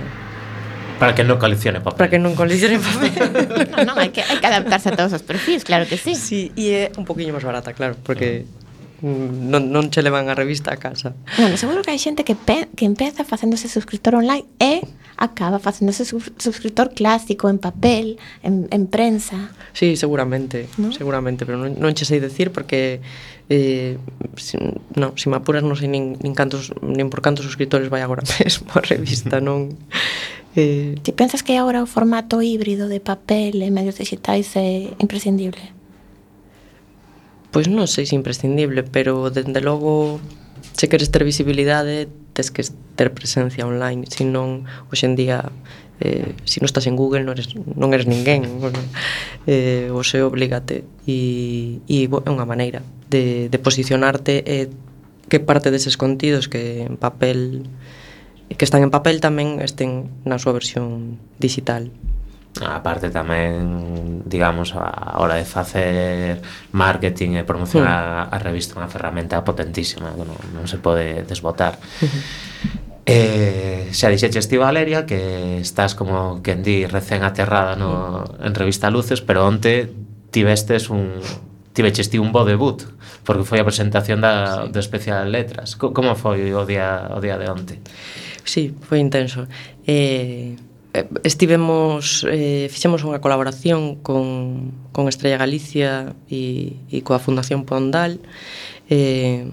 Para 0.99 1.15
que 1.15 1.23
non 1.23 1.39
coleccione 1.39 1.79
papel. 1.79 1.95
Para 1.95 2.11
que 2.11 2.19
non 2.19 2.35
coleccione 2.35 2.75
papel. 2.83 3.15
non, 3.71 3.87
non, 3.87 3.95
hai 3.95 4.11
que, 4.11 4.19
hai 4.19 4.35
que 4.35 4.47
adaptarse 4.51 4.91
a 4.91 4.99
todos 4.99 5.15
os 5.15 5.23
perfis, 5.23 5.63
claro 5.63 5.87
que 5.87 5.95
sí. 5.95 6.11
Sí, 6.11 6.51
e 6.59 6.75
é 6.75 6.83
un 6.99 7.07
poquinho 7.07 7.31
máis 7.31 7.47
barata, 7.47 7.71
claro, 7.71 7.95
porque 8.03 8.43
mm 8.43 8.58
non, 9.01 9.71
non 9.71 9.89
che 9.89 10.01
levan 10.01 10.27
a 10.29 10.35
revista 10.35 10.71
a 10.71 10.77
casa. 10.77 11.13
Bueno, 11.37 11.55
seguro 11.55 11.81
que 11.81 11.91
hai 11.91 11.99
xente 11.99 12.23
que, 12.23 12.35
pe, 12.35 12.67
que 12.75 12.85
empeza 12.85 13.23
facéndose 13.23 13.71
suscriptor 13.71 14.15
online 14.15 14.45
e 14.59 14.83
acaba 15.19 15.59
facéndose 15.59 16.05
suscriptor 16.05 16.93
clásico 16.93 17.49
en 17.49 17.59
papel, 17.59 18.19
en, 18.43 18.67
en 18.71 18.87
prensa. 18.87 19.51
Sí, 19.73 19.95
seguramente, 19.95 20.67
¿no? 20.77 20.91
seguramente, 20.91 21.45
pero 21.45 21.57
non, 21.57 21.75
non 21.75 21.95
che 21.95 22.07
sei 22.07 22.19
decir 22.19 22.51
porque 22.51 22.99
eh, 23.49 23.97
si, 24.35 24.57
no, 24.95 25.13
si 25.15 25.27
me 25.27 25.35
apuras 25.35 25.63
non 25.63 25.75
sei 25.75 25.91
nin, 25.91 26.15
nin, 26.23 26.35
cantos, 26.35 26.71
nin 26.79 27.11
por 27.11 27.19
cantos 27.19 27.43
suscriptores 27.43 27.91
vai 27.91 28.03
agora 28.03 28.23
mesmo 28.39 28.67
a 28.75 28.83
revista, 28.83 29.39
non... 29.47 29.75
Eh... 30.55 30.95
Ti 31.03 31.11
pensas 31.15 31.43
que 31.43 31.55
agora 31.55 31.83
o 31.83 31.87
formato 31.87 32.39
híbrido 32.43 32.87
de 32.87 32.99
papel 32.99 33.59
e 33.63 33.69
medios 33.71 33.99
digitais 33.99 34.55
é 34.55 34.91
imprescindible? 34.99 35.78
Pois 37.49 37.65
non 37.65 37.89
sei 37.89 38.05
se 38.05 38.13
imprescindible, 38.13 38.85
pero 38.85 39.33
dende 39.33 39.61
logo 39.61 40.21
se 40.73 40.87
queres 40.87 41.09
ter 41.09 41.25
visibilidade 41.25 42.07
tes 42.33 42.51
que 42.51 42.63
ter 42.95 43.11
presencia 43.13 43.65
online, 43.65 44.05
se 44.07 44.23
non 44.23 44.69
hoxe 44.93 45.09
en 45.09 45.15
día 45.17 45.49
eh, 45.99 46.35
se 46.45 46.61
non 46.61 46.67
estás 46.69 46.87
en 46.87 46.95
Google 46.95 47.27
non 47.27 47.35
eres, 47.35 47.51
non 47.55 47.91
eres 47.91 48.07
ninguén 48.07 48.47
eh, 49.49 49.91
o 49.91 49.99
se 50.07 50.23
oblígate 50.23 50.87
e, 51.03 51.83
e 51.83 52.07
bo, 52.07 52.23
é 52.23 52.29
unha 52.31 52.47
maneira 52.47 52.79
de, 53.11 53.51
de 53.51 53.57
posicionarte 53.59 54.45
e 54.47 54.71
que 55.27 55.43
parte 55.43 55.73
deses 55.73 55.99
contidos 55.99 56.47
que 56.47 56.87
en 56.87 56.95
papel 56.95 57.67
que 58.49 58.65
están 58.65 58.81
en 58.81 58.89
papel 58.89 59.21
tamén 59.21 59.61
estén 59.61 60.09
na 60.25 60.41
súa 60.41 60.57
versión 60.57 61.21
digital. 61.37 61.93
A 62.61 62.83
parte 62.83 63.07
tamén, 63.07 64.23
digamos, 64.27 64.75
a 64.75 65.15
hora 65.19 65.39
de 65.39 65.47
facer 65.47 66.43
marketing 66.75 67.39
e 67.39 67.43
promocionar 67.47 68.27
a, 68.27 68.35
a 68.35 68.37
revista 68.39 68.75
unha 68.75 68.91
ferramenta 68.91 69.39
potentísima 69.47 70.11
que 70.11 70.27
non, 70.27 70.39
non 70.51 70.65
se 70.67 70.79
pode 70.79 71.23
desbotar. 71.23 71.79
eh, 73.09 73.89
xa 73.95 74.11
dixeches 74.11 74.45
ti 74.51 74.59
Valeria 74.59 75.07
que 75.07 75.57
estás 75.63 75.95
como 75.95 76.43
que 76.43 76.59
di 76.59 76.85
recén 76.85 77.23
aterrada 77.23 77.79
no, 77.79 78.21
en 78.43 78.53
revista 78.53 78.91
Luces, 78.91 79.23
pero 79.23 79.47
onte 79.47 79.89
tivestes 80.29 80.91
un 80.91 81.17
tiveches 81.73 82.09
ti 82.09 82.19
un 82.19 82.31
bo 82.31 82.43
debut, 82.43 82.83
porque 83.23 83.47
foi 83.47 83.59
a 83.61 83.65
presentación 83.65 84.19
da, 84.19 84.67
sí. 84.67 84.75
do 84.75 84.79
especial 84.83 85.31
Letras. 85.31 85.79
Como 85.79 86.11
foi 86.19 86.51
o 86.51 86.67
día 86.67 87.07
o 87.15 87.23
día 87.23 87.39
de 87.39 87.47
onte? 87.47 87.79
Sí, 88.43 88.75
foi 88.83 88.99
intenso. 88.99 89.47
Eh, 89.87 90.59
Eh, 90.93 91.05
estivemos 91.23 92.25
eh, 92.25 92.65
fixemos 92.73 93.05
unha 93.05 93.21
colaboración 93.21 94.01
con, 94.01 94.73
con 94.89 95.05
Estrella 95.05 95.37
Galicia 95.37 96.17
e, 96.25 96.73
e 96.89 97.05
coa 97.05 97.21
Fundación 97.21 97.61
Pondal. 97.67 98.17
Eh, 98.89 99.45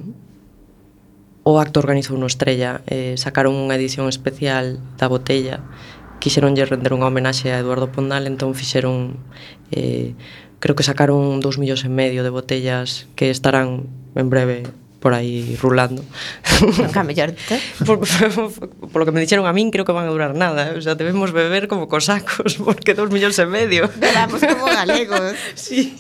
o 1.46 1.62
acto 1.62 1.78
organizou 1.78 2.18
no 2.18 2.26
Estrella 2.26 2.82
eh, 2.90 3.14
sacaron 3.14 3.54
unha 3.54 3.78
edición 3.78 4.10
especial 4.10 4.82
da 4.98 5.06
botella 5.06 5.62
quixeronlle 6.18 6.66
render 6.66 6.90
unha 6.90 7.06
homenaxe 7.06 7.54
a 7.54 7.62
Eduardo 7.62 7.94
Pondal 7.94 8.26
entón 8.26 8.58
fixeron 8.58 9.22
eh, 9.70 10.18
creo 10.58 10.74
que 10.74 10.82
sacaron 10.82 11.38
dous 11.38 11.60
millóns 11.62 11.86
e 11.86 11.90
medio 11.92 12.26
de 12.26 12.34
botellas 12.34 13.06
que 13.14 13.30
estarán 13.30 13.86
en 14.18 14.26
breve 14.26 14.66
por 15.06 15.14
aí 15.14 15.56
rulando. 15.62 16.02
Nunca 16.82 17.04
mellor. 17.04 17.32
por, 17.86 18.00
por, 18.00 18.90
por, 18.90 18.98
lo 18.98 19.04
que 19.06 19.12
me 19.14 19.22
dixeron 19.22 19.46
a 19.46 19.54
min, 19.54 19.70
creo 19.70 19.86
que 19.86 19.94
van 19.94 20.02
a 20.02 20.10
durar 20.10 20.34
nada. 20.34 20.74
O 20.74 20.82
sea, 20.82 20.98
debemos 20.98 21.30
beber 21.30 21.70
como 21.70 21.86
cosacos, 21.86 22.58
porque 22.66 22.90
dos 22.90 23.06
millóns 23.14 23.38
e 23.38 23.46
medio. 23.46 23.86
Bebamos 24.02 24.42
como 24.42 24.66
galegos. 24.66 25.38
sí, 25.54 25.94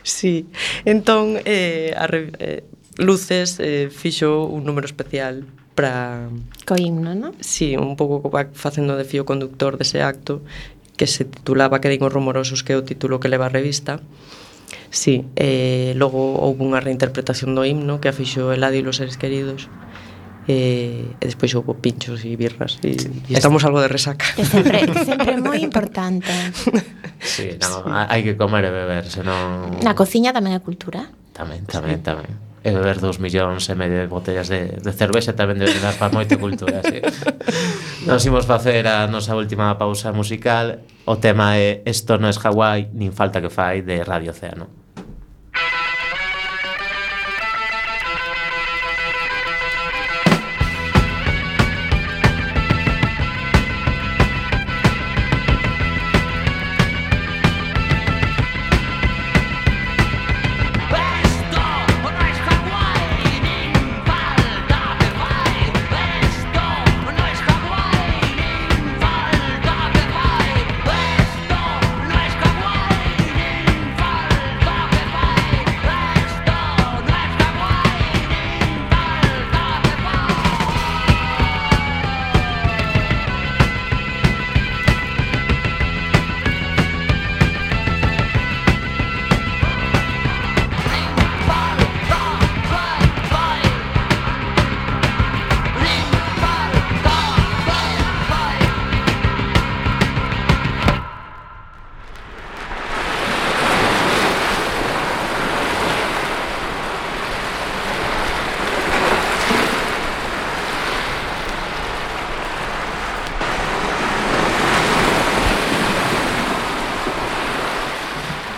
sí. 0.00 0.48
Entón, 0.88 1.44
eh, 1.44 1.92
a, 1.92 2.08
eh, 2.08 2.64
Luces 2.96 3.60
eh, 3.60 3.92
fixo 3.92 4.48
un 4.48 4.64
número 4.64 4.88
especial 4.88 5.44
para... 5.76 6.32
Co 6.64 6.80
himno, 6.80 7.12
non? 7.12 7.36
Sí, 7.44 7.76
un 7.76 8.00
pouco 8.00 8.32
facendo 8.56 8.96
de 8.96 9.04
fío 9.04 9.28
conductor 9.28 9.76
dese 9.76 10.00
acto 10.00 10.40
que 10.96 11.04
se 11.04 11.28
titulaba 11.28 11.84
Que 11.84 11.92
os 11.92 12.12
rumorosos 12.16 12.64
que 12.64 12.72
é 12.72 12.80
o 12.80 12.86
título 12.88 13.20
que 13.20 13.28
leva 13.28 13.44
a 13.44 13.52
revista 13.52 14.00
Sí, 14.90 15.26
eh, 15.34 15.92
logo 15.98 16.38
houve 16.38 16.62
unha 16.62 16.78
reinterpretación 16.78 17.52
do 17.58 17.66
himno 17.66 17.98
que 17.98 18.08
a 18.10 18.14
fixo 18.14 18.54
Eladio 18.54 18.86
e 18.86 18.90
os 18.90 18.96
seres 18.98 19.18
queridos 19.18 19.66
e, 20.46 21.16
e 21.16 21.24
despois 21.24 21.50
houve 21.56 21.72
pinchos 21.80 22.20
e 22.24 22.36
birras 22.36 22.76
e, 22.84 22.94
e 22.94 23.32
estamos 23.32 23.64
algo 23.64 23.80
de 23.80 23.88
resaca. 23.88 24.28
Que 24.36 24.44
sempre, 24.44 24.84
sempre 25.04 25.40
moi 25.40 25.60
importante. 25.60 26.30
Sí, 27.24 27.56
no, 27.56 27.80
sí. 27.80 27.88
hai 27.88 28.20
que 28.20 28.36
comer 28.36 28.68
e 28.68 28.72
beber, 28.74 29.08
senón... 29.08 29.80
Na 29.80 29.96
cociña 29.96 30.36
tamén 30.36 30.52
é 30.52 30.60
cultura. 30.60 31.08
Tamén, 31.32 31.64
tamén, 31.64 31.96
sí. 31.96 32.04
tamén. 32.04 32.28
E 32.60 32.68
beber 32.68 33.00
dos 33.00 33.16
millóns 33.16 33.64
e 33.72 33.74
medio 33.76 33.96
de 34.04 34.08
botellas 34.12 34.52
de, 34.52 34.76
de 34.76 34.92
cervexa 34.92 35.32
tamén 35.32 35.56
debe 35.56 35.80
dar 35.80 35.96
para 35.96 36.12
moita 36.12 36.36
cultura, 36.36 36.84
sí. 36.84 37.00
Nos 38.08 38.20
imos 38.28 38.44
facer 38.44 38.84
a 38.84 39.08
nosa 39.08 39.32
última 39.32 39.72
pausa 39.80 40.12
musical 40.12 40.84
O 41.06 41.16
tema 41.16 41.58
é 41.60 41.84
Esto 41.84 42.16
non 42.16 42.32
es 42.32 42.40
Hawái, 42.40 42.88
nin 42.96 43.12
falta 43.12 43.44
que 43.44 43.52
fai 43.52 43.84
de 43.84 44.00
Radio 44.08 44.32
Oceano. 44.32 44.83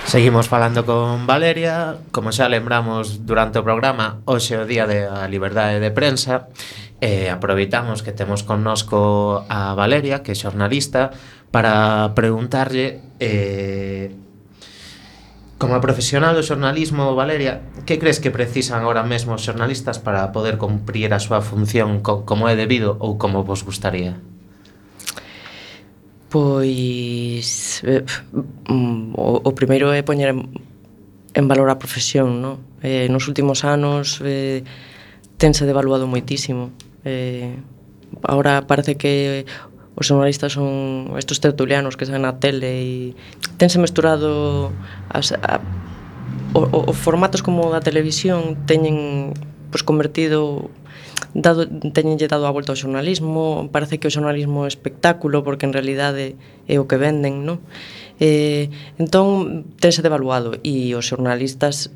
Seguimos 0.06 0.46
falando 0.48 0.86
con 0.86 1.26
Valeria, 1.26 1.98
como 2.14 2.30
xa 2.30 2.46
lembramos 2.46 3.26
durante 3.26 3.58
o 3.58 3.66
programa, 3.66 4.22
hoxe 4.22 4.54
o 4.54 4.62
Día 4.62 4.86
da 4.86 5.26
Liberdade 5.26 5.82
de 5.82 5.90
Prensa, 5.90 6.46
e 7.02 7.26
aproveitamos 7.26 8.06
que 8.06 8.14
temos 8.14 8.46
connosco 8.46 9.42
a 9.50 9.74
Valeria, 9.74 10.22
que 10.22 10.30
é 10.30 10.38
xornalista, 10.38 11.10
para 11.50 12.14
preguntarlle 12.14 13.02
eh, 13.18 14.14
Como 15.56 15.80
profesional 15.80 16.36
do 16.36 16.44
xornalismo, 16.44 17.16
Valeria, 17.16 17.64
que 17.88 17.96
crees 17.96 18.20
que 18.20 18.28
precisan 18.28 18.84
agora 18.84 19.00
mesmo 19.00 19.32
os 19.32 19.42
xornalistas 19.42 19.96
para 19.96 20.28
poder 20.28 20.60
cumprir 20.60 21.16
a 21.16 21.18
súa 21.18 21.40
función 21.40 22.04
co 22.04 22.28
como 22.28 22.44
é 22.52 22.54
debido 22.54 23.00
ou 23.00 23.16
como 23.16 23.40
vos 23.40 23.64
gustaría? 23.64 24.20
Pois 26.28 27.82
eh, 27.86 28.02
mm, 28.68 29.14
o, 29.14 29.40
o 29.46 29.50
primeiro 29.54 29.94
é 29.94 30.02
poñer 30.02 30.34
en, 30.34 30.50
en 31.34 31.44
valor 31.46 31.70
a 31.70 31.78
profesión, 31.78 32.42
non? 32.42 32.58
Eh, 32.82 33.06
nos 33.06 33.30
últimos 33.30 33.62
anos 33.62 34.18
eh, 34.26 34.66
tense 35.38 35.62
devaluado 35.68 36.10
moitísimo. 36.10 36.74
Eh, 37.06 37.54
ahora 38.26 38.66
parece 38.66 38.98
que 38.98 39.46
os 39.96 40.04
xornalistas 40.06 40.52
son 40.52 41.14
estos 41.16 41.40
tertulianos 41.40 41.96
que 41.96 42.04
saen 42.04 42.26
na 42.26 42.36
tele 42.36 42.68
e 42.68 43.16
tense 43.56 43.80
mesturado 43.80 44.74
as, 45.08 45.32
a, 45.32 45.62
o, 46.52 46.60
o, 46.60 46.78
o 46.90 46.92
formatos 46.92 47.40
como 47.40 47.72
da 47.72 47.80
televisión 47.80 48.66
teñen 48.68 49.32
pois, 49.72 49.86
convertido 49.86 50.68
dado, 51.36 51.68
teñenlle 51.68 52.32
dado 52.32 52.48
a 52.48 52.54
volta 52.54 52.72
ao 52.72 52.80
xornalismo, 52.80 53.68
parece 53.68 54.00
que 54.00 54.08
o 54.08 54.14
xornalismo 54.14 54.64
é 54.64 54.72
espectáculo, 54.72 55.44
porque 55.44 55.68
en 55.68 55.76
realidade 55.76 56.34
é 56.64 56.80
o 56.80 56.88
que 56.88 56.96
venden, 56.96 57.44
non? 57.44 57.60
Eh, 58.16 58.72
entón, 58.96 59.68
tense 59.76 60.00
devaluado 60.00 60.56
e 60.64 60.96
os 60.96 61.04
xornalistas 61.04 61.92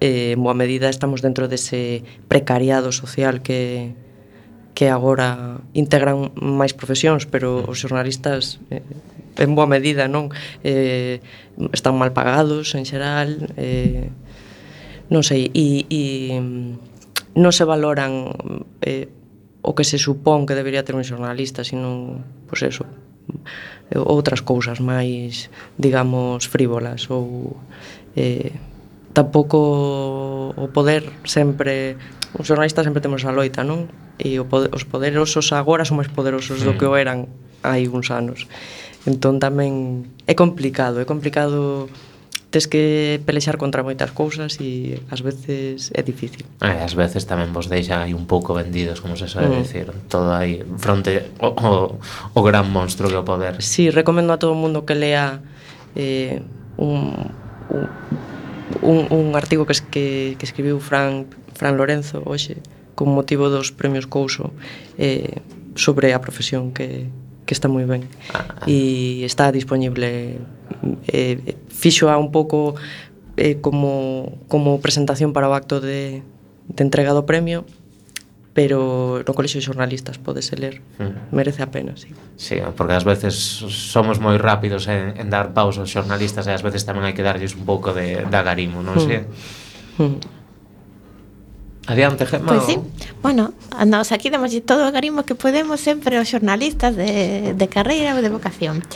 eh, 0.00 0.32
en 0.32 0.40
boa 0.40 0.56
medida 0.56 0.88
estamos 0.88 1.20
dentro 1.20 1.52
dese 1.52 2.00
precariado 2.32 2.88
social 2.96 3.44
que, 3.44 3.92
que 4.72 4.88
agora 4.88 5.60
integran 5.76 6.32
máis 6.40 6.72
profesións, 6.72 7.28
pero 7.28 7.68
os 7.68 7.76
xornalistas 7.76 8.56
eh, 8.72 8.80
en 9.36 9.52
boa 9.52 9.68
medida, 9.68 10.08
non? 10.08 10.32
Eh, 10.64 11.20
están 11.76 12.00
mal 12.00 12.16
pagados 12.16 12.72
en 12.72 12.88
xeral, 12.88 13.52
eh, 13.60 14.08
non 15.12 15.20
sei, 15.20 15.52
e, 15.52 15.84
e 15.92 16.02
non 17.36 17.52
se 17.52 17.64
valoran 17.64 18.32
eh, 18.84 19.08
o 19.62 19.72
que 19.78 19.86
se 19.86 19.96
supón 19.96 20.44
que 20.44 20.58
debería 20.58 20.82
ter 20.82 20.98
un 20.98 21.06
xornalista, 21.06 21.62
sino, 21.62 22.20
pois 22.50 22.66
eso, 22.66 22.84
outras 23.94 24.40
cousas 24.42 24.80
máis, 24.80 25.52
digamos, 25.78 26.48
frívolas 26.48 27.06
ou 27.12 27.56
eh, 28.16 28.52
tampouco 29.12 30.52
o 30.56 30.66
poder 30.72 31.04
sempre 31.24 31.96
os 32.32 32.48
xornalistas 32.48 32.84
sempre 32.88 33.04
temos 33.04 33.24
a 33.28 33.32
loita, 33.32 33.60
non? 33.60 33.92
E 34.16 34.40
o 34.40 34.48
poder, 34.48 34.72
os 34.72 34.88
poderosos 34.88 35.52
agora 35.52 35.84
son 35.84 36.00
máis 36.00 36.08
poderosos 36.08 36.64
do 36.64 36.76
que 36.80 36.88
o 36.88 36.96
mm. 36.96 37.02
eran 37.02 37.18
hai 37.60 37.84
uns 37.86 38.08
anos. 38.08 38.48
Entón 39.04 39.36
tamén 39.36 40.08
é 40.24 40.32
complicado, 40.32 40.98
é 41.02 41.06
complicado 41.06 41.92
tes 42.52 42.68
que 42.68 43.18
pelexar 43.24 43.56
contra 43.56 43.80
moitas 43.80 44.12
cousas 44.12 44.60
e 44.60 45.00
ás 45.08 45.24
veces 45.24 45.88
é 45.96 46.04
difícil. 46.04 46.44
E 46.60 46.68
ás 46.68 46.92
veces 46.92 47.24
tamén 47.24 47.48
vos 47.50 47.72
deixa 47.72 48.04
aí 48.04 48.12
un 48.12 48.28
pouco 48.28 48.52
vendidos, 48.52 49.00
como 49.00 49.16
se 49.16 49.24
sabe 49.26 49.48
mm. 49.48 49.56
decir, 49.56 49.86
todo 50.12 50.36
aí 50.36 50.60
fronte 50.76 51.32
o, 51.40 51.48
o, 51.56 51.72
o 52.36 52.40
gran 52.44 52.68
monstro 52.68 53.08
que 53.08 53.16
o 53.16 53.24
poder. 53.24 53.64
Sí, 53.64 53.88
recomendo 53.88 54.36
a 54.36 54.38
todo 54.38 54.52
mundo 54.52 54.84
que 54.84 54.92
lea 54.92 55.40
eh, 55.96 56.44
un, 56.76 57.32
un, 57.72 57.84
un, 58.84 58.98
un 59.08 59.26
artigo 59.32 59.64
que, 59.64 59.74
que, 59.88 60.36
que 60.36 60.44
escribiu 60.44 60.76
Fran, 60.76 61.32
Fran 61.56 61.80
Lorenzo 61.80 62.20
hoxe 62.28 62.60
con 62.92 63.16
motivo 63.16 63.48
dos 63.48 63.72
premios 63.72 64.04
Couso 64.04 64.52
eh, 65.00 65.40
sobre 65.72 66.12
a 66.12 66.20
profesión 66.20 66.76
que, 66.76 67.08
que 67.46 67.54
está 67.54 67.66
moi 67.66 67.84
ben. 67.84 68.06
Ah. 68.32 68.62
ah. 68.62 68.66
E 68.66 69.26
está 69.26 69.50
disponible 69.50 70.38
eh, 71.10 71.58
fixo 71.68 72.10
a 72.10 72.16
un 72.18 72.30
pouco 72.30 72.74
eh, 73.36 73.58
como, 73.60 74.38
como 74.48 74.80
presentación 74.80 75.32
para 75.32 75.48
o 75.48 75.54
acto 75.54 75.80
de, 75.80 76.22
de 76.68 76.82
entrega 76.82 77.16
do 77.16 77.26
premio 77.26 77.64
pero 78.52 79.24
no 79.24 79.32
colexio 79.32 79.60
de 79.60 79.64
xornalistas 79.64 80.20
podese 80.20 80.56
ler. 80.60 80.84
Mm. 81.00 81.32
Merece 81.32 81.62
a 81.64 81.72
pena, 81.72 81.96
sí. 81.96 82.12
Sí, 82.36 82.60
porque 82.76 82.92
ás 82.92 83.08
veces 83.08 83.32
somos 83.32 84.20
moi 84.20 84.36
rápidos 84.36 84.92
en, 84.92 85.16
en 85.16 85.32
dar 85.32 85.56
paus 85.56 85.80
aos 85.80 85.88
xornalistas 85.88 86.44
e 86.44 86.52
ás 86.52 86.60
veces 86.60 86.84
tamén 86.84 87.08
hai 87.08 87.16
que 87.16 87.24
darlles 87.24 87.56
un 87.56 87.64
pouco 87.64 87.96
de, 87.96 88.28
de 88.28 88.36
agarimo, 88.36 88.84
non 88.84 89.00
hmm. 89.00 89.06
sei? 89.08 89.20
Mm. 89.24 89.28
Sí? 89.96 90.04
Mm. 90.04 90.41
Adiante, 91.86 92.26
Gemma. 92.26 92.54
Pois 92.54 92.62
pues 92.62 92.78
sí, 92.78 93.06
bueno, 93.22 93.52
andamos 93.76 94.12
aquí 94.12 94.30
damos 94.30 94.54
todo 94.64 94.88
o 94.88 94.92
garimbo 94.92 95.24
que 95.24 95.34
podemos 95.34 95.80
sempre 95.80 96.16
aos 96.16 96.30
xornalistas 96.30 96.94
de, 96.94 97.54
de 97.58 97.66
carreira 97.66 98.14
ou 98.14 98.22
de 98.22 98.30
vocación. 98.30 98.86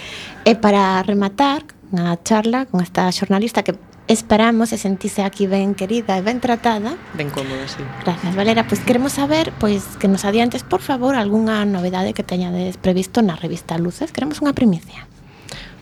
E 0.47 0.55
para 0.55 1.03
rematar 1.03 1.67
a 1.99 2.15
charla 2.23 2.67
con 2.71 2.79
esta 2.83 3.11
xornalista 3.11 3.67
que 3.67 3.75
esperamos 4.07 4.71
e 4.71 4.79
sentise 4.79 5.27
aquí 5.27 5.51
ben 5.51 5.75
querida 5.75 6.15
e 6.15 6.23
ben 6.23 6.39
tratada. 6.39 6.95
Ben 7.19 7.27
cómoda, 7.35 7.67
sí. 7.67 7.83
Gracias, 8.07 8.33
Valera. 8.39 8.63
Pois 8.71 8.79
queremos 8.87 9.19
saber 9.19 9.51
pois 9.59 9.83
que 9.99 10.07
nos 10.07 10.23
adiantes, 10.23 10.63
por 10.63 10.79
favor, 10.79 11.19
algunha 11.19 11.67
novedade 11.67 12.15
que 12.15 12.23
teñades 12.23 12.79
previsto 12.79 13.19
na 13.19 13.35
revista 13.35 13.75
Luces. 13.83 14.15
Queremos 14.15 14.39
unha 14.39 14.55
primicia. 14.55 15.11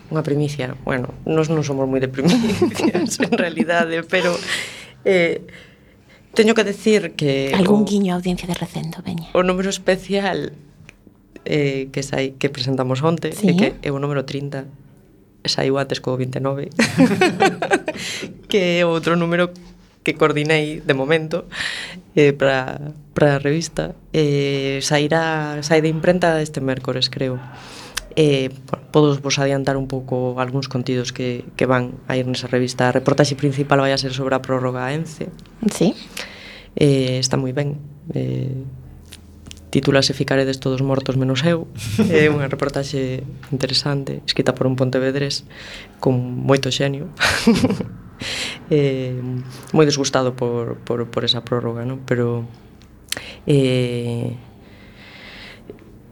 Unha 0.09 0.25
primicia. 0.25 0.73
Bueno, 0.81 1.13
nós 1.29 1.53
non 1.53 1.61
somos 1.61 1.85
moi 1.85 2.01
de 2.01 2.09
primicias, 2.09 3.21
en 3.25 3.33
realidade, 3.37 4.01
pero... 4.01 4.33
Eh, 5.05 5.45
Teño 6.35 6.53
que 6.53 6.63
decir 6.63 7.15
que... 7.15 7.51
Algún 7.55 7.81
o, 7.81 7.85
guiño 7.85 8.13
a 8.13 8.17
audiencia 8.19 8.47
de 8.47 8.53
recendo, 8.53 8.99
veña. 9.01 9.31
O 9.33 9.41
número 9.41 9.71
especial 9.71 10.51
eh, 11.45 11.89
que 11.93 12.01
sai 12.03 12.33
que 12.41 12.49
presentamos 12.49 13.05
onte 13.05 13.31
¿Sí? 13.31 13.53
é 13.53 13.53
que 13.53 13.67
é 13.85 13.89
o 13.93 14.01
número 14.01 14.25
30 14.25 14.65
saiu 15.45 15.77
antes 15.77 16.01
co 16.01 16.17
29 16.17 16.73
que 18.49 18.81
é 18.81 18.83
outro 18.83 19.13
número 19.13 19.53
que 20.01 20.17
coordinei 20.17 20.81
de 20.81 20.93
momento 20.97 21.45
eh, 22.17 22.33
para 22.33 22.81
a 22.81 23.37
revista 23.37 23.93
eh, 24.09 24.81
sairá, 24.81 25.61
sai 25.61 25.85
de 25.85 25.89
imprenta 25.93 26.41
este 26.41 26.65
mércores 26.65 27.13
creo 27.13 27.37
eh, 28.15 28.49
podos 28.91 29.21
vos 29.21 29.39
adiantar 29.39 29.75
un 29.75 29.87
pouco 29.87 30.39
algúns 30.39 30.71
contidos 30.71 31.11
que, 31.11 31.43
que 31.59 31.67
van 31.67 31.99
a 32.07 32.15
ir 32.15 32.27
nesa 32.27 32.47
revista. 32.47 32.87
A 32.87 32.95
reportaxe 32.95 33.35
principal 33.35 33.83
vai 33.83 33.91
a 33.91 33.99
ser 33.99 34.15
sobre 34.15 34.35
a 34.35 34.41
prórroga 34.41 34.87
a 34.87 34.95
ENCE. 34.95 35.27
Sí. 35.67 35.91
Eh, 36.75 37.19
está 37.19 37.35
moi 37.35 37.51
ben. 37.51 37.75
Eh, 38.15 38.63
titúlase 39.75 40.15
Ficaredes 40.15 40.63
todos 40.63 40.79
mortos 40.79 41.19
menos 41.19 41.43
eu. 41.43 41.67
É 42.07 42.25
eh, 42.25 42.31
unha 42.31 42.47
reportaxe 42.47 43.27
interesante, 43.51 44.23
escrita 44.23 44.55
por 44.55 44.71
un 44.71 44.79
pontevedrés 44.79 45.43
con 45.99 46.15
moito 46.15 46.71
xenio. 46.71 47.11
eh, 48.71 49.19
moi 49.75 49.83
desgustado 49.83 50.39
por, 50.39 50.79
por, 50.87 51.11
por 51.11 51.27
esa 51.27 51.43
prórroga, 51.43 51.83
non? 51.83 52.07
Pero 52.07 52.47
eh, 53.43 54.39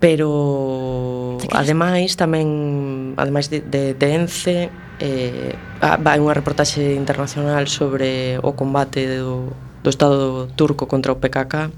pero 0.04 1.40
ademais 1.56 2.20
tamén 2.20 3.16
ademais 3.16 3.48
de, 3.48 3.64
de, 3.64 3.96
de 3.96 4.08
Ence 4.12 4.68
eh, 5.00 5.56
vai 5.80 6.20
unha 6.20 6.36
reportaxe 6.36 6.92
internacional 6.92 7.72
sobre 7.72 8.36
o 8.44 8.52
combate 8.52 9.08
do, 9.08 9.56
do 9.80 9.88
Estado 9.88 10.52
turco 10.60 10.92
contra 10.92 11.16
o 11.16 11.24
PKK 11.24 11.72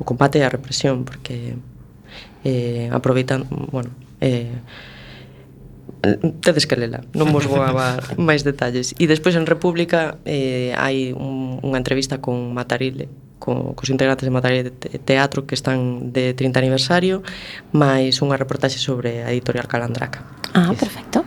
o 0.00 0.08
combate 0.08 0.40
e 0.40 0.44
a 0.48 0.48
represión 0.48 1.04
porque 1.04 1.60
eh, 2.48 2.88
aproveitan 2.88 3.44
bueno, 3.68 3.92
eh, 4.24 4.64
tedes 6.40 6.64
que 6.64 6.80
lela, 6.80 7.04
non 7.12 7.28
vos 7.28 7.44
vou 7.44 7.60
a 7.60 8.00
máis 8.16 8.40
detalles. 8.40 8.96
E 8.96 9.04
despois 9.04 9.36
en 9.36 9.44
República 9.44 10.16
eh, 10.24 10.72
hai 10.80 11.12
un, 11.12 11.60
unha 11.60 11.76
entrevista 11.76 12.24
con 12.24 12.56
Matarile 12.56 13.08
co, 13.44 13.76
cos 13.76 13.92
integrantes 13.92 14.24
de 14.24 14.32
materia 14.32 14.64
de 14.64 14.72
Teatro 15.04 15.44
que 15.44 15.52
están 15.52 16.16
de 16.16 16.32
30 16.32 16.64
aniversario, 16.64 17.20
máis 17.76 18.24
unha 18.24 18.40
reportaxe 18.40 18.80
sobre 18.80 19.20
a 19.20 19.28
editorial 19.28 19.68
Calandraca. 19.68 20.24
Ah, 20.56 20.72
perfecto. 20.72 21.20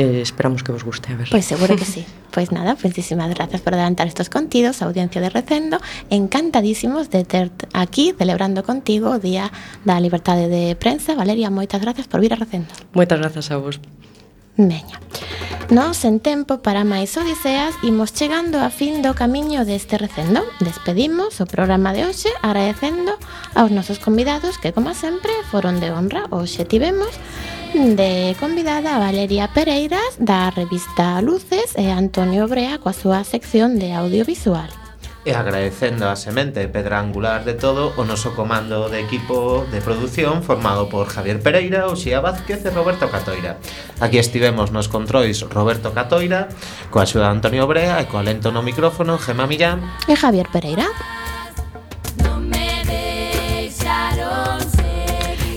Eh, 0.00 0.22
esperamos 0.22 0.64
que 0.64 0.72
vos 0.72 0.80
guste, 0.80 1.12
a 1.12 1.16
ver. 1.20 1.28
Pois 1.28 1.44
pues 1.44 1.44
seguro 1.44 1.76
que 1.76 1.84
sí. 1.84 2.06
Pois 2.30 2.52
nada, 2.52 2.78
muchísimas 2.80 3.28
gracias 3.34 3.60
por 3.60 3.74
adelantar 3.74 4.06
estos 4.06 4.30
contidos, 4.30 4.82
audiencia 4.82 5.20
de 5.20 5.30
Recendo, 5.30 5.80
encantadísimos 6.10 7.10
de 7.10 7.24
ter 7.24 7.50
aquí 7.72 8.14
celebrando 8.16 8.62
contigo 8.62 9.10
o 9.10 9.18
Día 9.18 9.50
da 9.84 9.98
Libertade 9.98 10.46
de 10.46 10.78
Prensa. 10.78 11.18
Valeria, 11.18 11.50
moitas 11.50 11.82
gracias 11.82 12.06
por 12.06 12.22
vir 12.22 12.32
a 12.32 12.38
Recendo. 12.38 12.70
Moitas 12.94 13.18
grazas 13.18 13.50
a 13.50 13.58
vos. 13.58 13.82
Veña. 14.56 15.00
Nos, 15.70 16.04
en 16.04 16.18
tempo 16.18 16.66
para 16.66 16.82
máis 16.82 17.14
odiseas, 17.14 17.78
imos 17.86 18.10
chegando 18.10 18.58
a 18.58 18.74
fin 18.74 19.06
do 19.06 19.14
camiño 19.14 19.62
deste 19.62 20.02
recendo. 20.02 20.42
Despedimos 20.58 21.38
o 21.38 21.46
programa 21.46 21.94
de 21.94 22.10
hoxe 22.10 22.26
agradecendo 22.42 23.14
aos 23.54 23.70
nosos 23.70 24.02
convidados 24.02 24.58
que, 24.58 24.74
como 24.74 24.98
sempre, 24.98 25.30
foron 25.46 25.78
de 25.78 25.94
honra. 25.94 26.26
Hoxe 26.34 26.66
tivemos 26.66 27.14
de 27.70 28.34
convidada 28.42 28.98
a 28.98 28.98
Valeria 28.98 29.46
Pereiras 29.54 30.18
da 30.18 30.50
revista 30.50 31.22
Luces 31.22 31.78
e 31.78 31.86
Antonio 31.94 32.50
Brea 32.50 32.82
coa 32.82 32.90
súa 32.90 33.22
sección 33.22 33.78
de 33.78 33.94
audiovisual 33.94 34.79
e 35.24 35.36
agradecendo 35.36 36.08
a 36.08 36.16
semente 36.16 36.66
pedra 36.68 36.98
angular 36.98 37.44
de 37.44 37.52
todo 37.52 37.92
o 38.00 38.02
noso 38.08 38.32
comando 38.32 38.88
de 38.88 39.04
equipo 39.04 39.66
de 39.68 39.84
produción 39.84 40.42
formado 40.42 40.88
por 40.88 41.08
Javier 41.08 41.40
Pereira, 41.44 41.88
Oxía 41.88 42.24
Vázquez 42.24 42.64
e 42.64 42.70
Roberto 42.72 43.12
Catoira. 43.12 43.60
Aquí 44.00 44.16
estivemos 44.16 44.72
nos 44.72 44.88
controis 44.88 45.44
Roberto 45.44 45.92
Catoira, 45.92 46.48
coa 46.88 47.04
axuda 47.04 47.28
de 47.28 47.36
Antonio 47.36 47.68
Brea 47.68 48.00
e 48.00 48.08
co 48.08 48.16
alento 48.16 48.48
no 48.48 48.64
micrófono 48.64 49.20
Gema 49.20 49.44
Millán 49.44 49.84
e 50.08 50.16
Javier 50.16 50.48
Pereira. 50.48 50.88